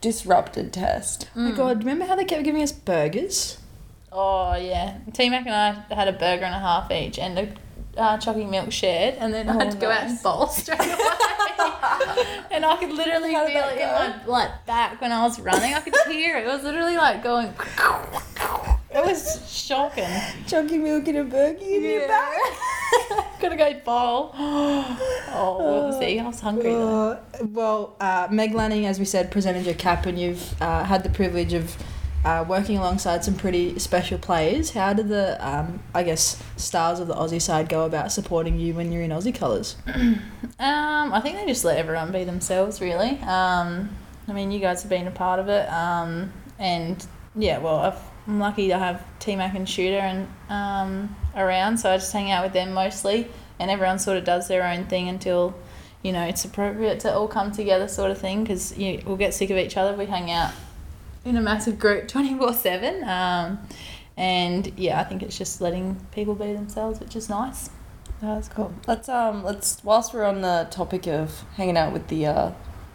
disrupted 0.00 0.72
test. 0.72 1.28
Oh 1.36 1.40
my 1.40 1.50
god, 1.52 1.78
remember 1.80 2.04
how 2.06 2.16
they 2.16 2.24
kept 2.24 2.44
giving 2.44 2.62
us 2.62 2.72
burgers? 2.72 3.58
Oh 4.12 4.54
yeah. 4.56 4.98
T 5.12 5.28
Mac 5.30 5.46
and 5.46 5.54
I 5.54 5.94
had 5.94 6.08
a 6.08 6.12
burger 6.12 6.44
and 6.44 6.54
a 6.54 6.58
half 6.58 6.90
each 6.90 7.18
and 7.18 7.38
a 7.38 7.48
uh, 7.96 8.18
chocolate 8.18 8.48
milk 8.48 8.72
shared, 8.72 9.14
and 9.14 9.32
then 9.34 9.48
I 9.48 9.52
had 9.54 9.66
Oh, 9.68 9.70
to 9.70 9.76
go 9.76 9.90
out 9.90 10.04
and 10.04 10.22
bowl 10.22 10.46
straight 10.48 10.80
away. 10.80 10.86
and 12.50 12.64
I 12.64 12.76
could 12.78 12.90
literally 12.92 13.34
How 13.34 13.46
feel 13.46 13.54
did 13.68 13.78
that 13.78 14.08
it 14.16 14.22
in 14.22 14.26
my 14.26 14.26
like 14.26 14.66
back 14.66 15.00
when 15.00 15.12
I 15.12 15.22
was 15.22 15.38
running. 15.40 15.74
I 15.74 15.80
could 15.80 15.94
hear 16.08 16.36
it. 16.38 16.44
It 16.44 16.48
was 16.48 16.62
literally 16.62 16.96
like 16.96 17.22
going. 17.22 17.52
It 18.92 19.04
was 19.04 19.48
shocking. 19.48 20.08
Chunky 20.46 20.78
milk 20.78 21.06
in 21.06 21.16
a 21.16 21.24
burger 21.24 21.64
in 21.64 21.82
your 21.82 22.08
back. 22.08 22.32
Gotta 23.40 23.56
go 23.56 23.72
bowl. 23.84 24.34
Oh, 24.34 25.56
what 25.58 25.82
was 25.84 26.00
he? 26.02 26.18
I 26.18 26.26
was 26.26 26.40
hungry. 26.40 26.74
Uh, 26.74 27.16
well, 27.42 27.96
uh, 28.00 28.26
Meg 28.30 28.52
Lanning, 28.52 28.86
as 28.86 28.98
we 28.98 29.04
said, 29.04 29.30
presented 29.30 29.64
your 29.64 29.76
cap, 29.76 30.06
and 30.06 30.18
you've 30.18 30.60
uh, 30.60 30.84
had 30.84 31.04
the 31.04 31.08
privilege 31.08 31.52
of 31.52 31.76
uh, 32.24 32.44
working 32.46 32.78
alongside 32.78 33.24
some 33.24 33.34
pretty 33.34 33.78
special 33.78 34.18
players. 34.18 34.70
How 34.70 34.92
do 34.92 35.02
the, 35.02 35.38
um, 35.46 35.82
I 35.94 36.02
guess, 36.02 36.42
stars 36.56 37.00
of 37.00 37.06
the 37.06 37.14
Aussie 37.14 37.40
side 37.40 37.68
go 37.68 37.84
about 37.86 38.12
supporting 38.12 38.58
you 38.58 38.74
when 38.74 38.92
you're 38.92 39.02
in 39.02 39.10
Aussie 39.10 39.34
colours? 39.34 39.76
Um, 40.58 41.14
I 41.14 41.20
think 41.22 41.38
they 41.38 41.46
just 41.46 41.64
let 41.64 41.78
everyone 41.78 42.12
be 42.12 42.24
themselves, 42.24 42.82
really. 42.82 43.18
Um, 43.20 43.96
I 44.28 44.34
mean, 44.34 44.50
you 44.50 44.60
guys 44.60 44.82
have 44.82 44.90
been 44.90 45.06
a 45.06 45.10
part 45.10 45.40
of 45.40 45.48
it, 45.48 45.66
um, 45.72 46.30
and 46.58 47.02
yeah, 47.34 47.56
well, 47.56 47.76
I've, 47.76 47.98
I'm 48.30 48.38
lucky 48.38 48.68
to 48.68 48.78
have 48.78 49.04
T 49.18 49.34
Mac 49.34 49.56
and 49.56 49.68
Shooter 49.68 49.98
and 49.98 50.28
um, 50.48 51.16
around, 51.34 51.78
so 51.78 51.90
I 51.90 51.96
just 51.96 52.12
hang 52.12 52.30
out 52.30 52.44
with 52.44 52.52
them 52.52 52.72
mostly, 52.72 53.26
and 53.58 53.72
everyone 53.72 53.98
sort 53.98 54.18
of 54.18 54.24
does 54.24 54.46
their 54.46 54.64
own 54.64 54.86
thing 54.86 55.08
until 55.08 55.52
you 56.04 56.12
know 56.12 56.22
it's 56.22 56.44
appropriate 56.44 57.00
to 57.00 57.12
all 57.12 57.26
come 57.26 57.50
together, 57.50 57.88
sort 57.88 58.12
of 58.12 58.18
thing, 58.18 58.44
because 58.44 58.78
you, 58.78 59.02
we'll 59.04 59.16
get 59.16 59.34
sick 59.34 59.50
of 59.50 59.56
each 59.56 59.76
other 59.76 59.94
if 59.94 59.98
we 59.98 60.06
hang 60.06 60.30
out 60.30 60.52
in 61.24 61.36
a 61.36 61.40
massive 61.40 61.76
group 61.76 62.06
twenty 62.14 62.38
four 62.38 62.52
seven. 62.52 63.02
Um, 63.02 63.66
and 64.16 64.72
yeah, 64.76 65.00
I 65.00 65.04
think 65.04 65.24
it's 65.24 65.36
just 65.36 65.60
letting 65.60 65.96
people 66.12 66.36
be 66.36 66.52
themselves, 66.52 67.00
which 67.00 67.16
is 67.16 67.28
nice. 67.28 67.68
That's 68.22 68.48
cool. 68.48 68.72
Let's 68.86 69.08
um 69.08 69.42
let's 69.42 69.82
whilst 69.82 70.14
we're 70.14 70.24
on 70.24 70.40
the 70.40 70.68
topic 70.70 71.08
of 71.08 71.42
hanging 71.56 71.76
out 71.76 71.92
with 71.92 72.06
the 72.06 72.26
uh, 72.26 72.52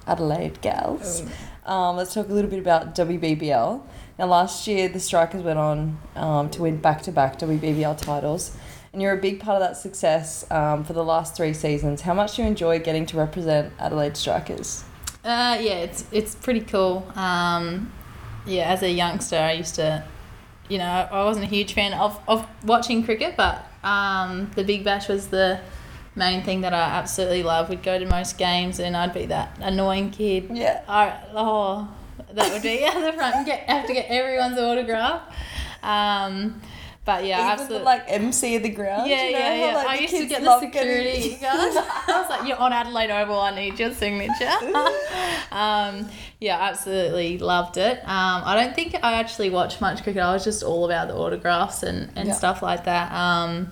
Adelaide 0.07 0.61
gals, 0.61 1.23
um, 1.65 1.97
let's 1.97 2.13
talk 2.13 2.29
a 2.29 2.33
little 2.33 2.49
bit 2.49 2.59
about 2.59 2.95
WBBL. 2.95 3.81
Now, 4.17 4.27
last 4.27 4.65
year 4.67 4.87
the 4.87 4.99
Strikers 4.99 5.43
went 5.43 5.59
on 5.59 5.97
um, 6.15 6.49
to 6.51 6.61
win 6.61 6.77
back 6.77 7.01
to 7.03 7.11
back 7.11 7.37
WBBL 7.37 7.97
titles, 7.97 8.55
and 8.93 9.01
you're 9.01 9.13
a 9.13 9.21
big 9.21 9.41
part 9.41 9.61
of 9.61 9.67
that 9.67 9.75
success 9.75 10.49
um, 10.51 10.85
for 10.85 10.93
the 10.93 11.03
last 11.03 11.35
three 11.35 11.53
seasons. 11.53 12.01
How 12.01 12.13
much 12.13 12.35
do 12.35 12.41
you 12.41 12.47
enjoy 12.47 12.79
getting 12.79 13.05
to 13.07 13.17
represent 13.17 13.73
Adelaide 13.77 14.15
Strikers? 14.15 14.85
Uh, 15.23 15.57
yeah, 15.59 15.79
it's 15.79 16.05
it's 16.11 16.33
pretty 16.33 16.61
cool. 16.61 17.05
Um, 17.15 17.91
yeah, 18.45 18.71
as 18.71 18.83
a 18.83 18.89
youngster, 18.89 19.37
I 19.37 19.53
used 19.53 19.75
to, 19.75 20.03
you 20.69 20.77
know, 20.77 21.09
I 21.11 21.23
wasn't 21.25 21.45
a 21.45 21.49
huge 21.49 21.73
fan 21.73 21.93
of, 21.93 22.19
of 22.27 22.47
watching 22.63 23.03
cricket, 23.03 23.35
but 23.35 23.65
um, 23.83 24.51
the 24.55 24.63
Big 24.63 24.83
Bash 24.83 25.09
was 25.09 25.27
the 25.27 25.59
main 26.15 26.43
thing 26.43 26.61
that 26.61 26.73
I 26.73 26.79
absolutely 26.79 27.43
love. 27.43 27.69
We'd 27.69 27.83
go 27.83 27.99
to 27.99 28.05
most 28.05 28.37
games, 28.37 28.79
and 28.79 28.95
I'd 28.95 29.13
be 29.13 29.25
that 29.25 29.57
annoying 29.59 30.11
kid. 30.11 30.49
Yeah. 30.53 30.83
I, 30.87 31.19
oh, 31.33 31.89
that 32.35 32.51
would 32.53 32.61
be 32.61 32.83
at 32.85 32.93
the 32.93 33.13
front 33.13 33.35
and 33.35 33.45
get 33.45 33.61
have 33.69 33.87
to 33.87 33.93
get 33.93 34.07
everyone's 34.09 34.57
autograph. 34.59 35.21
Um, 35.83 36.61
but 37.05 37.23
yeah, 37.23 37.37
Even 37.39 37.51
absolutely. 37.51 37.85
like 37.85 38.03
MC 38.07 38.55
of 38.55 38.63
the 38.63 38.69
ground. 38.69 39.07
Yeah, 39.07 39.25
you 39.27 39.31
know, 39.33 39.37
yeah, 39.39 39.49
how, 39.49 39.55
yeah. 39.67 39.75
like, 39.75 39.87
I 39.87 39.95
used 39.99 40.15
to 40.15 40.25
get 40.25 40.41
the 40.43 40.59
security 40.59 41.19
getting- 41.21 41.39
guys. 41.41 41.75
I 41.77 42.03
was 42.21 42.29
like, 42.29 42.47
"You're 42.47 42.57
on 42.57 42.73
Adelaide 42.73 43.11
Oval. 43.11 43.39
I 43.39 43.53
need 43.55 43.79
your 43.79 43.93
signature." 43.93 44.49
um, 45.51 46.09
yeah, 46.39 46.57
absolutely 46.59 47.37
loved 47.37 47.77
it. 47.77 47.99
Um, 47.99 48.41
I 48.43 48.55
don't 48.55 48.73
think 48.75 48.95
I 49.03 49.13
actually 49.19 49.51
watched 49.51 49.81
much 49.81 50.01
cricket. 50.03 50.21
I 50.23 50.33
was 50.33 50.43
just 50.43 50.63
all 50.63 50.85
about 50.85 51.07
the 51.07 51.15
autographs 51.15 51.83
and, 51.83 52.11
and 52.15 52.29
Yeah. 52.29 52.33
stuff 52.33 52.61
like 52.63 52.85
that. 52.85 53.11
Um, 53.11 53.71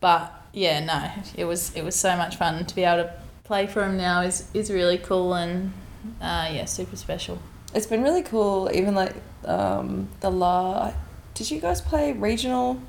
but 0.00 0.30
yeah, 0.52 0.80
no, 0.84 1.10
it 1.36 1.46
was 1.46 1.74
it 1.74 1.82
was 1.84 1.94
so 1.96 2.16
much 2.18 2.36
fun 2.36 2.66
to 2.66 2.74
be 2.74 2.84
able 2.84 3.04
to 3.04 3.14
play 3.44 3.66
for 3.66 3.82
him 3.82 3.96
now. 3.96 4.20
is 4.20 4.46
is 4.52 4.70
really 4.70 4.98
cool 4.98 5.32
and 5.34 5.72
uh, 6.20 6.50
yeah, 6.52 6.66
super 6.66 6.96
special. 6.96 7.38
It's 7.74 7.86
been 7.86 8.02
really 8.02 8.22
cool. 8.22 8.70
Even 8.72 8.94
like 8.94 9.14
um, 9.44 10.08
the 10.20 10.30
la. 10.30 10.92
Did 11.34 11.50
you 11.50 11.60
guys 11.60 11.80
play 11.80 12.12
regional 12.12 12.80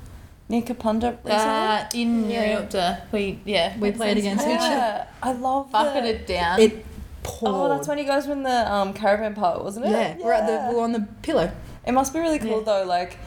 near 0.48 0.62
Kapunda 0.62 1.16
recently? 1.24 1.30
Uh, 1.32 1.84
in 1.94 2.30
Yeah. 2.30 2.60
Newport, 2.60 2.96
we 3.12 3.38
yeah 3.44 3.78
We 3.78 3.92
played 3.92 4.18
against 4.18 4.46
each 4.46 4.58
other. 4.60 5.06
I 5.22 5.32
love 5.32 5.66
the- 5.68 5.72
bucketed 5.72 6.26
down. 6.26 6.58
It 6.60 6.84
poured. 7.22 7.54
Oh, 7.54 7.68
that's 7.68 7.86
when 7.86 7.98
you 7.98 8.04
guys 8.04 8.26
were 8.26 8.32
in 8.32 8.42
the 8.42 8.72
um, 8.72 8.92
caravan 8.94 9.34
park, 9.34 9.62
wasn't 9.62 9.86
it? 9.86 9.90
Yeah, 9.92 10.16
we're 10.22 10.32
at 10.32 10.46
the 10.46 10.74
we're 10.74 10.82
on 10.82 10.92
the 10.92 11.06
pillow. 11.22 11.52
It 11.86 11.92
must 11.92 12.12
be 12.12 12.18
really 12.20 12.38
cool 12.38 12.58
Yeah. 12.58 12.64
though, 12.64 12.84
like 12.84 13.18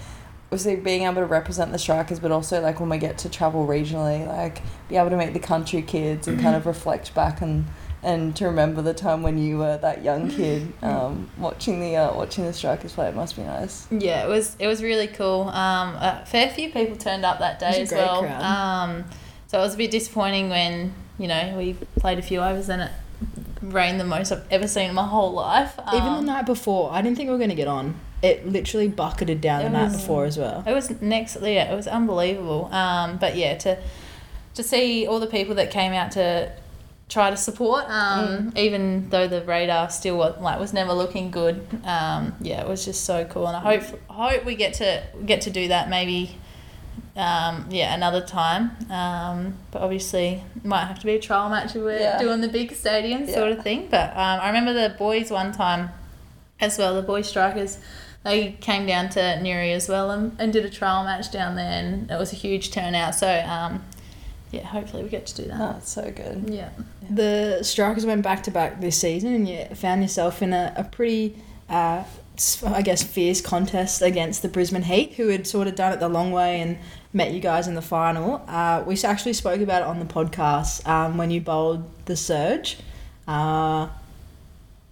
obviously 0.52 0.76
being 0.76 1.04
able 1.04 1.16
to 1.16 1.26
represent 1.26 1.72
the 1.72 1.80
strikers, 1.80 2.20
but 2.20 2.32
also 2.32 2.62
like 2.62 2.80
when 2.80 2.90
we 2.90 2.98
get 2.98 3.18
to 3.20 3.30
travel 3.30 3.66
regionally, 3.66 4.28
like 4.28 4.62
be 4.90 4.98
able 4.98 5.10
to 5.10 5.18
meet 5.18 5.34
the 5.34 5.40
country 5.40 5.82
kids 5.82 6.28
and 6.28 6.40
kind 6.40 6.56
of 6.56 6.66
reflect 6.66 7.14
back 7.16 7.42
and 7.42 7.66
and 8.04 8.36
to 8.36 8.46
remember 8.46 8.82
the 8.82 8.94
time 8.94 9.24
when 9.24 9.38
you 9.38 9.58
were 9.58 9.78
that 9.78 10.04
young 10.04 10.30
kid 10.30 10.72
um, 10.82 11.30
watching 11.38 11.80
the 11.80 11.96
uh, 11.96 12.16
watching 12.16 12.46
the 12.46 12.54
strikers 12.54 12.94
play. 12.94 13.08
It 13.08 13.16
must 13.16 13.36
be 13.36 13.44
nice. 13.44 13.88
Yeah, 13.92 14.26
it 14.26 14.30
was 14.30 14.56
it 14.60 14.68
was 14.68 14.84
really 14.84 15.08
cool. 15.08 15.44
Um, 15.50 15.96
a 15.96 16.24
fair 16.26 16.50
few 16.50 16.70
people 16.72 16.98
turned 16.98 17.26
up 17.26 17.40
that 17.40 17.62
It 17.62 17.66
was 17.66 17.76
day 17.76 17.80
a 17.80 17.84
as 17.84 17.90
great 17.90 18.00
well. 18.02 18.20
crowd. 18.22 18.42
Um, 18.44 19.06
so 19.48 19.60
it 19.60 19.62
was 19.62 19.74
a 19.76 19.78
bit 19.78 19.92
disappointing 19.92 20.50
when 20.50 20.94
you 21.18 21.28
know 21.28 21.56
we 21.58 21.74
played 22.00 22.20
a 22.20 22.24
few 22.24 22.40
overs 22.42 22.70
and 22.70 22.82
it 22.84 22.92
rained 23.62 24.00
the 24.00 24.04
most 24.06 24.32
I've 24.32 24.46
ever 24.52 24.68
seen 24.68 24.90
in 24.90 24.96
my 24.96 25.08
whole 25.08 25.32
life. 25.32 25.80
Um, 25.80 25.96
Even 25.96 26.14
the 26.26 26.34
night 26.34 26.46
before, 26.46 26.92
I 26.92 27.02
didn't 27.02 27.16
think 27.18 27.28
we 27.28 27.32
were 27.32 27.38
going 27.38 27.50
to 27.50 27.56
get 27.56 27.68
on. 27.68 27.96
It 28.22 28.48
literally 28.48 28.88
bucketed 28.90 29.40
down 29.42 29.62
It 29.62 29.64
the 29.66 29.70
night 29.70 29.92
before 29.94 30.26
as 30.26 30.38
well. 30.38 30.64
It 30.68 30.74
was 30.74 30.90
next, 31.02 31.38
yeah, 31.42 31.72
it 31.72 31.76
was 31.76 31.88
unbelievable. 31.88 32.66
Um, 32.74 33.18
but 33.18 33.36
yeah, 33.38 33.58
to 33.60 33.78
to 34.56 34.64
see 34.64 35.08
all 35.08 35.20
the 35.20 35.28
people 35.28 35.56
that 35.56 35.72
came 35.72 35.94
out 35.94 36.12
to 36.12 36.52
try 37.14 37.30
to 37.30 37.38
support, 37.38 37.86
um, 37.90 38.52
even 38.56 39.10
though 39.10 39.28
the 39.28 39.42
radar 39.44 39.90
still 39.90 40.18
was, 40.18 40.36
like 40.42 40.60
was 40.60 40.74
never 40.74 40.94
looking 40.94 41.30
good. 41.30 41.66
Um, 41.86 42.34
yeah, 42.42 42.62
it 42.62 42.68
was 42.68 42.84
just 42.86 43.06
so 43.06 43.24
cool, 43.26 43.48
and 43.48 43.56
I 43.56 43.60
hope 43.60 43.84
hope 44.10 44.46
we 44.46 44.56
get 44.56 44.74
to 44.76 45.04
get 45.26 45.42
to 45.42 45.50
do 45.52 45.68
that 45.68 45.90
maybe. 45.90 46.38
Um, 47.16 47.68
yeah, 47.70 47.94
another 47.94 48.22
time. 48.26 48.72
Um, 48.90 49.54
but 49.70 49.84
obviously, 49.84 50.44
might 50.64 50.86
have 50.86 51.00
to 51.00 51.06
be 51.06 51.14
a 51.14 51.20
trial 51.20 51.48
match 51.48 51.76
if 51.76 51.84
we're 51.84 52.00
Yeah. 52.00 52.18
doing 52.18 52.42
the 52.42 52.48
big 52.48 52.74
stadium 52.74 53.28
sort 53.28 53.52
of 53.52 53.62
thing. 53.64 53.88
But 53.92 54.10
um, 54.18 54.40
I 54.42 54.48
remember 54.48 54.74
the 54.74 54.96
boys 54.98 55.30
one 55.30 55.52
time 55.52 55.90
as 56.60 56.80
well, 56.80 56.96
the 56.96 57.04
boys 57.04 57.30
strikers, 57.30 57.78
they 58.24 58.54
came 58.62 58.88
down 58.88 59.10
to 59.10 59.40
Newry 59.44 59.74
as 59.74 59.88
well 59.88 60.10
and, 60.10 60.36
and 60.40 60.52
did 60.52 60.66
a 60.66 60.70
trial 60.72 61.04
match 61.04 61.32
down 61.32 61.56
there, 61.56 61.72
and 61.84 62.10
it 62.10 62.18
was 62.18 62.34
a 62.34 62.36
huge 62.36 62.72
turnout. 62.72 63.14
So, 63.14 63.28
um, 63.42 63.84
yeah, 64.54 64.66
hopefully 64.66 65.04
we 65.04 65.10
get 65.10 65.26
to 65.26 65.42
do 65.42 65.48
that. 65.50 65.60
Oh, 65.60 65.78
it's 65.80 65.90
so 65.92 66.10
good. 66.12 66.46
Yeah. 66.50 66.70
The 67.10 67.60
Strikers 67.64 68.06
went 68.06 68.22
back 68.22 68.44
to 68.44 68.52
back 68.52 68.80
this 68.80 68.98
season, 69.00 69.34
and 69.34 69.48
you 69.50 69.66
found 69.76 70.02
yourself 70.02 70.42
in 70.42 70.54
a, 70.54 70.74
a 70.78 70.84
pretty, 70.86 71.36
uh, 71.70 72.04
s- 72.38 72.64
I 72.64 72.82
guess, 72.82 73.04
fierce 73.04 73.42
contest 73.42 74.02
against 74.02 74.42
the 74.44 74.48
Brisbane 74.48 74.84
Heat, 74.84 75.14
who 75.14 75.28
had 75.30 75.46
sort 75.48 75.68
of 75.68 75.76
done 75.76 75.92
it 75.92 76.00
the 76.00 76.08
long 76.10 76.32
way 76.32 76.62
and 76.62 76.78
met 77.12 77.32
you 77.32 77.40
guys 77.40 77.68
in 77.68 77.74
the 77.76 77.82
final. 77.82 78.42
Uh, 78.48 78.84
we 78.86 78.96
actually 79.04 79.34
spoke 79.34 79.60
about 79.62 79.82
it 79.82 79.88
on 79.88 80.00
the 80.00 80.06
podcast 80.06 80.88
um, 80.88 81.18
when 81.18 81.30
you 81.32 81.42
bowled 81.42 81.84
the 82.06 82.16
Surge. 82.16 82.78
Uh, 83.28 83.32
Hold 83.34 83.90
on. 83.90 83.92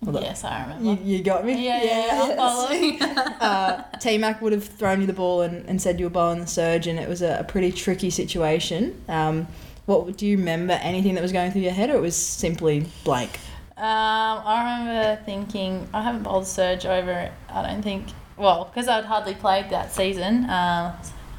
Yes, 0.04 0.44
I 0.44 0.64
remember. 0.64 1.04
you 1.04 1.22
got 1.22 1.46
me? 1.46 1.64
Yeah, 1.64 1.84
yeah, 1.84 2.06
yeah, 2.06 2.22
I'm 2.30 2.38
following. 2.38 3.02
uh, 3.02 3.84
T 4.00 4.18
Mac 4.18 4.42
would 4.42 4.52
have 4.52 4.64
thrown 4.64 5.02
you 5.02 5.08
the 5.08 5.14
ball 5.14 5.42
and, 5.42 5.68
and 5.70 5.80
said 5.80 6.00
you 6.00 6.08
were 6.08 6.12
bowling 6.12 6.40
the 6.40 6.48
surge, 6.48 6.88
and 6.88 6.98
it 6.98 7.08
was 7.08 7.22
a, 7.22 7.40
a 7.40 7.44
pretty 7.44 7.72
tricky 7.72 8.10
situation. 8.10 9.00
Um, 9.08 9.48
what 9.86 10.18
do 10.18 10.26
you 10.26 10.38
remember? 10.38 10.74
Anything 10.74 11.14
that 11.16 11.22
was 11.22 11.32
going 11.32 11.52
through 11.52 11.62
your 11.62 11.72
head, 11.72 11.92
or 11.92 11.98
it 11.98 12.02
was 12.02 12.16
simply 12.16 12.88
blank? 13.04 13.40
Um, 13.78 14.42
I 14.46 14.80
remember 14.80 15.24
thinking 15.24 15.88
I 15.94 16.02
haven't 16.02 16.24
bowled 16.24 16.48
surge 16.48 16.86
over. 16.86 17.32
I 17.50 17.68
don't 17.68 17.82
think 17.82 18.08
well 18.38 18.66
because 18.66 18.88
I'd 18.88 19.06
hardly 19.06 19.36
played 19.36 19.70
that 19.70 19.92
season. 19.92 20.50
Um, 20.50 20.94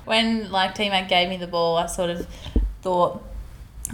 when 0.05 0.51
like 0.51 0.75
T 0.75 0.89
Mac 0.89 1.09
gave 1.09 1.29
me 1.29 1.37
the 1.37 1.47
ball, 1.47 1.77
I 1.79 1.87
sort 1.87 2.11
of 2.11 2.27
thought, 2.81 3.23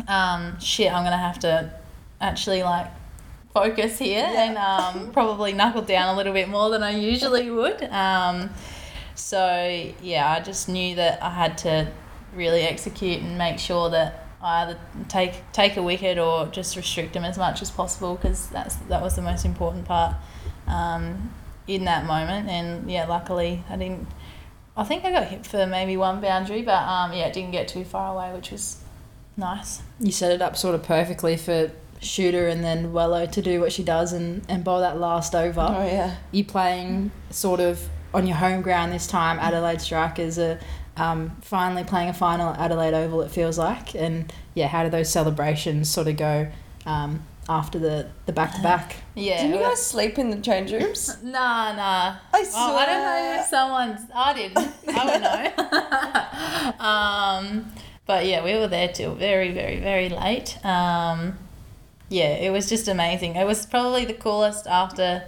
um, 0.07 0.59
shit, 0.61 0.93
I'm 0.93 1.05
gonna 1.05 1.17
have 1.17 1.39
to 1.41 1.73
actually 2.21 2.63
like 2.63 2.91
focus 3.59 3.99
here 3.99 4.25
and 4.25 4.57
um, 4.57 5.11
probably 5.13 5.53
knuckle 5.53 5.83
down 5.83 6.15
a 6.15 6.17
little 6.17 6.33
bit 6.33 6.49
more 6.49 6.71
than 6.71 6.83
I 6.83 6.91
usually 6.91 7.51
would. 7.51 7.83
Um, 7.85 8.51
so 9.15 9.93
yeah, 10.03 10.31
I 10.31 10.41
just 10.41 10.69
knew 10.69 10.95
that 10.97 11.23
I 11.23 11.31
had 11.31 11.59
to 11.59 11.91
really 12.35 12.63
execute 12.63 13.21
and 13.21 13.37
make 13.37 13.59
sure 13.59 13.91
that 13.91 14.27
I 14.41 14.63
either 14.63 14.79
take 15.09 15.51
take 15.53 15.77
a 15.77 15.83
wicket 15.83 16.19
or 16.19 16.47
just 16.47 16.77
restrict 16.77 17.15
them 17.15 17.25
as 17.25 17.37
much 17.37 17.61
as 17.61 17.71
possible 17.71 18.15
because 18.15 18.47
that's 18.49 18.77
that 18.77 19.03
was 19.03 19.17
the 19.17 19.23
most 19.23 19.45
important 19.45 19.85
part 19.85 20.15
um, 20.69 21.33
in 21.67 21.85
that 21.85 22.07
moment. 22.07 22.49
And 22.49 22.91
yeah, 22.91 23.07
luckily 23.07 23.65
I 23.69 23.77
didn't. 23.77 24.07
I 24.77 24.85
think 24.85 25.05
I 25.05 25.11
got 25.11 25.27
hit 25.27 25.45
for 25.45 25.67
maybe 25.67 25.97
one 25.97 26.21
boundary, 26.21 26.63
but 26.63 26.81
um, 26.85 27.13
yeah, 27.13 27.27
it 27.27 27.33
didn't 27.33 27.51
get 27.51 27.67
too 27.67 27.85
far 27.85 28.15
away, 28.15 28.33
which 28.33 28.53
was 28.53 28.81
nice. 29.37 29.83
You 29.99 30.13
set 30.13 30.31
it 30.31 30.41
up 30.41 30.57
sort 30.57 30.77
of 30.77 30.85
perfectly 30.85 31.37
for 31.37 31.73
Shooter 32.01 32.49
and 32.49 32.63
then 32.63 32.93
Wello 32.93 33.31
to 33.33 33.43
do 33.43 33.61
what 33.61 33.73
she 33.73 33.83
does 33.83 34.13
and, 34.13 34.45
and 34.49 34.65
bowl 34.65 34.81
that 34.81 34.99
last 34.99 35.35
over. 35.35 35.61
Oh 35.61 35.85
yeah. 35.87 36.17
you 36.31 36.45
playing 36.45 37.11
sort 37.31 37.61
of 37.61 37.89
on 38.15 38.27
your 38.27 38.37
home 38.37 38.63
ground 38.63 38.93
this 38.93 39.07
time. 39.07 39.39
Adelaide 39.39 39.81
Strikers 39.81 40.39
are 40.39 40.59
um, 40.97 41.37
finally 41.41 41.85
playing 41.85 42.09
a 42.09 42.15
final 42.15 42.51
at 42.51 42.61
Adelaide 42.61 42.95
Oval. 42.95 43.23
It 43.23 43.31
feels 43.31 43.59
like, 43.59 43.95
and 43.95 44.33
yeah, 44.55 44.69
how 44.69 44.83
do 44.85 44.91
those 44.91 45.09
celebrations 45.09 45.89
sort 45.91 46.09
of 46.09 46.17
go 46.17 46.49
um, 46.87 47.23
after 47.49 47.79
the 47.79 48.09
the 48.27 48.33
back 48.33 48.55
to 48.55 48.63
back? 48.63 48.97
Yeah. 49.15 49.43
Did 49.43 49.55
you 49.55 49.61
guys 49.61 49.85
sleep 49.85 50.19
in 50.19 50.31
the 50.31 50.41
change 50.41 50.73
rooms? 50.73 51.17
Nah, 51.23 51.73
nah. 51.75 52.17
I 52.33 52.43
swear. 52.45 52.63
Oh, 52.63 52.77
I 52.77 52.87
don't 52.87 53.03
know 53.03 53.19
swear. 53.19 53.41
if 53.41 53.47
someone's. 53.47 54.11
I 54.15 54.33
didn't. 54.35 54.59
I 54.89 55.05
would 55.05 56.79
know. 56.79 56.79
um, 56.85 57.73
but 58.07 58.27
yeah, 58.27 58.43
we 58.43 58.55
were 58.55 58.69
there 58.69 58.89
till 58.89 59.15
very, 59.15 59.53
very, 59.53 59.81
very 59.81 60.09
late. 60.09 60.65
Um, 60.65 61.39
yeah, 62.09 62.31
it 62.31 62.51
was 62.51 62.69
just 62.69 62.89
amazing. 62.89 63.37
It 63.37 63.47
was 63.47 63.67
probably 63.67 64.05
the 64.05 64.15
coolest 64.15 64.67
after 64.67 65.25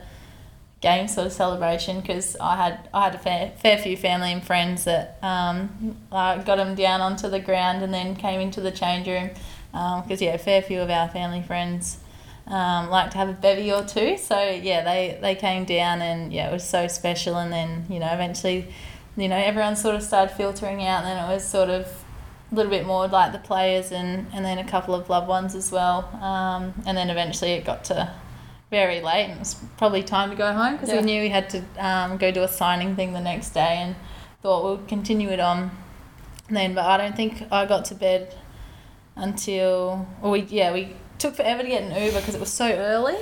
game 0.80 1.06
sort 1.08 1.26
of 1.26 1.32
celebration 1.32 2.00
because 2.00 2.36
I 2.40 2.56
had 2.56 2.88
I 2.94 3.04
had 3.04 3.14
a 3.14 3.18
fair, 3.18 3.52
fair 3.58 3.78
few 3.78 3.96
family 3.96 4.32
and 4.32 4.42
friends 4.42 4.84
that 4.84 5.18
um, 5.22 5.96
uh, 6.10 6.38
got 6.42 6.56
them 6.56 6.74
down 6.74 7.00
onto 7.00 7.28
the 7.28 7.40
ground 7.40 7.82
and 7.82 7.92
then 7.92 8.16
came 8.16 8.40
into 8.40 8.60
the 8.60 8.70
change 8.70 9.06
room 9.06 9.30
because 9.72 10.22
yeah, 10.22 10.34
a 10.34 10.38
fair 10.38 10.62
few 10.62 10.80
of 10.80 10.90
our 10.90 11.08
family 11.08 11.42
friends 11.42 11.98
um, 12.46 12.90
like 12.90 13.10
to 13.12 13.18
have 13.18 13.28
a 13.28 13.32
bevy 13.32 13.72
or 13.72 13.84
two. 13.84 14.16
So 14.18 14.40
yeah, 14.42 14.82
they 14.82 15.18
they 15.20 15.34
came 15.34 15.64
down 15.64 16.02
and 16.02 16.32
yeah, 16.32 16.48
it 16.48 16.52
was 16.52 16.68
so 16.68 16.88
special. 16.88 17.36
And 17.36 17.52
then 17.52 17.86
you 17.88 17.98
know 17.98 18.12
eventually, 18.12 18.66
you 19.16 19.28
know 19.28 19.36
everyone 19.36 19.76
sort 19.76 19.94
of 19.94 20.02
started 20.02 20.34
filtering 20.34 20.84
out, 20.84 21.04
and 21.04 21.06
then 21.06 21.24
it 21.24 21.32
was 21.32 21.46
sort 21.46 21.70
of 21.70 21.99
a 22.50 22.54
little 22.54 22.70
bit 22.70 22.86
more 22.86 23.06
like 23.08 23.32
the 23.32 23.38
players 23.38 23.92
and 23.92 24.26
and 24.32 24.44
then 24.44 24.58
a 24.58 24.64
couple 24.64 24.94
of 24.94 25.08
loved 25.08 25.28
ones 25.28 25.54
as 25.54 25.70
well. 25.70 26.08
Um, 26.22 26.74
and 26.86 26.96
then 26.96 27.10
eventually 27.10 27.52
it 27.52 27.64
got 27.64 27.84
to 27.84 28.12
very 28.70 29.00
late 29.00 29.24
and 29.24 29.32
it 29.32 29.38
was 29.40 29.56
probably 29.76 30.02
time 30.02 30.30
to 30.30 30.36
go 30.36 30.52
home 30.52 30.74
because 30.74 30.90
Yeah. 30.90 30.96
we 31.00 31.02
knew 31.02 31.20
we 31.22 31.28
had 31.28 31.50
to 31.50 31.64
um, 31.78 32.18
go 32.18 32.30
do 32.30 32.42
a 32.44 32.48
signing 32.48 32.94
thing 32.94 33.12
the 33.12 33.20
next 33.20 33.50
day 33.50 33.78
and 33.78 33.96
thought 34.42 34.62
we'll 34.62 34.78
continue 34.86 35.28
it 35.30 35.40
on 35.40 35.70
then 36.48 36.74
but 36.74 36.84
I 36.84 36.96
don't 36.96 37.16
think 37.16 37.42
I 37.50 37.66
got 37.66 37.84
to 37.86 37.94
bed 37.96 38.34
until 39.16 40.06
or 40.22 40.30
we 40.30 40.42
yeah 40.42 40.72
we 40.72 40.94
took 41.18 41.34
forever 41.34 41.62
to 41.62 41.68
get 41.68 41.82
an 41.82 41.90
Uber 42.04 42.20
because 42.20 42.34
it 42.36 42.40
was 42.40 42.52
so 42.52 42.70
early 42.70 43.16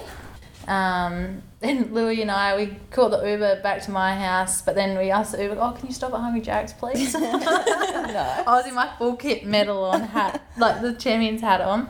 um, 0.66 1.42
then 1.60 1.92
Louis 1.92 2.22
and 2.22 2.30
I 2.30 2.56
we 2.56 2.76
caught 2.90 3.10
the 3.10 3.18
Uber 3.28 3.60
back 3.62 3.82
to 3.82 3.90
my 3.90 4.14
house 4.14 4.62
but 4.62 4.74
then 4.76 4.96
we 4.96 5.10
asked 5.10 5.32
the 5.32 5.42
Uber 5.42 5.56
oh 5.60 5.72
can 5.72 5.88
you 5.88 5.92
stop 5.92 6.12
at 6.14 6.20
Hungry 6.20 6.40
Jack's 6.40 6.72
please 6.72 7.12
no. 7.14 7.20
I 7.32 8.44
was 8.46 8.66
in 8.66 8.74
my 8.74 8.88
full 8.98 9.16
kit 9.16 9.44
medal 9.44 9.84
on 9.84 10.00
hat, 10.02 10.40
like 10.56 10.80
the 10.82 10.92
champions 10.94 11.40
hat 11.40 11.60
on. 11.60 11.88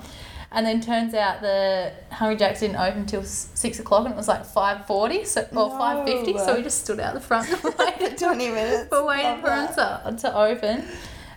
And 0.50 0.64
then 0.64 0.80
turns 0.80 1.12
out 1.12 1.42
the 1.42 1.92
Hungry 2.10 2.36
Jacks 2.36 2.60
didn't 2.60 2.76
open 2.76 3.00
until 3.00 3.22
six 3.22 3.78
o'clock 3.80 4.06
and 4.06 4.14
it 4.14 4.16
was 4.16 4.28
like 4.28 4.46
five 4.46 4.86
forty, 4.86 5.24
so 5.26 5.42
or 5.42 5.68
No. 5.68 5.76
five 5.78 6.06
fifty. 6.06 6.38
So 6.38 6.56
we 6.56 6.62
just 6.62 6.82
stood 6.84 6.98
out 7.00 7.12
the 7.12 7.20
front 7.20 7.50
and 7.50 7.62
waited, 7.78 8.16
20 8.18 8.48
minutes. 8.48 8.88
for 8.88 9.04
waiting 9.04 9.42
for 9.42 9.48
them 9.48 9.68
to, 9.74 10.16
to 10.22 10.34
open. 10.34 10.84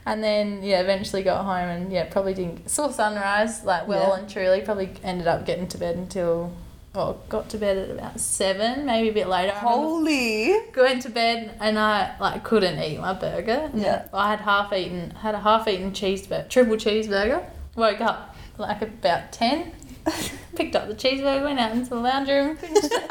And 0.05 0.23
then 0.23 0.63
yeah, 0.63 0.79
eventually 0.79 1.23
got 1.23 1.43
home 1.43 1.67
and 1.69 1.91
yeah, 1.91 2.05
probably 2.05 2.33
didn't 2.33 2.69
saw 2.69 2.89
sunrise 2.89 3.65
like 3.65 3.85
well 3.85 4.13
Yeah. 4.13 4.19
and 4.21 4.29
truly. 4.29 4.61
Probably 4.61 4.89
ended 5.03 5.27
up 5.27 5.45
getting 5.45 5.67
to 5.67 5.77
bed 5.77 5.97
until 5.97 6.53
well, 6.93 7.21
got 7.29 7.49
to 7.49 7.57
bed 7.57 7.77
at 7.77 7.89
about 7.89 8.19
seven, 8.19 8.85
maybe 8.85 9.09
a 9.09 9.13
bit 9.13 9.27
later. 9.29 9.53
Holy. 9.53 10.59
went 10.75 11.01
to 11.03 11.09
bed 11.09 11.55
and 11.61 11.79
I 11.79 12.15
like 12.19 12.43
couldn't 12.43 12.79
eat 12.79 12.99
my 12.99 13.13
burger. 13.13 13.71
Yeah. 13.73 14.07
I 14.13 14.29
had 14.31 14.41
half 14.41 14.73
eaten 14.73 15.11
had 15.11 15.33
a 15.33 15.39
half 15.39 15.67
eaten 15.67 15.91
cheeseburger 15.91 16.49
triple 16.49 16.75
cheeseburger. 16.75 17.49
Woke 17.75 18.01
up 18.01 18.35
like 18.57 18.81
about 18.81 19.31
ten. 19.31 19.71
Picked 20.55 20.75
up 20.75 20.89
the 20.89 20.95
cheeseburger, 20.95 21.43
went 21.43 21.59
out 21.59 21.71
into 21.71 21.91
the 21.91 21.95
lounge 21.95 22.27
room, 22.27 22.57
finished 22.57 22.91
it. 22.91 23.09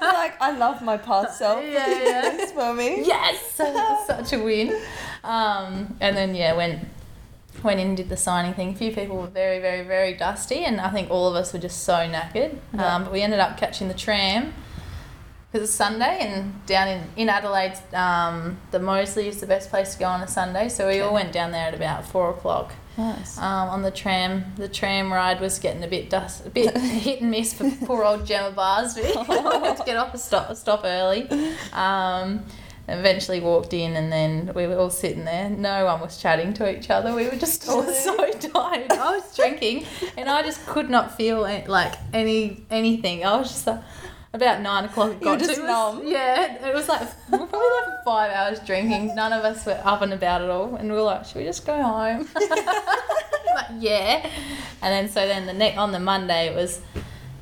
like, 0.00 0.40
I 0.40 0.56
love 0.58 0.82
my 0.82 0.96
past 0.96 1.38
self. 1.38 1.62
Yeah, 1.62 2.02
yeah. 2.02 2.46
For 2.56 2.74
me. 2.74 3.06
yes, 3.06 3.52
such 3.52 4.32
a 4.32 4.38
win. 4.42 4.74
Um, 5.22 5.96
and 6.00 6.16
then 6.16 6.34
yeah, 6.34 6.54
went 6.54 6.86
went 7.64 7.80
in 7.80 7.88
and 7.88 7.96
did 7.96 8.08
the 8.08 8.16
signing 8.16 8.54
thing. 8.54 8.70
A 8.70 8.74
few 8.74 8.92
people 8.92 9.16
were 9.16 9.26
very, 9.26 9.58
very, 9.60 9.82
very 9.86 10.14
dusty, 10.14 10.64
and 10.64 10.80
I 10.80 10.90
think 10.90 11.10
all 11.10 11.28
of 11.28 11.34
us 11.34 11.52
were 11.52 11.58
just 11.58 11.82
so 11.84 11.94
knackered. 11.94 12.58
Yeah. 12.74 12.94
Um, 12.96 13.04
but 13.04 13.12
we 13.12 13.22
ended 13.22 13.40
up 13.40 13.56
catching 13.58 13.88
the 13.88 13.94
tram 13.94 14.52
because 15.50 15.68
it's 15.68 15.76
Sunday, 15.76 16.18
and 16.20 16.64
down 16.66 16.88
in 16.88 17.02
in 17.16 17.28
Adelaide, 17.28 17.78
um, 17.94 18.58
the 18.72 18.78
Moseley 18.78 19.28
is 19.28 19.40
the 19.40 19.46
best 19.46 19.70
place 19.70 19.94
to 19.94 19.98
go 19.98 20.06
on 20.06 20.20
a 20.20 20.28
Sunday. 20.28 20.68
So 20.68 20.88
we 20.88 21.00
all 21.00 21.14
went 21.14 21.32
down 21.32 21.52
there 21.52 21.68
at 21.68 21.74
about 21.74 22.04
four 22.06 22.30
o'clock 22.30 22.72
Nice. 22.98 23.38
um, 23.38 23.68
on 23.68 23.82
the 23.82 23.90
tram. 23.90 24.44
The 24.56 24.68
tram 24.68 25.12
ride 25.12 25.40
was 25.40 25.58
getting 25.58 25.82
a 25.84 25.88
bit 25.88 26.10
dust, 26.10 26.44
a 26.46 26.50
bit 26.50 26.76
hit 26.78 27.20
and 27.22 27.30
miss 27.30 27.54
for 27.54 27.70
poor 27.86 28.04
old 28.04 28.26
Gemma 28.26 28.54
Barsby. 28.54 29.02
We 29.28 29.34
had 29.66 29.76
to 29.76 29.84
get 29.84 29.96
off 29.96 30.12
a 30.14 30.18
stop, 30.18 30.54
stop 30.56 30.82
early. 30.84 31.28
Um, 31.72 32.44
eventually 32.88 33.40
walked 33.40 33.72
in, 33.72 33.96
and 33.96 34.12
then 34.12 34.52
we 34.54 34.66
were 34.66 34.76
all 34.76 34.90
sitting 34.90 35.24
there. 35.24 35.50
No 35.50 35.84
one 35.86 36.00
was 36.00 36.18
chatting 36.18 36.52
to 36.54 36.76
each 36.76 36.90
other. 36.90 37.14
We 37.14 37.28
were 37.28 37.36
just 37.36 37.68
all 37.68 37.82
so 37.92 38.16
tired. 38.32 38.92
I 38.92 39.16
was 39.16 39.36
drinking, 39.36 39.86
and 40.16 40.28
I 40.28 40.42
just 40.42 40.64
could 40.66 40.90
not 40.90 41.16
feel 41.16 41.40
like 41.40 41.94
any 42.12 42.64
anything. 42.70 43.24
I 43.24 43.36
was 43.36 43.48
just 43.48 43.66
like. 43.66 43.80
About 44.32 44.60
nine 44.60 44.84
o'clock, 44.84 45.12
it 45.12 45.22
got 45.22 45.38
to 45.38 45.46
just 45.46 45.60
us. 45.60 45.66
numb. 45.66 46.06
Yeah, 46.06 46.68
it 46.68 46.74
was 46.74 46.90
like 46.90 47.08
we 47.30 47.38
were 47.38 47.46
probably 47.46 47.68
there 47.68 47.84
for 47.84 48.02
five 48.04 48.30
hours 48.30 48.60
drinking. 48.66 49.14
None 49.14 49.32
of 49.32 49.42
us 49.44 49.64
were 49.64 49.80
up 49.82 50.02
and 50.02 50.12
about 50.12 50.42
at 50.42 50.50
all, 50.50 50.74
and 50.76 50.90
we 50.90 50.94
were 50.94 51.04
like, 51.04 51.24
"Should 51.24 51.36
we 51.36 51.44
just 51.44 51.64
go 51.64 51.80
home?" 51.82 52.28
like, 52.34 53.66
yeah. 53.78 54.28
And 54.82 54.92
then 54.92 55.08
so 55.08 55.26
then 55.26 55.46
the 55.46 55.54
next 55.54 55.78
on 55.78 55.90
the 55.92 56.00
Monday 56.00 56.48
it 56.48 56.54
was 56.54 56.82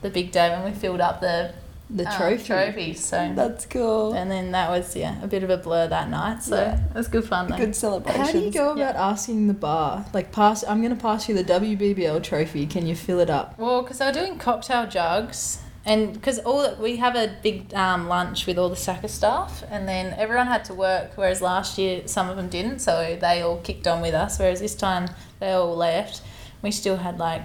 the 0.02 0.10
big 0.10 0.30
day 0.30 0.50
when 0.50 0.64
we 0.64 0.70
filled 0.78 1.00
up 1.00 1.20
the 1.20 1.52
The 1.90 2.06
um, 2.10 2.16
trophy. 2.16 2.44
trophies. 2.46 3.04
So 3.04 3.32
That's 3.36 3.66
cool. 3.66 4.14
and 4.14 4.30
then 4.30 4.52
that 4.52 4.70
was 4.70 4.96
yeah 4.96 5.22
a 5.22 5.26
bit 5.26 5.42
of 5.42 5.50
a 5.50 5.58
blur 5.58 5.86
that 5.88 6.08
night. 6.08 6.42
So 6.42 6.56
Yeah. 6.56 6.78
it 6.90 6.94
was 6.96 7.08
good 7.08 7.24
fun 7.24 7.48
though. 7.48 7.56
Good 7.58 7.76
celebration. 7.76 8.20
How 8.24 8.32
do 8.32 8.38
you 8.38 8.50
go 8.50 8.72
about 8.72 8.96
asking 8.96 9.46
the 9.48 9.54
bar? 9.54 10.06
Like, 10.14 10.32
pass. 10.32 10.64
I'm 10.64 10.80
gonna 10.82 10.96
pass 10.96 11.28
you 11.28 11.34
the 11.34 11.44
WBBL 11.44 12.22
trophy. 12.22 12.66
Can 12.66 12.86
you 12.86 12.96
fill 12.96 13.20
it 13.20 13.28
up? 13.30 13.58
Well, 13.58 13.82
because 13.82 13.98
they 13.98 14.06
were 14.06 14.12
doing 14.12 14.38
cocktail 14.38 14.86
jugs, 14.86 15.58
and 15.84 16.14
because 16.14 16.38
all 16.40 16.74
we 16.76 16.96
have 16.96 17.14
a 17.16 17.36
big 17.42 17.72
um, 17.74 18.08
lunch 18.08 18.46
with 18.46 18.58
all 18.58 18.70
the 18.70 18.76
SACA 18.76 19.08
staff, 19.08 19.62
and 19.70 19.86
then 19.86 20.14
everyone 20.18 20.46
had 20.46 20.64
to 20.66 20.74
work. 20.74 21.12
Whereas 21.16 21.42
last 21.42 21.76
year 21.76 22.02
some 22.08 22.30
of 22.30 22.36
them 22.36 22.48
didn't, 22.48 22.78
so 22.78 23.16
they 23.20 23.42
all 23.42 23.58
kicked 23.58 23.86
on 23.86 24.00
with 24.00 24.14
us. 24.14 24.38
Whereas 24.38 24.60
this 24.60 24.74
time 24.74 25.08
they 25.38 25.52
all 25.52 25.76
left. 25.76 26.22
We 26.62 26.70
still 26.70 26.96
had 26.96 27.18
like 27.18 27.42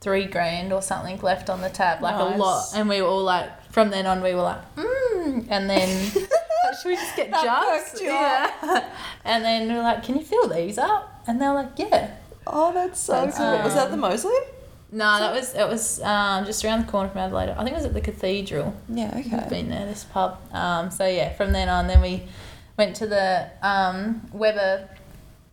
three 0.00 0.26
grand 0.26 0.72
or 0.72 0.80
something 0.80 1.18
left 1.22 1.50
on 1.50 1.60
the 1.60 1.68
tab, 1.68 2.00
like 2.00 2.14
Nice. 2.16 2.34
a 2.36 2.38
lot, 2.38 2.64
and 2.76 2.88
we 2.88 3.02
were 3.02 3.08
all 3.08 3.24
like. 3.24 3.50
From 3.70 3.90
then 3.90 4.06
on, 4.06 4.22
we 4.22 4.34
were 4.34 4.42
like, 4.42 4.74
mmm, 4.74 5.46
and 5.48 5.70
then 5.70 6.10
should 6.10 6.88
we 6.88 6.96
just 6.96 7.16
get 7.16 7.30
jugs? 7.42 8.00
Yeah. 8.00 8.84
and 9.24 9.44
then 9.44 9.68
we 9.68 9.74
were 9.74 9.82
like, 9.82 10.02
can 10.02 10.16
you 10.16 10.24
fill 10.24 10.48
these 10.48 10.78
up? 10.78 11.22
And 11.26 11.40
they're 11.40 11.54
like, 11.54 11.70
yeah. 11.76 12.16
Oh, 12.46 12.72
that's 12.72 13.00
so 13.00 13.30
cool. 13.30 13.58
Was 13.62 13.74
that 13.74 13.86
um, 13.86 13.90
the 13.92 13.96
Moseley? 13.96 14.34
No, 14.92 15.20
that 15.20 15.32
was 15.32 15.54
it 15.54 15.68
was 15.68 16.00
um, 16.02 16.44
just 16.44 16.64
around 16.64 16.86
the 16.86 16.90
corner 16.90 17.08
from 17.08 17.18
Adelaide. 17.18 17.50
I 17.50 17.58
think 17.62 17.70
it 17.70 17.76
was 17.76 17.84
at 17.84 17.94
the 17.94 18.00
Cathedral. 18.00 18.74
Yeah, 18.88 19.12
I've 19.14 19.32
okay. 19.32 19.48
been 19.48 19.70
there, 19.70 19.86
this 19.86 20.04
pub. 20.04 20.40
Um, 20.52 20.90
so 20.90 21.06
yeah, 21.06 21.32
from 21.34 21.52
then 21.52 21.68
on, 21.68 21.86
then 21.86 22.00
we 22.00 22.24
went 22.76 22.96
to 22.96 23.06
the 23.06 23.48
um, 23.62 24.28
Weber. 24.32 24.88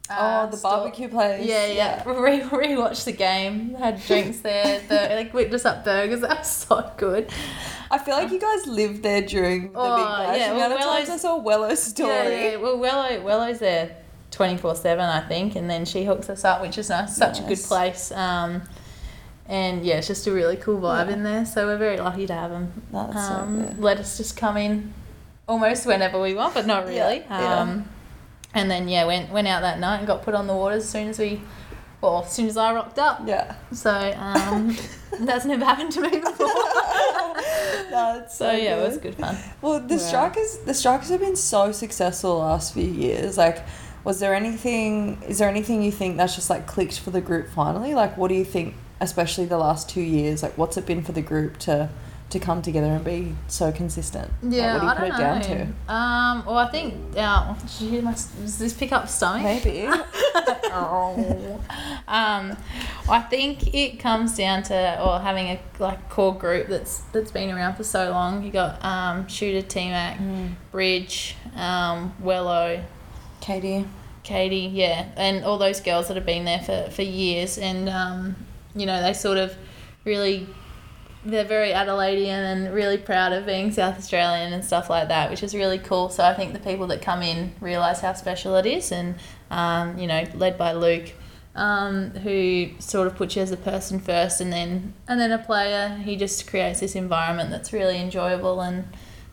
Uh, 0.10 0.46
oh, 0.48 0.52
the 0.52 0.58
store. 0.58 0.72
barbecue 0.72 1.08
place. 1.10 1.46
Yeah, 1.46 1.68
yeah. 1.68 2.04
We 2.08 2.14
re 2.22 2.40
rewatched 2.42 3.06
the 3.06 3.12
game. 3.12 3.74
Had 3.76 4.02
drinks 4.06 4.40
there. 4.40 4.80
The, 4.88 5.16
like 5.16 5.34
whipped 5.34 5.54
us 5.54 5.66
up 5.66 5.84
burgers. 5.84 6.22
That 6.28 6.40
was 6.40 6.50
so 6.52 6.92
good. 6.98 7.30
I 7.90 7.98
feel 7.98 8.16
like 8.16 8.32
you 8.32 8.40
guys 8.40 8.68
lived 8.68 9.04
there 9.04 9.22
during 9.22 9.72
the 9.72 9.80
Oh, 9.80 9.96
big 9.98 10.06
bash. 10.06 10.38
yeah, 10.40 10.50
the 10.50 10.56
well, 10.56 10.66
amount 10.68 10.82
of 10.82 10.88
times 10.88 11.10
I 11.10 11.18
saw 11.18 11.38
Wello's 11.42 11.82
story. 11.82 12.10
Yeah, 12.12 12.50
yeah. 12.52 12.56
Well, 12.58 12.78
Wello, 12.78 13.24
Wello's 13.24 13.60
there 13.60 13.96
twenty 14.32 14.58
four 14.58 14.76
seven, 14.76 15.06
I 15.06 15.22
think, 15.28 15.56
and 15.56 15.70
then 15.70 15.86
she 15.86 16.04
hooks 16.06 16.30
us 16.30 16.44
up, 16.44 16.62
which 16.62 16.78
is 16.78 16.90
nice. 16.90 17.16
Such 17.16 17.40
a 17.40 17.44
good 17.44 17.60
place. 17.60 18.12
Um, 18.12 18.62
and 19.50 19.86
yeah, 19.86 20.00
it's 20.00 20.08
just 20.08 20.28
a 20.28 20.32
really 20.34 20.58
cool 20.58 20.80
vibe 20.82 21.08
Yeah. 21.08 21.14
in 21.14 21.24
there. 21.24 21.46
So 21.46 21.66
we're 21.66 21.78
very 21.78 21.98
lucky 21.98 22.28
to 22.28 22.34
have 22.34 22.52
them. 22.52 22.84
That's 22.92 23.16
um, 23.18 23.62
so 23.62 23.68
good. 23.70 23.80
let 23.80 23.98
us 24.00 24.18
just 24.18 24.36
come 24.36 24.58
in 24.58 24.94
almost 25.48 25.86
whenever 25.86 26.22
we 26.22 26.34
want, 26.34 26.54
but 26.54 26.66
not 26.66 26.86
really. 26.86 27.20
yeah. 27.30 27.60
Um, 27.62 27.88
and 28.58 28.70
then 28.72 28.88
yeah, 28.88 29.06
went 29.06 29.32
went 29.32 29.48
out 29.48 29.62
that 29.62 29.80
night 29.80 29.98
and 30.00 30.08
got 30.08 30.24
put 30.24 30.34
on 30.36 30.48
the 30.48 30.56
water 30.56 30.76
as 30.76 30.90
soon 30.90 31.10
as 31.10 31.20
we, 31.20 31.42
well, 32.02 32.24
as 32.26 32.32
soon 32.34 32.48
as 32.48 32.58
I 32.58 32.74
rocked 32.74 33.00
up. 33.00 33.22
Yeah. 33.26 33.56
So 33.72 33.92
um, 34.18 34.76
that's 35.22 35.46
never 35.46 35.64
happened 35.66 35.92
to 35.94 36.02
me 36.02 36.10
before. 36.20 36.48
no, 37.92 38.26
so, 38.28 38.46
so 38.46 38.52
yeah, 38.52 38.76
good. 38.76 38.84
it 38.84 38.88
was 38.88 38.98
good 38.98 39.16
fun. 39.16 39.38
Well, 39.62 39.80
the 39.80 39.96
Wow. 39.96 40.00
strikers, 40.02 40.58
the 40.66 40.74
strikers 40.74 41.10
have 41.10 41.20
been 41.20 41.36
so 41.36 41.72
successful 41.72 42.40
the 42.40 42.46
last 42.46 42.74
few 42.74 42.88
years. 42.88 43.38
Like, 43.38 43.64
was 44.04 44.20
there 44.20 44.34
anything? 44.34 45.22
Is 45.28 45.38
there 45.40 45.50
anything 45.50 45.84
you 45.84 45.92
think 45.92 46.18
that's 46.18 46.36
just 46.36 46.50
like 46.50 46.66
clicked 46.68 47.00
for 47.00 47.12
the 47.12 47.22
group 47.22 47.50
finally? 47.50 47.94
Like, 47.94 48.18
what 48.18 48.30
do 48.30 48.36
you 48.36 48.46
think, 48.46 48.76
especially 49.02 49.46
the 49.46 49.58
last 49.58 49.90
two 49.90 50.02
years? 50.02 50.42
Like, 50.44 50.58
what's 50.58 50.78
it 50.78 50.86
been 50.86 51.04
for 51.04 51.12
the 51.12 51.22
group 51.22 51.58
to 51.60 51.90
to 52.30 52.40
come 52.40 52.62
together 52.62 52.88
and 52.88 53.04
be 53.04 53.36
so 53.48 53.72
consistent? 53.72 54.32
Yeah, 54.44 54.74
like, 54.76 54.84
what 54.84 54.98
I 54.98 55.00
do 55.00 55.06
you 55.06 55.12
don't 55.12 55.18
put 55.18 55.20
it 55.20 55.50
down 55.50 55.58
know. 55.60 55.74
to? 55.88 55.94
Um, 55.94 56.46
well, 56.46 56.58
I 56.58 56.70
think 56.70 56.96
uh, 57.18 57.56
you 57.80 58.02
my, 58.02 58.12
does 58.12 58.58
this 58.58 58.74
pick 58.74 58.92
up 58.92 59.08
stomach? 59.08 59.44
Maybe. 59.44 59.88
Oh. 60.70 61.60
um, 62.08 62.56
I 63.10 63.20
think 63.30 63.74
it 63.74 64.00
comes 64.00 64.38
down 64.38 64.64
to 64.64 65.02
or 65.02 65.20
having 65.20 65.48
a 65.48 65.60
like 65.80 66.10
core 66.10 66.38
group 66.38 66.68
that's 66.68 67.00
that's 67.14 67.32
been 67.32 67.50
around 67.50 67.76
for 67.76 67.84
so 67.84 68.12
long. 68.12 68.44
You 68.44 68.52
got 68.52 68.84
um, 68.84 69.28
Shooter, 69.28 69.66
T 69.66 69.90
Mac, 69.90 70.20
Bridge, 70.72 71.36
um, 71.56 72.14
Wello, 72.22 72.84
Katie. 73.42 73.86
Katie, 74.24 74.70
yeah, 74.74 75.08
and 75.16 75.46
all 75.46 75.58
those 75.58 75.80
girls 75.80 76.10
that 76.10 76.18
have 76.18 76.26
been 76.26 76.44
there 76.44 76.60
for, 76.60 76.90
for 76.92 77.02
years, 77.02 77.58
and 77.58 77.88
um, 77.88 78.36
you 78.76 78.86
know 78.86 79.02
they 79.02 79.14
sort 79.14 79.38
of 79.38 79.56
really 80.04 80.46
they're 81.28 81.46
very 81.46 81.72
Adelaidean 81.72 82.30
and 82.30 82.74
really 82.74 82.98
proud 82.98 83.34
of 83.34 83.46
being 83.46 83.72
South 83.72 83.98
Australian 83.98 84.54
and 84.54 84.64
stuff 84.64 84.90
like 84.90 85.10
that, 85.10 85.30
which 85.30 85.44
is 85.44 85.54
really 85.54 85.78
cool. 85.78 86.10
So 86.10 86.24
I 86.24 86.34
think 86.34 86.54
the 86.54 86.60
people 86.60 86.88
that 86.88 87.02
come 87.02 87.22
in 87.22 87.54
realise 87.60 88.00
how 88.00 88.14
special 88.14 88.56
it 88.56 88.66
is, 88.66 88.92
and 88.92 89.16
um, 89.52 89.98
you 89.98 90.08
know, 90.08 90.24
led 90.34 90.58
by 90.58 90.72
Luke, 90.72 91.12
um, 91.56 92.12
who 92.12 92.70
sort 92.80 93.08
of 93.08 93.16
puts 93.16 93.36
you 93.36 93.42
as 93.42 93.52
a 93.52 93.58
person 93.58 94.00
first, 94.00 94.40
and 94.40 94.54
then 94.54 94.94
and 95.08 95.20
then 95.20 95.32
a 95.32 95.40
player. 95.40 96.00
He 96.04 96.16
just 96.16 96.48
creates 96.48 96.80
this 96.80 96.96
environment 96.96 97.50
that's 97.50 97.74
really 97.74 98.00
enjoyable, 98.00 98.62
and 98.62 98.88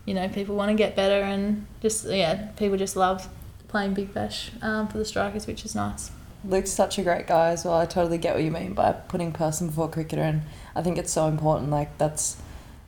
you 0.04 0.14
know 0.14 0.28
people 0.28 0.56
want 0.56 0.70
to 0.70 0.76
get 0.76 0.96
better, 0.96 1.22
and 1.22 1.66
just 1.80 2.06
yeah, 2.06 2.48
people 2.56 2.76
just 2.76 2.96
love 2.96 3.28
playing 3.68 3.94
Big 3.94 4.12
Bash 4.12 4.50
um, 4.62 4.88
for 4.88 4.98
the 4.98 5.04
strikers, 5.04 5.46
which 5.46 5.64
is 5.64 5.74
nice. 5.74 6.10
Luke's 6.46 6.70
such 6.70 6.98
a 6.98 7.02
great 7.02 7.26
guy 7.26 7.50
as 7.50 7.64
well. 7.64 7.78
I 7.78 7.86
totally 7.86 8.18
get 8.18 8.34
what 8.34 8.44
you 8.44 8.50
mean 8.50 8.74
by 8.74 8.92
putting 8.92 9.32
person 9.32 9.68
before 9.68 9.88
cricketer, 9.88 10.22
and 10.22 10.42
I 10.74 10.82
think 10.82 10.98
it's 10.98 11.12
so 11.12 11.26
important. 11.28 11.70
Like 11.70 11.96
that's 11.98 12.36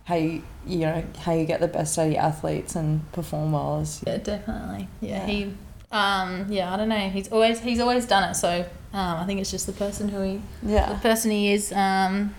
how 0.05 0.15
you 0.17 0.43
you 0.67 0.79
know 0.81 1.05
how 1.21 1.33
you 1.33 1.45
get 1.47 1.61
the 1.61 1.69
best 1.69 1.99
out 1.99 2.07
of 2.07 2.13
your 2.13 2.23
athletes 2.23 2.75
and 2.77 3.11
perform 3.13 3.53
well. 3.53 3.81
Is 3.81 4.03
Yeah, 4.07 4.17
definitely. 4.19 4.89
Yeah, 5.01 5.19
Yeah. 5.19 5.27
he. 5.27 5.55
Um, 5.93 6.47
yeah, 6.51 6.75
I 6.75 6.77
don't 6.77 6.89
know. 6.89 7.09
He's 7.11 7.31
always 7.31 7.61
he's 7.61 7.81
always 7.81 8.07
done 8.07 8.29
it. 8.31 8.35
So 8.35 8.65
um, 8.93 9.17
I 9.19 9.25
think 9.27 9.41
it's 9.41 9.51
just 9.51 9.67
the 9.67 9.73
person 9.73 10.09
who 10.09 10.21
he 10.23 10.41
the 10.63 10.99
person 11.01 11.31
he 11.31 11.53
is. 11.53 11.73
Um, 11.73 12.35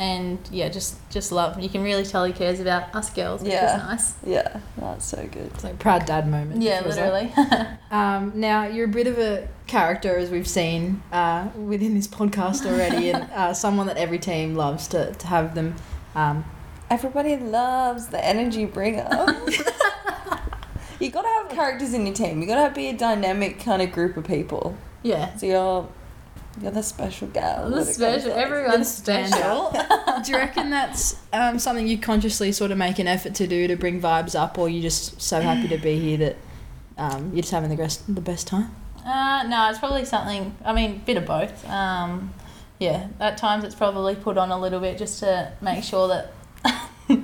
and 0.00 0.38
yeah, 0.50 0.68
just 0.70 0.96
just 1.10 1.30
love. 1.30 1.60
You 1.60 1.68
can 1.68 1.82
really 1.84 2.04
tell 2.04 2.24
he 2.24 2.32
cares 2.32 2.58
about 2.58 2.92
us 2.94 3.10
girls, 3.10 3.42
which 3.42 3.52
Yeah. 3.52 3.76
is 3.76 3.82
nice. 3.84 4.14
yeah. 4.26 4.60
That's 4.78 5.04
so 5.04 5.18
good. 5.30 5.50
It's 5.54 5.62
like 5.62 5.78
proud 5.78 6.06
dad 6.06 6.26
moment. 6.26 6.62
Yeah, 6.62 6.80
it 6.80 6.86
like. 6.86 6.96
literally. 7.36 7.66
Um, 7.92 8.32
now 8.36 8.64
you're 8.66 8.84
a 8.86 8.88
bit 8.88 9.06
of 9.08 9.18
a 9.18 9.48
character, 9.66 10.16
as 10.16 10.30
we've 10.30 10.46
seen 10.48 11.02
uh, 11.12 11.48
within 11.56 11.94
this 11.94 12.06
podcast 12.08 12.64
already, 12.64 13.10
and 13.10 13.28
uh, 13.34 13.52
someone 13.52 13.86
that 13.88 13.96
every 13.96 14.18
team 14.18 14.54
loves 14.54 14.88
to, 14.88 15.12
to 15.12 15.26
have 15.26 15.54
them. 15.54 15.74
Um, 16.14 16.44
Everybody 16.88 17.36
loves 17.36 18.06
the 18.08 18.24
energy 18.24 18.64
bringer. 18.64 19.08
you 21.00 21.10
gotta 21.10 21.28
have 21.28 21.48
characters 21.50 21.94
in 21.94 22.04
your 22.06 22.14
team. 22.14 22.40
You 22.40 22.46
gotta 22.46 22.74
be 22.74 22.88
a 22.88 22.92
dynamic 22.92 23.60
kind 23.60 23.80
of 23.82 23.92
group 23.92 24.16
of 24.16 24.24
people. 24.24 24.76
yeah. 25.02 25.34
So 25.36 25.46
you're 25.46 25.88
you're 26.60 26.70
the 26.70 26.82
special 26.82 27.28
gal. 27.28 27.64
The 27.64 27.70
when 27.70 27.82
it 27.82 27.84
comes 27.84 27.94
special, 27.94 28.32
everyone's 28.32 28.88
special. 28.94 29.72
do 30.24 30.32
you 30.32 30.38
reckon 30.38 30.70
that's 30.70 31.16
um, 31.32 31.58
something 31.58 31.86
you 31.86 31.98
consciously 31.98 32.52
sort 32.52 32.70
of 32.70 32.78
make 32.78 32.98
an 32.98 33.06
effort 33.06 33.34
to 33.36 33.46
do 33.46 33.66
to 33.66 33.76
bring 33.76 34.00
vibes 34.00 34.38
up, 34.38 34.58
or 34.58 34.68
you 34.68 34.82
just 34.82 35.20
so 35.20 35.40
happy 35.40 35.68
to 35.68 35.78
be 35.78 35.98
here 35.98 36.18
that 36.18 36.36
um, 36.98 37.30
you're 37.32 37.42
just 37.42 37.52
having 37.52 37.70
the 37.70 37.76
best 37.76 38.14
the 38.14 38.20
best 38.20 38.46
time? 38.46 38.74
Uh, 39.04 39.44
no, 39.48 39.70
it's 39.70 39.78
probably 39.78 40.04
something. 40.04 40.54
I 40.64 40.72
mean, 40.72 41.02
bit 41.06 41.16
of 41.16 41.26
both. 41.26 41.66
Um, 41.68 42.32
yeah, 42.78 43.08
at 43.18 43.38
times 43.38 43.64
it's 43.64 43.74
probably 43.74 44.14
put 44.14 44.36
on 44.36 44.50
a 44.50 44.58
little 44.58 44.80
bit 44.80 44.98
just 44.98 45.20
to 45.20 45.52
make 45.60 45.84
sure 45.84 46.08
that. 46.08 46.32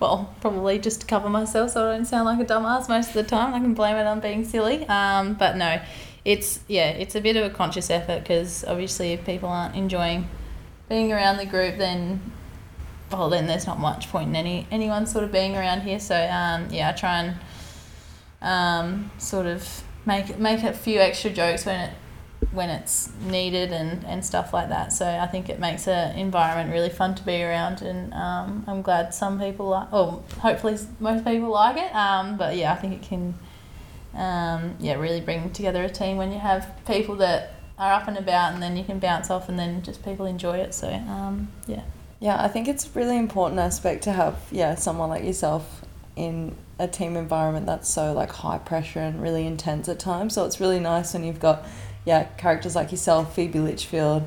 well, 0.00 0.34
probably 0.40 0.78
just 0.78 1.00
to 1.00 1.06
cover 1.06 1.28
myself 1.28 1.70
so 1.70 1.88
I 1.88 1.96
don't 1.96 2.04
sound 2.04 2.26
like 2.26 2.40
a 2.40 2.44
dumbass 2.44 2.88
most 2.88 3.08
of 3.08 3.14
the 3.14 3.22
time. 3.22 3.54
I 3.54 3.60
can 3.60 3.72
blame 3.74 3.96
it 3.96 4.06
on 4.06 4.20
being 4.20 4.44
silly. 4.44 4.86
Um, 4.88 5.34
but 5.34 5.56
no, 5.56 5.80
it's 6.24 6.60
yeah, 6.68 6.90
it's 6.90 7.14
a 7.14 7.20
bit 7.20 7.36
of 7.36 7.44
a 7.44 7.54
conscious 7.54 7.90
effort 7.90 8.20
because 8.20 8.64
obviously 8.64 9.12
if 9.12 9.24
people 9.24 9.48
aren't 9.48 9.74
enjoying 9.74 10.28
being 10.88 11.12
around 11.12 11.38
the 11.38 11.46
group, 11.46 11.78
then 11.78 12.32
well, 13.10 13.28
then 13.28 13.46
there's 13.46 13.66
not 13.66 13.78
much 13.78 14.08
point 14.08 14.28
in 14.28 14.36
any 14.36 14.66
anyone 14.70 15.06
sort 15.06 15.24
of 15.24 15.32
being 15.32 15.56
around 15.56 15.80
here. 15.82 16.00
So 16.00 16.14
um, 16.14 16.68
yeah, 16.70 16.90
I 16.90 16.92
try 16.92 17.18
and 17.22 17.36
um, 18.40 19.10
sort 19.18 19.46
of 19.46 19.82
make 20.06 20.38
make 20.38 20.62
a 20.62 20.72
few 20.72 21.00
extra 21.00 21.30
jokes 21.30 21.66
when 21.66 21.80
it 21.80 21.94
when 22.50 22.68
it's 22.68 23.10
needed 23.22 23.72
and, 23.72 24.04
and 24.04 24.24
stuff 24.24 24.52
like 24.52 24.68
that. 24.68 24.92
So 24.92 25.06
I 25.06 25.26
think 25.26 25.48
it 25.48 25.58
makes 25.58 25.86
an 25.88 26.18
environment 26.18 26.70
really 26.70 26.90
fun 26.90 27.14
to 27.14 27.22
be 27.22 27.42
around, 27.42 27.82
and 27.82 28.12
um, 28.12 28.64
I'm 28.66 28.82
glad 28.82 29.14
some 29.14 29.40
people 29.40 29.68
like. 29.68 29.88
Oh, 29.92 30.22
hopefully 30.38 30.78
most 31.00 31.24
people 31.24 31.50
like 31.50 31.76
it. 31.76 31.94
Um, 31.94 32.36
but 32.36 32.56
yeah, 32.56 32.72
I 32.72 32.76
think 32.76 32.94
it 32.94 33.02
can. 33.02 33.34
Um, 34.14 34.76
yeah, 34.78 34.94
really 34.94 35.20
bring 35.20 35.50
together 35.50 35.82
a 35.82 35.88
team 35.88 36.16
when 36.16 36.32
you 36.32 36.38
have 36.38 36.70
people 36.86 37.16
that 37.16 37.54
are 37.78 37.92
up 37.92 38.08
and 38.08 38.18
about, 38.18 38.52
and 38.52 38.62
then 38.62 38.76
you 38.76 38.84
can 38.84 38.98
bounce 38.98 39.30
off, 39.30 39.48
and 39.48 39.58
then 39.58 39.82
just 39.82 40.04
people 40.04 40.26
enjoy 40.26 40.58
it. 40.58 40.74
So 40.74 40.88
um, 40.88 41.48
yeah. 41.66 41.82
Yeah, 42.20 42.40
I 42.40 42.46
think 42.46 42.68
it's 42.68 42.86
a 42.86 42.90
really 42.90 43.18
important 43.18 43.58
aspect 43.58 44.04
to 44.04 44.12
have 44.12 44.36
yeah 44.50 44.76
someone 44.76 45.08
like 45.08 45.24
yourself 45.24 45.82
in 46.14 46.54
a 46.78 46.86
team 46.86 47.16
environment 47.16 47.66
that's 47.66 47.88
so 47.88 48.12
like 48.12 48.30
high 48.30 48.58
pressure 48.58 49.00
and 49.00 49.22
really 49.22 49.46
intense 49.46 49.88
at 49.88 49.98
times. 49.98 50.34
So 50.34 50.44
it's 50.44 50.60
really 50.60 50.80
nice 50.80 51.14
when 51.14 51.24
you've 51.24 51.40
got 51.40 51.64
yeah 52.04 52.24
characters 52.36 52.76
like 52.76 52.92
yourself, 52.92 53.34
Phoebe 53.34 53.58
Litchfield, 53.58 54.22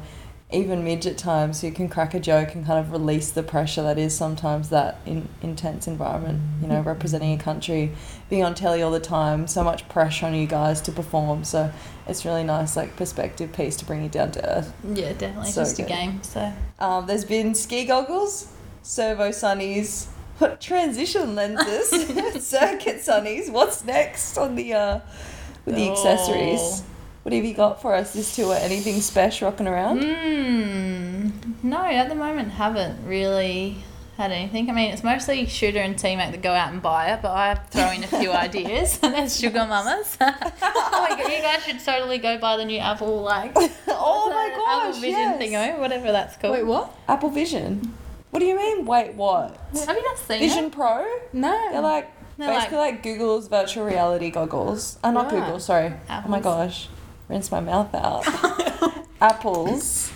even 0.55 0.83
midget 0.83 1.17
times 1.17 1.61
who 1.61 1.71
can 1.71 1.89
crack 1.89 2.13
a 2.13 2.19
joke 2.19 2.55
and 2.55 2.65
kind 2.65 2.79
of 2.79 2.91
release 2.91 3.29
the 3.31 3.43
pressure 3.43 3.83
that 3.83 3.97
is 3.97 4.15
sometimes 4.15 4.69
that 4.69 4.99
in, 5.05 5.27
intense 5.41 5.87
environment. 5.87 6.41
You 6.61 6.67
know, 6.67 6.81
representing 6.81 7.33
a 7.33 7.41
country, 7.41 7.91
being 8.29 8.43
on 8.43 8.55
telly 8.55 8.81
all 8.81 8.91
the 8.91 8.99
time, 8.99 9.47
so 9.47 9.63
much 9.63 9.87
pressure 9.89 10.25
on 10.25 10.33
you 10.33 10.47
guys 10.47 10.81
to 10.81 10.91
perform. 10.91 11.43
So 11.43 11.71
it's 12.07 12.25
really 12.25 12.43
nice 12.43 12.75
like 12.77 12.95
perspective 12.95 13.51
piece 13.53 13.75
to 13.77 13.85
bring 13.85 14.03
you 14.03 14.09
down 14.09 14.31
to 14.31 14.57
earth. 14.57 14.73
Yeah, 14.83 15.13
definitely. 15.13 15.51
So 15.51 15.61
just 15.61 15.77
good. 15.77 15.85
a 15.85 15.89
game. 15.89 16.23
So 16.23 16.53
Um, 16.79 17.05
there's 17.05 17.25
been 17.25 17.53
ski 17.53 17.85
goggles, 17.85 18.47
servo 18.81 19.29
sunnies, 19.29 20.07
transition 20.59 21.35
lenses, 21.35 21.89
circuit 22.47 22.97
sunnies. 22.97 23.51
What's 23.51 23.83
next 23.83 24.37
on 24.37 24.55
the 24.55 24.73
uh, 24.73 24.99
with 25.65 25.75
the 25.75 25.89
accessories? 25.89 26.83
What 27.25 27.33
have 27.33 27.43
you 27.43 27.55
got 27.55 27.81
for 27.81 27.95
us 27.95 28.13
this 28.13 28.35
tour? 28.35 28.53
Anything 28.53 29.01
special 29.01 29.49
rocking 29.49 29.67
around? 29.67 30.03
Hmm. 30.03 31.29
No, 31.67 31.83
at 31.83 32.07
the 32.07 32.13
moment 32.13 32.51
haven't 32.51 33.03
really 33.07 33.77
had 34.15 34.31
anything. 34.31 34.69
I 34.69 34.73
mean, 34.73 34.91
it's 34.91 35.03
mostly 35.03 35.47
Shooter 35.47 35.79
and 35.79 35.97
T-Mac 35.97 36.33
that 36.33 36.43
go 36.43 36.51
out 36.51 36.71
and 36.71 36.83
buy 36.83 37.11
it, 37.13 37.23
but 37.23 37.31
I 37.31 37.55
throw 37.55 37.89
in 37.89 38.03
a 38.03 38.07
few 38.07 38.31
ideas. 38.45 38.99
There's 39.01 39.39
Sugar 39.39 39.65
Mamas. 39.65 40.15
oh 40.21 41.07
my 41.09 41.19
god, 41.19 41.31
you 41.31 41.41
guys 41.41 41.63
should 41.63 41.83
totally 41.83 42.19
go 42.19 42.37
buy 42.37 42.57
the 42.57 42.65
new 42.65 42.77
Apple 42.77 43.23
like. 43.23 43.53
oh 43.87 44.29
my 44.29 44.53
gosh! 44.55 44.89
Apple 44.89 45.01
Vision 45.01 45.19
yes. 45.19 45.41
thingo, 45.41 45.79
whatever 45.79 46.11
that's 46.11 46.37
called. 46.37 46.53
Wait, 46.53 46.65
what? 46.67 46.95
Apple 47.07 47.31
Vision. 47.31 47.91
What 48.29 48.39
do 48.39 48.45
you 48.45 48.55
mean? 48.55 48.85
Wait, 48.85 49.15
what? 49.15 49.57
Have 49.87 49.97
you 49.97 50.03
not 50.03 50.19
seen 50.19 50.37
Vision 50.41 50.65
it? 50.65 50.73
Pro? 50.73 51.03
No. 51.33 51.69
They're 51.71 51.81
like 51.81 52.11
They're 52.37 52.49
basically 52.49 52.77
like, 52.77 53.01
Google's 53.01 53.47
virtual 53.47 53.83
reality 53.85 54.29
goggles. 54.29 54.99
Uh, 55.03 55.09
not 55.09 55.31
Right. 55.31 55.43
Google, 55.43 55.59
sorry. 55.59 55.91
Oh 56.07 56.23
my 56.27 56.39
gosh, 56.39 56.87
rinse 57.29 57.51
my 57.51 57.59
mouth 57.59 57.93
out. 57.95 58.25
Apple's 59.21 60.11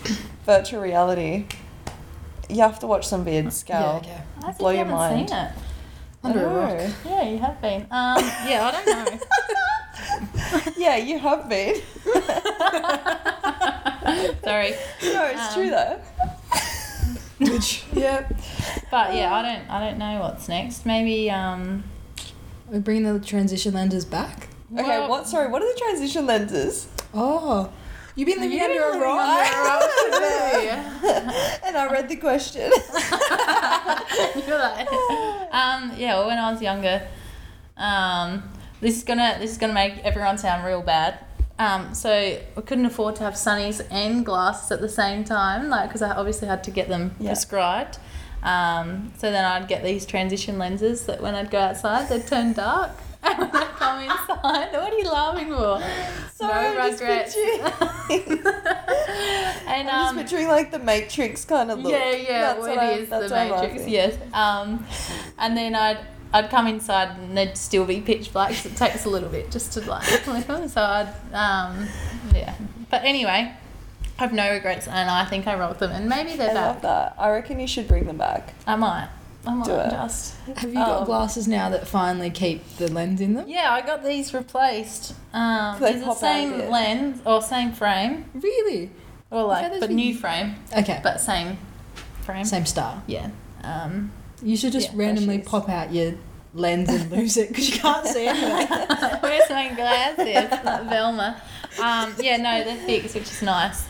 virtual 0.45 0.81
reality. 0.81 1.45
You 2.49 2.61
have 2.61 2.79
to 2.79 2.87
watch 2.87 3.07
some 3.07 3.23
vids, 3.25 3.67
Yeah, 3.69 3.91
okay. 3.97 4.21
I 4.39 4.41
think 4.47 4.57
Blow 4.57 4.71
you 4.71 4.77
your 4.77 4.85
haven't 4.85 4.99
mind. 4.99 5.29
seen 5.29 5.37
it. 5.37 5.51
Under 6.23 6.45
a 6.45 6.49
rock. 6.53 6.79
Yeah, 7.05 7.23
you 7.29 7.37
have 7.37 7.61
been. 7.61 7.81
Um, 7.83 8.17
yeah, 8.47 8.67
I 8.67 8.71
don't 8.71 8.87
know. 8.87 9.05
yeah, 10.77 10.95
you 10.97 11.17
have 11.19 11.47
been. 11.47 11.75
Sorry. 14.43 14.71
No, 15.03 15.25
it's 15.25 15.47
Um, 15.47 15.53
true 15.53 15.69
though. 15.69 15.99
Which, 17.39 17.85
yeah. 17.93 18.27
But 18.91 19.13
yeah, 19.15 19.33
I 19.33 19.41
don't 19.41 19.69
I 19.69 19.79
don't 19.79 19.97
know 19.97 20.19
what's 20.19 20.49
next. 20.49 20.85
Maybe 20.85 21.29
um 21.31 21.83
We're 22.69 22.81
bringing 22.81 23.03
the 23.13 23.19
transition 23.25 23.73
lenses 23.73 24.03
back. 24.05 24.48
Okay, 24.73 24.83
well- 24.99 25.09
what? 25.09 25.27
Sorry, 25.27 25.47
what 25.49 25.61
are 25.61 25.73
the 25.73 25.79
transition 25.79 26.25
lenses? 26.25 26.87
Oh. 27.13 27.69
You've 28.15 28.27
been 28.27 28.39
living 28.41 28.51
You've 28.51 28.61
under 28.63 28.73
been 28.73 28.83
a 28.83 28.85
living 28.87 29.01
rock? 29.01 29.47
under 29.47 29.61
a 29.61 30.71
rock 30.73 31.59
and 31.65 31.77
I 31.77 31.87
read 31.91 32.09
the 32.09 32.17
question. 32.17 32.69
You're 34.47 34.59
like, 34.59 34.91
um, 35.53 35.93
yeah. 35.97 36.15
Well, 36.17 36.27
when 36.27 36.37
I 36.37 36.51
was 36.51 36.61
younger, 36.61 37.07
um, 37.77 38.43
this 38.81 38.97
is 38.97 39.03
gonna 39.03 39.37
this 39.39 39.51
is 39.51 39.57
gonna 39.57 39.73
make 39.73 39.99
everyone 39.99 40.37
sound 40.37 40.65
real 40.65 40.81
bad. 40.81 41.19
Um, 41.59 41.93
so 41.93 42.11
I 42.11 42.61
couldn't 42.65 42.85
afford 42.85 43.15
to 43.17 43.23
have 43.23 43.33
sunnies 43.35 43.85
and 43.91 44.25
glasses 44.25 44.71
at 44.71 44.81
the 44.81 44.89
same 44.89 45.23
time, 45.23 45.69
like 45.69 45.87
because 45.89 46.01
I 46.01 46.11
obviously 46.15 46.47
had 46.49 46.63
to 46.65 46.71
get 46.71 46.89
them 46.89 47.15
Yeah. 47.19 47.29
prescribed. 47.29 47.99
Um, 48.43 49.13
so 49.17 49.31
then 49.31 49.45
I'd 49.45 49.67
get 49.69 49.83
these 49.83 50.05
transition 50.05 50.57
lenses 50.57 51.05
that 51.05 51.21
when 51.21 51.35
I'd 51.35 51.51
go 51.51 51.59
outside 51.59 52.09
they'd 52.09 52.25
turn 52.27 52.51
dark. 52.53 52.91
And 53.21 53.37
when 53.39 53.49
I 53.53 53.65
come 53.65 54.01
inside, 54.01 54.71
what 54.71 54.93
are 54.93 54.97
you 54.97 55.09
laughing 55.11 55.47
for? 55.49 55.81
Sorry, 56.33 56.73
no 56.75 56.81
I'm 56.81 56.91
just 56.91 57.01
regrets. 57.01 57.35
picturing. 58.07 58.47
and 59.67 59.89
I'm 59.89 60.07
um, 60.09 60.15
just 60.15 60.31
picturing 60.31 60.47
like 60.47 60.71
the 60.71 60.79
Matrix 60.79 61.45
kind 61.45 61.69
of 61.71 61.79
look. 61.79 61.91
yeah, 61.91 62.11
yeah, 62.11 62.41
That's 62.41 62.59
well, 62.59 62.69
what 62.75 62.79
I- 62.79 62.91
it 62.91 62.99
is 63.01 63.09
the 63.09 63.19
that's 63.19 63.31
why 63.31 63.49
I'm 63.49 63.61
Matrix. 63.61 63.87
Yes. 63.87 64.17
Um, 64.33 64.85
and 65.37 65.57
then 65.57 65.75
I'd 65.75 65.99
I'd 66.31 66.49
come 66.49 66.67
inside 66.67 67.17
and 67.17 67.35
there'd 67.35 67.57
still 67.57 67.85
be 67.85 68.01
pitch 68.01 68.31
black. 68.31 68.53
So 68.53 68.69
it 68.69 68.77
takes 68.77 69.05
a 69.05 69.09
little 69.09 69.29
bit 69.29 69.51
just 69.51 69.73
to 69.73 69.81
like 69.89 70.03
click 70.23 70.45
them. 70.47 70.67
So 70.69 70.81
I'd 70.81 71.13
um, 71.33 71.87
yeah. 72.33 72.53
But 72.89 73.03
anyway, 73.03 73.51
I 74.17 74.21
have 74.21 74.33
no 74.33 74.51
regrets, 74.51 74.87
and 74.87 75.09
I 75.09 75.25
think 75.25 75.45
I 75.47 75.57
rocked 75.57 75.79
them, 75.79 75.91
and 75.91 76.07
maybe 76.09 76.35
they're 76.35 76.51
I 76.51 76.53
love 76.53 76.81
that. 76.83 77.15
I 77.17 77.29
reckon 77.31 77.59
you 77.59 77.67
should 77.67 77.87
bring 77.87 78.05
them 78.05 78.17
back. 78.17 78.53
I 78.65 78.75
might. 78.75 79.09
I 79.47 79.53
might 79.53 79.65
Do 79.65 79.73
it. 79.75 79.89
just. 79.91 80.35
Have 80.57 80.69
you 80.69 80.75
got 80.75 80.99
Um, 81.01 81.05
glasses 81.05 81.47
now 81.47 81.69
that 81.69 81.87
finally 81.87 82.29
keep 82.29 82.77
the 82.77 82.91
lens 82.91 83.21
in 83.21 83.35
them? 83.35 83.47
Yeah, 83.47 83.71
I 83.71 83.81
got 83.81 84.03
these 84.03 84.33
replaced. 84.33 85.13
Um, 85.33 85.79
They 85.79 85.91
it's 85.91 85.99
the 86.01 86.05
pop 86.05 86.15
out 86.17 86.17
a 86.17 86.19
same 86.19 86.69
lens 86.69 87.21
or 87.25 87.41
same 87.41 87.71
frame, 87.71 88.25
Really? 88.33 88.91
or 89.31 89.43
like 89.43 89.71
those 89.71 89.79
but 89.79 89.87
been- 89.87 89.95
new 89.95 90.13
frame, 90.13 90.55
Okay. 90.77 90.99
but 91.01 91.21
same 91.21 91.57
frame. 92.21 92.43
Same 92.45 92.65
style. 92.65 93.01
Yeah. 93.07 93.29
Um, 93.63 94.11
You 94.41 94.55
should 94.57 94.71
just 94.73 94.91
Yeah, 94.93 94.99
randomly 94.99 95.39
pop 95.39 95.67
out 95.69 95.93
your 95.93 96.13
lens 96.53 96.89
and 96.89 97.11
lose 97.17 97.35
it 97.37 97.49
because 97.49 97.69
you 97.69 97.79
can't 97.79 98.05
see 98.07 98.27
anything. 98.27 98.67
Where's 99.21 99.49
my 99.49 99.69
glasses? 99.73 100.51
Like 100.65 100.83
Velma. 100.89 101.41
Um, 101.81 102.13
yeah, 102.19 102.37
no, 102.37 102.63
they're 102.63 102.75
fixed, 102.85 103.15
which 103.15 103.23
is 103.23 103.41
nice. 103.41 103.83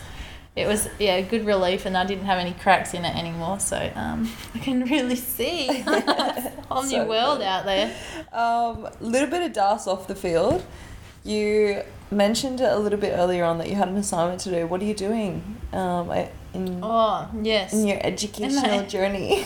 It 0.60 0.66
was 0.66 0.88
yeah 0.98 1.16
a 1.16 1.22
good 1.22 1.44
relief, 1.46 1.86
and 1.86 1.96
I 1.96 2.04
didn't 2.04 2.24
have 2.26 2.38
any 2.38 2.52
cracks 2.52 2.94
in 2.94 3.04
it 3.04 3.16
anymore, 3.16 3.58
so 3.60 3.76
um, 3.94 4.30
I 4.54 4.58
can 4.58 4.84
really 4.84 5.16
see 5.16 5.68
a 5.86 6.52
whole 6.68 6.82
So 6.82 7.02
new 7.02 7.08
world 7.08 7.38
good. 7.38 7.46
out 7.46 7.64
there. 7.64 7.94
Um, 8.32 8.88
little 9.00 9.28
bit 9.28 9.42
of 9.42 9.52
dust 9.52 9.88
off 9.88 10.06
the 10.06 10.14
field. 10.14 10.64
You 11.24 11.82
mentioned 12.10 12.60
it 12.60 12.72
a 12.72 12.78
little 12.78 12.98
bit 12.98 13.12
earlier 13.16 13.44
on 13.44 13.58
that 13.58 13.68
you 13.68 13.74
had 13.76 13.88
an 13.88 13.96
assignment 13.96 14.40
to 14.42 14.50
do. 14.50 14.66
What 14.66 14.80
are 14.80 14.84
you 14.84 14.94
doing 14.94 15.56
um, 15.72 16.10
in, 16.54 16.80
Oh 16.82 17.28
yes. 17.42 17.72
in 17.74 17.86
your 17.86 17.98
educational 18.02 18.80
I- 18.80 18.86
journey? 18.86 19.44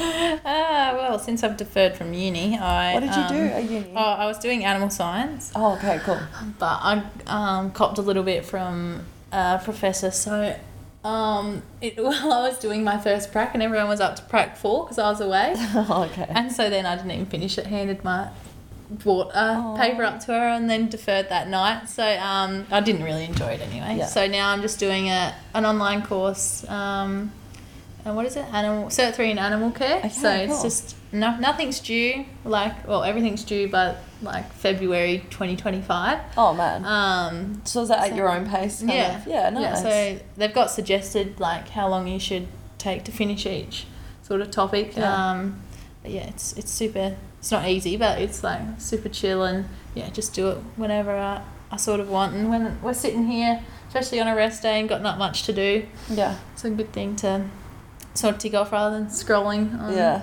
Ah 0.00 0.92
well, 0.94 1.18
since 1.18 1.42
I've 1.42 1.56
deferred 1.56 1.96
from 1.96 2.12
uni, 2.14 2.56
I 2.56 2.94
what 2.94 3.00
did 3.00 3.14
you 3.16 3.22
um, 3.22 3.28
do 3.32 3.42
at 3.54 3.64
uni? 3.68 3.92
Oh, 3.96 4.12
I 4.12 4.26
was 4.26 4.38
doing 4.38 4.64
animal 4.64 4.90
science. 4.90 5.50
Oh, 5.56 5.74
okay, 5.76 5.98
cool. 6.04 6.20
but 6.58 6.78
I 6.82 7.02
um, 7.26 7.72
copped 7.72 7.98
a 7.98 8.02
little 8.02 8.22
bit 8.22 8.46
from 8.46 9.04
a 9.32 9.60
professor. 9.62 10.10
So 10.10 10.56
um, 11.04 11.62
it, 11.80 11.96
while 12.02 12.32
I 12.32 12.48
was 12.48 12.58
doing 12.58 12.84
my 12.84 12.98
first 12.98 13.32
prac, 13.32 13.54
and 13.54 13.62
everyone 13.62 13.88
was 13.88 14.00
up 14.00 14.16
to 14.16 14.22
prac 14.22 14.56
four 14.56 14.84
because 14.84 14.98
I 14.98 15.08
was 15.10 15.20
away, 15.20 15.54
Oh, 15.58 16.08
okay. 16.10 16.26
and 16.28 16.52
so 16.52 16.68
then 16.70 16.86
I 16.86 16.96
didn't 16.96 17.10
even 17.12 17.26
finish 17.26 17.58
it. 17.58 17.66
Handed 17.66 18.04
my 18.04 18.30
bought 18.90 19.30
a 19.34 19.74
paper 19.78 20.02
up 20.02 20.18
to 20.18 20.28
her 20.32 20.48
and 20.48 20.68
then 20.70 20.88
deferred 20.88 21.28
that 21.28 21.46
night. 21.48 21.88
So 21.90 22.02
um, 22.02 22.66
I 22.70 22.80
didn't 22.80 23.02
really 23.02 23.24
enjoy 23.24 23.48
it 23.48 23.60
anyway. 23.60 23.96
Yeah. 23.98 24.06
So 24.06 24.26
now 24.26 24.50
I'm 24.50 24.62
just 24.62 24.78
doing 24.78 25.08
a 25.08 25.34
an 25.54 25.66
online 25.66 26.02
course. 26.02 26.66
Um, 26.68 27.32
and 28.04 28.16
what 28.16 28.24
is 28.24 28.36
it? 28.36 28.46
Animal 28.52 28.86
Cert 28.86 29.14
three 29.14 29.30
in 29.30 29.38
animal 29.38 29.70
care. 29.70 29.98
Okay, 29.98 30.08
so 30.08 30.30
it's 30.32 30.62
just 30.62 30.96
no 31.12 31.36
nothing's 31.38 31.80
due. 31.80 32.24
Like 32.44 32.86
well, 32.86 33.02
everything's 33.04 33.44
due 33.44 33.68
by 33.68 33.96
like 34.22 34.52
February 34.52 35.24
twenty 35.30 35.56
twenty 35.56 35.80
five. 35.80 36.20
Oh 36.36 36.54
man. 36.54 36.84
Um, 36.84 37.62
so 37.64 37.82
is 37.82 37.88
that 37.88 38.00
at 38.04 38.10
so- 38.10 38.16
your 38.16 38.28
own 38.30 38.48
pace? 38.48 38.82
Yeah, 38.82 39.18
Of? 39.18 39.26
Yeah. 39.26 39.50
Nice. 39.50 39.62
yeah. 39.62 39.74
So 40.16 40.20
they've 40.36 40.54
got 40.54 40.70
suggested 40.70 41.40
like 41.40 41.68
how 41.70 41.88
long 41.88 42.06
you 42.08 42.18
should 42.18 42.48
take 42.78 43.04
to 43.04 43.12
finish 43.12 43.46
each 43.46 43.86
sort 44.22 44.40
of 44.40 44.50
topic. 44.50 44.96
Yeah. 44.96 45.30
Um, 45.30 45.62
but 46.02 46.10
yeah, 46.12 46.28
it's 46.28 46.52
it's 46.54 46.70
super. 46.70 47.16
It's 47.38 47.50
not 47.52 47.68
easy, 47.68 47.96
but 47.96 48.20
it's 48.20 48.42
like 48.42 48.60
super 48.78 49.08
chill 49.08 49.44
and 49.44 49.68
yeah, 49.94 50.10
just 50.10 50.34
do 50.34 50.48
it 50.48 50.58
whenever 50.76 51.12
I, 51.12 51.42
I 51.70 51.76
sort 51.76 52.00
of 52.00 52.08
want. 52.10 52.34
And 52.34 52.50
when 52.50 52.82
we're 52.82 52.92
sitting 52.94 53.26
here, 53.28 53.62
especially 53.86 54.20
on 54.20 54.26
a 54.26 54.34
rest 54.34 54.62
day 54.62 54.80
and 54.80 54.88
got 54.88 55.02
not 55.02 55.18
much 55.18 55.44
to 55.44 55.52
do, 55.52 55.86
yeah. 56.10 56.36
it's 56.52 56.64
a 56.64 56.70
good 56.70 56.92
thing 56.92 57.14
to 57.16 57.48
sort 58.14 58.34
of 58.34 58.40
tick 58.40 58.54
off 58.54 58.72
rather 58.72 58.98
than 58.98 59.06
scrolling 59.06 59.80
on, 59.80 59.92
Yeah. 59.94 60.22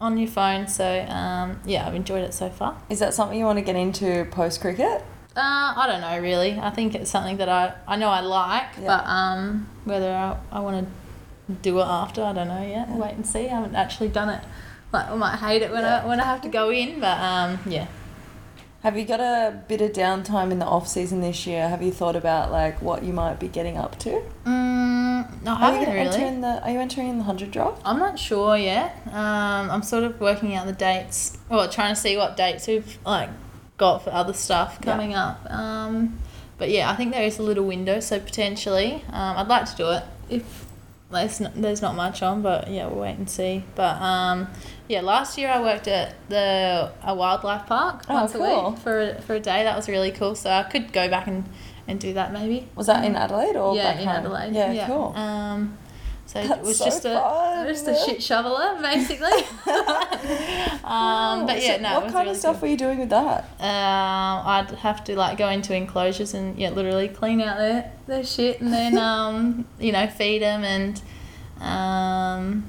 On 0.00 0.18
your 0.18 0.28
phone. 0.28 0.68
So 0.68 0.84
um, 1.08 1.60
yeah, 1.64 1.86
I've 1.86 1.94
enjoyed 1.94 2.22
it 2.22 2.34
so 2.34 2.50
far. 2.50 2.76
Is 2.90 2.98
that 2.98 3.14
something 3.14 3.38
you 3.38 3.44
want 3.44 3.58
to 3.58 3.64
get 3.64 3.76
into 3.76 4.26
post 4.30 4.60
cricket? 4.60 5.04
Uh, 5.36 5.74
I 5.76 5.86
don't 5.86 6.00
know 6.00 6.18
really. 6.20 6.58
I 6.58 6.70
think 6.70 6.94
it's 6.94 7.10
something 7.10 7.36
that 7.38 7.48
I, 7.48 7.74
I 7.86 7.96
know 7.96 8.08
I 8.08 8.20
like, 8.20 8.68
Yeah. 8.80 8.86
but 8.86 9.06
um, 9.06 9.68
whether 9.84 10.10
I, 10.12 10.36
I 10.50 10.60
want 10.60 10.86
to 10.86 11.52
do 11.62 11.78
it 11.78 11.84
after, 11.84 12.22
I 12.22 12.32
don't 12.32 12.48
know 12.48 12.62
yet. 12.66 12.88
Wait 12.88 13.12
and 13.12 13.26
see. 13.26 13.40
I 13.46 13.48
haven't 13.48 13.74
actually 13.76 14.08
done 14.08 14.30
it. 14.30 14.42
Like 14.92 15.10
I 15.10 15.14
might 15.14 15.36
hate 15.36 15.62
it 15.62 15.70
when 15.70 15.82
Yeah. 15.82 16.02
I 16.02 16.06
when 16.06 16.20
I 16.20 16.24
have 16.24 16.40
to 16.42 16.48
go 16.48 16.70
in, 16.70 17.00
but 17.00 17.18
um, 17.18 17.58
yeah. 17.66 17.86
Have 18.82 18.96
you 18.96 19.04
got 19.04 19.20
a 19.20 19.62
bit 19.68 19.80
of 19.80 19.92
downtime 19.92 20.52
in 20.52 20.58
the 20.60 20.66
off 20.66 20.86
season 20.86 21.20
this 21.20 21.46
year? 21.46 21.68
Have 21.68 21.82
you 21.82 21.90
thought 21.90 22.14
about 22.14 22.52
like 22.52 22.80
what 22.80 23.02
you 23.02 23.12
might 23.12 23.40
be 23.40 23.48
getting 23.48 23.76
up 23.76 23.98
to? 24.00 24.22
Mm, 24.44 25.42
no, 25.42 25.54
I 25.54 25.70
Are 25.70 25.72
you 25.72 25.78
haven't 25.80 25.94
really. 25.94 26.06
entering 26.08 26.40
the? 26.42 26.62
Are 26.62 26.70
you 26.70 26.78
entering 26.78 27.18
the 27.18 27.24
hundred 27.24 27.50
draft? 27.50 27.82
I'm 27.84 27.98
not 27.98 28.18
sure 28.18 28.56
yet. 28.56 29.00
Um, 29.08 29.70
I'm 29.70 29.82
sort 29.82 30.04
of 30.04 30.20
working 30.20 30.54
out 30.54 30.66
the 30.66 30.72
dates, 30.72 31.36
Well, 31.48 31.68
trying 31.68 31.94
to 31.94 32.00
see 32.00 32.16
what 32.16 32.36
dates 32.36 32.66
we've 32.68 32.98
like 33.04 33.30
got 33.76 34.04
for 34.04 34.10
other 34.10 34.32
stuff 34.32 34.78
Yeah. 34.80 34.92
coming 34.92 35.14
up. 35.14 35.50
Um, 35.50 36.18
but 36.58 36.70
yeah, 36.70 36.90
I 36.90 36.94
think 36.94 37.12
there 37.12 37.24
is 37.24 37.38
a 37.38 37.42
little 37.42 37.64
window, 37.66 37.98
so 38.00 38.20
potentially, 38.20 39.04
um, 39.10 39.36
I'd 39.38 39.48
like 39.48 39.64
to 39.70 39.76
do 39.76 39.90
it 39.90 40.04
if 40.28 40.65
there's 41.16 41.40
not, 41.40 41.54
there's 41.54 41.82
not 41.82 41.94
much 41.94 42.22
on, 42.22 42.42
but 42.42 42.68
yeah, 42.70 42.86
we'll 42.86 43.00
wait 43.00 43.16
and 43.18 43.28
see. 43.28 43.64
But 43.74 44.00
um, 44.00 44.48
yeah, 44.88 45.00
last 45.00 45.36
year 45.38 45.50
I 45.50 45.60
worked 45.60 45.88
at 45.88 46.14
the 46.28 46.92
a 47.02 47.14
wildlife 47.14 47.66
park 47.66 48.04
Oh, 48.08 48.14
once 48.14 48.34
a 48.34 48.38
cool. 48.38 48.70
week 48.70 48.78
for 48.80 49.00
a, 49.00 49.22
for 49.22 49.34
a 49.34 49.40
day. 49.40 49.64
That 49.64 49.76
was 49.76 49.88
really 49.88 50.10
cool. 50.12 50.34
So 50.34 50.50
I 50.50 50.62
could 50.62 50.92
go 50.92 51.08
back 51.08 51.26
and, 51.26 51.44
and 51.88 51.98
do 52.00 52.12
that 52.14 52.32
maybe. 52.32 52.68
Was 52.74 52.86
that 52.86 53.04
in 53.04 53.16
Adelaide 53.16 53.56
or 53.56 53.74
yeah, 53.76 53.92
back 53.92 54.00
in 54.00 54.06
home? 54.08 54.16
Adelaide. 54.16 54.54
Yeah, 54.54 54.86
cool. 54.86 55.12
Um, 55.16 55.78
so 56.26 56.40
it 56.40 56.48
That's 56.48 56.66
was 56.66 56.78
so 56.78 56.84
just 56.86 57.04
a 57.04 57.14
fun. 57.20 57.66
just 57.68 57.86
a 57.88 57.94
shit 58.04 58.22
shoveler 58.22 58.78
basically. 58.82 59.26
um, 60.84 61.46
but 61.46 61.62
yeah, 61.62 61.76
So 61.76 61.82
no. 61.82 61.90
it 61.98 62.02
what 62.02 62.12
kind 62.12 62.14
really 62.14 62.30
of 62.30 62.36
stuff 62.36 62.54
cool. 62.56 62.62
were 62.62 62.68
you 62.68 62.76
doing 62.76 62.98
with 62.98 63.10
that? 63.10 63.44
Um, 63.60 64.46
I'd 64.46 64.70
have 64.80 65.04
to 65.04 65.16
like 65.16 65.38
go 65.38 65.48
into 65.48 65.74
enclosures 65.74 66.34
and 66.34 66.58
yeah, 66.58 66.70
literally 66.70 67.08
clean 67.08 67.40
out 67.40 67.58
their 67.58 67.92
their 68.06 68.24
shit 68.24 68.60
and 68.60 68.72
then 68.72 68.98
um, 69.10 69.64
you 69.78 69.92
know 69.92 70.06
feed 70.08 70.42
them 70.42 70.64
and 70.64 71.00
um, 71.60 72.64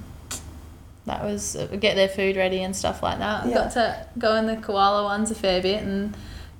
that 1.05 1.23
was 1.23 1.55
uh, 1.55 1.67
get 1.79 1.95
their 1.95 2.09
food 2.09 2.35
ready 2.35 2.61
and 2.63 2.75
stuff 2.75 3.01
like 3.03 3.19
that. 3.19 3.45
I 3.45 3.49
Yeah. 3.49 3.53
got 3.55 3.71
to 3.73 4.05
go 4.17 4.35
in 4.35 4.45
the 4.47 4.57
koala 4.57 5.03
ones 5.03 5.31
a 5.31 5.35
fair 5.35 5.61
bit 5.61 5.83
and. 5.83 6.15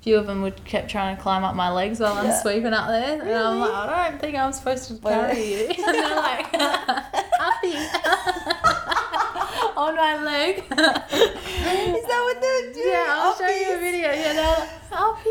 Few 0.08 0.16
of 0.16 0.26
them 0.26 0.40
would 0.40 0.64
kept 0.64 0.88
trying 0.90 1.14
to 1.14 1.22
climb 1.22 1.44
up 1.44 1.54
my 1.54 1.70
legs 1.70 2.00
while 2.00 2.14
I'm 2.14 2.28
Yeah. 2.28 2.40
sweeping 2.40 2.72
up 2.72 2.88
there, 2.88 3.20
and 3.20 3.30
I'm 3.30 3.58
like, 3.58 3.70
I 3.70 4.08
don't 4.08 4.18
think 4.18 4.38
I'm 4.38 4.54
supposed 4.54 4.88
to 4.88 4.94
carry 4.94 5.52
you. 5.52 5.66
and 5.68 5.94
they're 5.94 6.16
like, 6.16 6.46
uppy 6.54 7.76
on 9.76 9.94
my 9.96 10.16
leg. 10.24 10.60
Is 10.60 10.68
that 10.70 12.22
what 12.24 12.40
they're 12.40 12.72
doing? 12.72 12.88
Yeah, 12.88 13.04
I'll 13.18 13.36
show 13.36 13.48
you 13.48 13.74
a 13.74 13.78
video. 13.78 14.10
Yeah, 14.10 14.32
they're 14.32 14.58
like, 14.60 14.68
Uppy. 14.90 15.30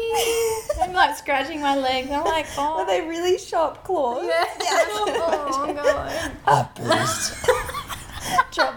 I'm 0.83 0.93
like 0.93 1.17
scratching 1.17 1.59
my 1.59 1.75
leg. 1.75 2.11
I'm 2.11 2.23
like, 2.23 2.45
oh. 2.55 2.77
Were 2.77 2.85
they 2.85 3.01
really 3.01 3.39
sharp 3.39 3.83
claws? 3.83 4.25
Yeah. 4.27 4.45
oh, 4.91 5.73
God. 5.75 6.31
Uppers. 6.45 7.43
Drop. 8.51 8.76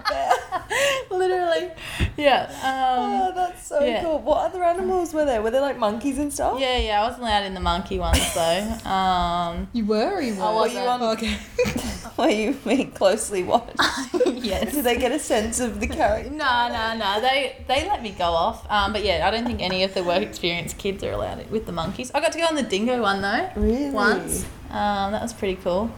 Literally. 1.21 1.71
Yeah. 2.17 2.49
Oh, 2.63 3.29
Um, 3.29 3.35
that's 3.35 3.67
so 3.67 3.83
yeah. 3.85 4.03
cool. 4.03 4.19
What 4.21 4.39
other 4.47 4.63
animals 4.65 5.13
were 5.15 5.25
there? 5.25 5.41
Were 5.43 5.51
there 5.51 5.61
like 5.61 5.79
monkeys 5.79 6.19
and 6.19 6.33
stuff? 6.33 6.59
yeah, 6.61 6.79
yeah. 6.79 7.01
I 7.01 7.05
wasn't 7.05 7.23
allowed 7.25 7.45
in 7.45 7.55
the 7.55 7.61
monkey 7.61 7.99
ones 7.99 8.35
though. 8.35 8.91
Um, 8.91 9.69
You 9.73 9.85
were 9.85 10.15
or 10.17 10.23
you 10.23 10.35
were? 10.35 10.45
I 10.45 10.55
Were 10.55 10.67
you 10.69 10.79
on? 10.81 11.03
Okay. 11.15 11.37
Were 12.17 12.29
you 12.29 12.53
being 12.67 12.91
closely 12.93 13.43
watched? 13.45 13.77
yes. 14.27 14.75
Did 14.75 14.85
they 14.85 14.97
get 14.99 15.13
a 15.13 15.19
sense 15.19 15.61
of 15.61 15.81
the 15.81 15.87
character? 15.87 16.31
No, 16.41 16.69
no, 16.69 16.97
no. 16.97 17.21
They 17.21 17.65
they 17.69 17.87
let 17.89 18.03
me 18.03 18.11
go 18.11 18.25
off. 18.45 18.59
Um, 18.71 18.93
but 18.93 19.05
yeah, 19.05 19.27
I 19.27 19.31
don't 19.31 19.45
think 19.47 19.61
any 19.63 19.85
of 19.85 19.93
the 19.95 20.03
work 20.05 20.23
experience 20.23 20.73
kids 20.75 21.03
are 21.05 21.13
allowed 21.13 21.39
it 21.39 21.51
with 21.51 21.65
the 21.67 21.73
monkeys. 21.73 22.11
I 22.15 22.21
got 22.21 22.33
to 22.33 22.39
go 22.39 22.47
on 22.47 22.55
the 22.55 22.63
dingo 22.63 23.01
one 23.03 23.21
though. 23.23 23.51
Really? 23.57 23.91
once. 23.91 24.45
Um, 24.71 25.13
that 25.13 25.23
was 25.23 25.33
pretty 25.33 25.57
cool. 25.63 25.91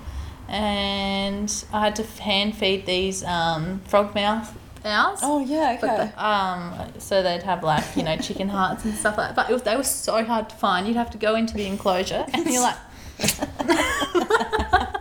And 0.48 1.48
I 1.72 1.80
had 1.86 1.96
to 1.96 2.02
hand 2.22 2.56
feed 2.56 2.84
these 2.86 3.24
um, 3.24 3.80
frog 3.86 4.14
mouth 4.14 4.56
owls. 4.84 5.20
Oh 5.22 5.40
yeah. 5.40 5.78
But 5.80 5.90
Okay. 5.90 6.10
the, 6.14 6.24
um, 6.26 6.92
so 6.98 7.22
they'd 7.22 7.42
have 7.42 7.62
like 7.62 7.84
you 7.96 8.02
know 8.02 8.16
chicken 8.16 8.48
hearts 8.48 8.84
and 8.84 8.94
stuff 8.94 9.16
like 9.18 9.28
that. 9.28 9.36
But 9.36 9.50
it 9.50 9.52
was, 9.52 9.62
they 9.62 9.76
were 9.76 9.82
so 9.82 10.24
hard 10.24 10.48
to 10.50 10.56
find. 10.56 10.86
You'd 10.86 10.96
have 10.96 11.10
to 11.10 11.18
go 11.18 11.34
into 11.34 11.54
the 11.54 11.66
enclosure 11.66 12.24
and 12.32 12.46
you're 12.46 12.62
like. 12.62 12.76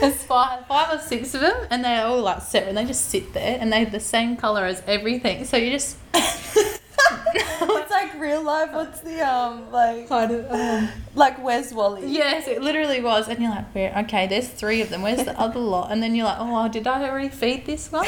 There's 0.00 0.24
five, 0.24 0.66
five 0.66 0.98
or 0.98 1.00
six 1.00 1.32
of 1.34 1.40
them, 1.42 1.54
and 1.70 1.84
they're 1.84 2.04
all 2.06 2.20
like 2.22 2.42
separate. 2.42 2.70
And 2.70 2.76
they 2.78 2.84
just 2.84 3.08
sit 3.08 3.32
there, 3.32 3.56
and 3.60 3.72
they're 3.72 3.86
the 3.86 4.00
same 4.00 4.36
color 4.36 4.64
as 4.64 4.82
everything. 4.86 5.44
So 5.44 5.56
you 5.56 5.70
just 5.70 5.96
it's 7.34 7.90
like 7.90 8.14
real 8.20 8.42
life. 8.42 8.70
What's 8.72 9.00
the 9.00 9.20
um 9.20 9.70
like 9.70 10.08
Kind 10.08 10.32
of, 10.32 10.50
um, 10.50 10.88
like 11.14 11.42
where's 11.42 11.72
Wally? 11.72 12.06
Yes, 12.06 12.46
it 12.48 12.62
literally 12.62 13.00
was. 13.00 13.28
And 13.28 13.40
you're 13.40 13.50
like, 13.50 13.74
where? 13.74 13.96
Okay, 14.04 14.26
there's 14.26 14.48
three 14.48 14.80
of 14.82 14.90
them. 14.90 15.02
Where's 15.02 15.24
the 15.24 15.38
other 15.46 15.60
lot? 15.60 15.90
And 15.92 16.02
then 16.02 16.14
you're 16.14 16.26
like, 16.26 16.38
oh, 16.40 16.68
did 16.68 16.86
I 16.86 17.08
already 17.08 17.28
feed 17.28 17.66
this 17.66 17.90
one? 17.92 18.06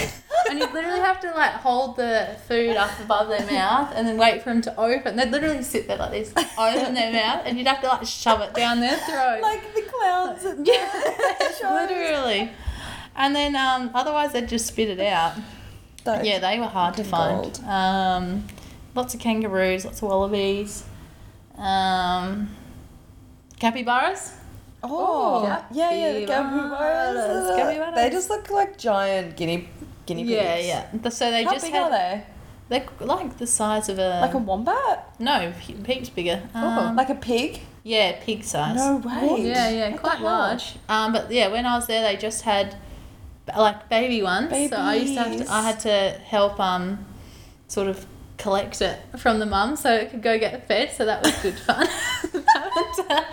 And 0.50 0.58
you 0.58 0.66
literally 0.72 1.00
have 1.00 1.20
to 1.20 1.30
like 1.32 1.52
hold 1.52 1.96
the 1.96 2.36
food 2.48 2.76
up 2.76 2.90
above 3.00 3.28
their 3.28 3.46
mouth 3.50 3.92
and 3.94 4.06
then 4.06 4.16
wait 4.18 4.42
for 4.42 4.50
them 4.50 4.62
to 4.62 4.76
open. 4.78 5.16
They'd 5.16 5.30
literally 5.30 5.62
sit 5.62 5.88
there 5.88 5.96
like 5.96 6.10
this, 6.12 6.32
open 6.58 6.94
their 6.94 7.12
mouth, 7.24 7.42
and 7.46 7.56
you'd 7.58 7.66
have 7.66 7.80
to 7.80 7.88
like 7.88 8.06
shove 8.06 8.40
it 8.42 8.52
down 8.54 8.80
their 8.80 8.96
throat. 8.98 9.40
Like 9.42 9.74
the 9.74 9.82
clowns. 9.82 10.44
Yeah, 10.66 11.32
literally. 11.62 12.50
And 13.16 13.34
then 13.34 13.54
um, 13.56 13.90
otherwise 13.94 14.32
they'd 14.32 14.48
just 14.48 14.66
spit 14.66 14.88
it 14.90 15.00
out. 15.00 15.34
Those- 16.04 16.24
Yeah, 16.26 16.38
they 16.40 16.58
were 16.60 16.66
hard 16.66 16.94
to 16.96 17.04
find. 17.04 17.58
Um, 17.66 18.44
lots 18.94 19.14
of 19.14 19.20
kangaroos, 19.20 19.84
lots 19.84 20.02
of 20.02 20.08
wallabies, 20.08 20.84
um, 21.58 22.48
capybaras. 23.58 24.32
Oh, 24.82 25.44
yeah, 25.72 25.90
yeah, 25.90 26.12
the 26.12 26.26
Capybaras, 26.26 27.14
capybaras. 27.16 27.56
capybaras. 27.56 27.94
They 27.94 28.10
just 28.10 28.28
look 28.28 28.50
like 28.50 28.76
giant 28.76 29.36
guinea 29.36 29.68
guinea 30.04 30.24
pigs. 30.24 30.32
Yeah, 30.32 30.58
yeah. 30.58 31.08
So 31.08 31.30
they 31.30 31.44
How 31.44 31.52
just 31.52 31.64
big 31.64 31.72
had, 31.74 31.82
are 31.84 31.90
they? 31.90 32.24
They're 32.68 32.86
like 33.00 33.38
the 33.38 33.46
size 33.46 33.88
of 33.88 33.98
a. 33.98 34.20
Like 34.20 34.34
a 34.34 34.38
wombat? 34.38 35.18
no, 35.18 35.50
he- 35.52 35.74
heaps 35.86 36.10
bigger. 36.10 36.42
oh, 36.54 36.66
Um, 36.88 36.96
like 36.96 37.08
a 37.08 37.14
pig? 37.14 37.60
yeah, 37.82 38.16
pig 38.20 38.44
size. 38.44 38.76
No 38.76 38.96
way. 38.96 39.46
Yeah, 39.46 39.70
yeah, 39.70 39.90
What 39.92 40.02
quite 40.02 40.20
large. 40.20 40.74
Um, 40.88 41.12
but 41.14 41.30
yeah, 41.30 41.48
when 41.48 41.64
I 41.64 41.76
was 41.76 41.86
there, 41.86 42.02
they 42.02 42.16
just 42.18 42.42
had 42.42 42.76
like 43.56 43.88
baby 43.88 44.22
ones. 44.22 44.50
So 44.70 44.76
I 44.76 44.94
used 44.96 45.14
to 45.14 45.20
have 45.22 45.36
to. 45.46 45.50
I 45.52 45.62
had 45.62 45.80
to 45.80 46.20
help 46.26 46.60
um, 46.60 47.06
sort 47.68 47.88
of 47.88 48.04
collect 48.38 48.82
it 48.82 48.98
from 49.18 49.38
the 49.38 49.46
mum 49.46 49.76
so 49.76 49.94
it 49.94 50.10
could 50.10 50.22
go 50.22 50.38
get 50.38 50.66
fed. 50.68 50.90
So 50.92 51.04
that 51.06 51.22
was 51.22 51.34
good 51.42 51.58
fun. 51.58 51.86
But, 52.74 53.10
uh, 53.10 53.24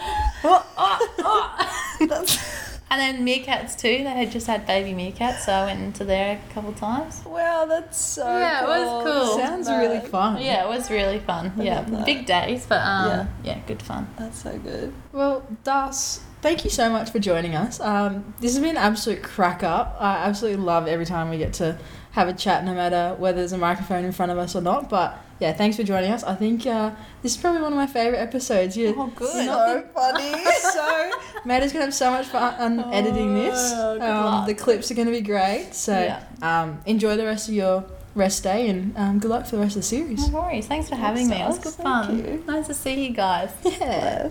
oh, 0.44 0.66
oh, 0.78 1.88
oh. 2.00 2.58
And 2.92 3.00
then 3.00 3.26
meerkats 3.26 3.78
too. 3.80 4.00
They 4.00 4.04
had 4.04 4.32
just 4.32 4.48
had 4.48 4.68
baby 4.68 4.92
meerkats, 4.92 5.40
so 5.46 5.54
I 5.54 5.66
went 5.66 5.80
into 5.82 6.04
there 6.04 6.40
a 6.50 6.54
couple 6.54 6.74
times. 6.74 7.22
wow. 7.26 7.66
That's 7.66 7.98
so. 7.98 8.26
Yeah, 8.28 8.64
it 8.64 8.68
was 8.68 9.04
cool. 9.04 9.38
Sounds 9.38 9.70
really 9.70 10.02
fun. 10.02 10.42
Yeah, 10.42 10.66
it 10.66 10.68
was 10.68 10.92
really 10.92 11.20
fun. 11.20 11.54
I 11.58 11.64
yeah, 11.64 12.04
big 12.06 12.26
days, 12.26 12.66
but 12.68 12.82
um, 12.82 13.08
Yeah. 13.10 13.28
yeah. 13.44 13.60
good 13.66 13.82
fun. 13.82 14.08
That's 14.20 14.44
so 14.44 14.58
good. 14.60 14.94
Well, 15.14 15.44
Das, 15.64 16.22
thank 16.42 16.64
you 16.66 16.70
so 16.70 16.90
much 16.90 17.12
for 17.12 17.20
joining 17.20 17.56
us. 17.56 17.80
Um, 17.80 18.34
this 18.42 18.54
has 18.54 18.60
been 18.62 18.72
an 18.72 18.78
absolute 18.78 19.24
crack 19.24 19.64
up. 19.64 19.96
I 20.00 20.18
absolutely 20.26 20.62
love 20.64 20.88
every 20.88 21.06
time 21.06 21.30
we 21.30 21.38
get 21.38 21.54
to 21.54 21.80
have 22.12 22.28
a 22.28 22.34
chat, 22.34 22.64
no 22.66 22.74
matter 22.74 23.16
whether 23.18 23.38
there's 23.38 23.54
a 23.54 23.58
microphone 23.58 24.04
in 24.06 24.12
front 24.12 24.32
of 24.32 24.38
us 24.38 24.56
or 24.56 24.62
not. 24.62 24.90
But 24.90 25.18
yeah, 25.40 25.54
thanks 25.54 25.78
for 25.78 25.84
joining 25.84 26.12
us. 26.12 26.24
I 26.24 26.36
think 26.36 26.66
uh, 26.68 26.92
this 27.22 27.36
is 27.36 27.38
probably 27.42 27.62
one 27.62 27.72
of 27.72 27.78
my 27.78 27.88
favorite 27.88 28.20
episodes. 28.20 28.76
You, 28.78 28.94
Oh, 28.98 29.08
good. 29.16 29.46
So 29.46 29.88
funny. 29.94 30.46
so 30.74 31.12
Maddie's 31.46 31.72
gonna 31.74 31.86
have 31.86 31.94
so 31.94 32.12
much 32.12 32.28
fun 32.28 32.54
on 32.80 32.94
editing 32.94 33.34
this. 33.34 33.72
Oh, 33.76 34.00
Um, 34.02 34.46
the 34.46 34.54
clips 34.54 34.92
are 34.92 34.94
gonna 34.96 35.12
be 35.12 35.22
great. 35.22 35.74
So 35.74 35.94
Yeah. 35.94 36.24
um, 36.42 36.80
enjoy 36.86 37.16
the 37.18 37.26
rest 37.26 37.48
of 37.48 37.56
your 37.56 37.86
rest 38.14 38.44
day 38.44 38.68
and 38.68 38.96
um, 38.98 39.20
good 39.20 39.32
luck 39.32 39.46
for 39.46 39.56
the 39.56 39.62
rest 39.62 39.78
of 39.78 39.84
the 39.84 39.88
series. 39.88 40.28
No 40.30 40.42
worries. 40.42 40.68
Thanks 40.68 40.90
for 40.90 40.96
having 40.96 41.30
me. 41.30 41.36
It 41.42 41.48
was 41.48 41.60
good 41.60 41.74
Thank 41.74 42.06
fun. 42.08 42.18
you. 42.18 42.44
Nice 42.46 42.68
to 42.68 42.74
see 42.74 43.06
you 43.08 43.14
guys. 43.14 43.52
Yeah. 43.66 44.30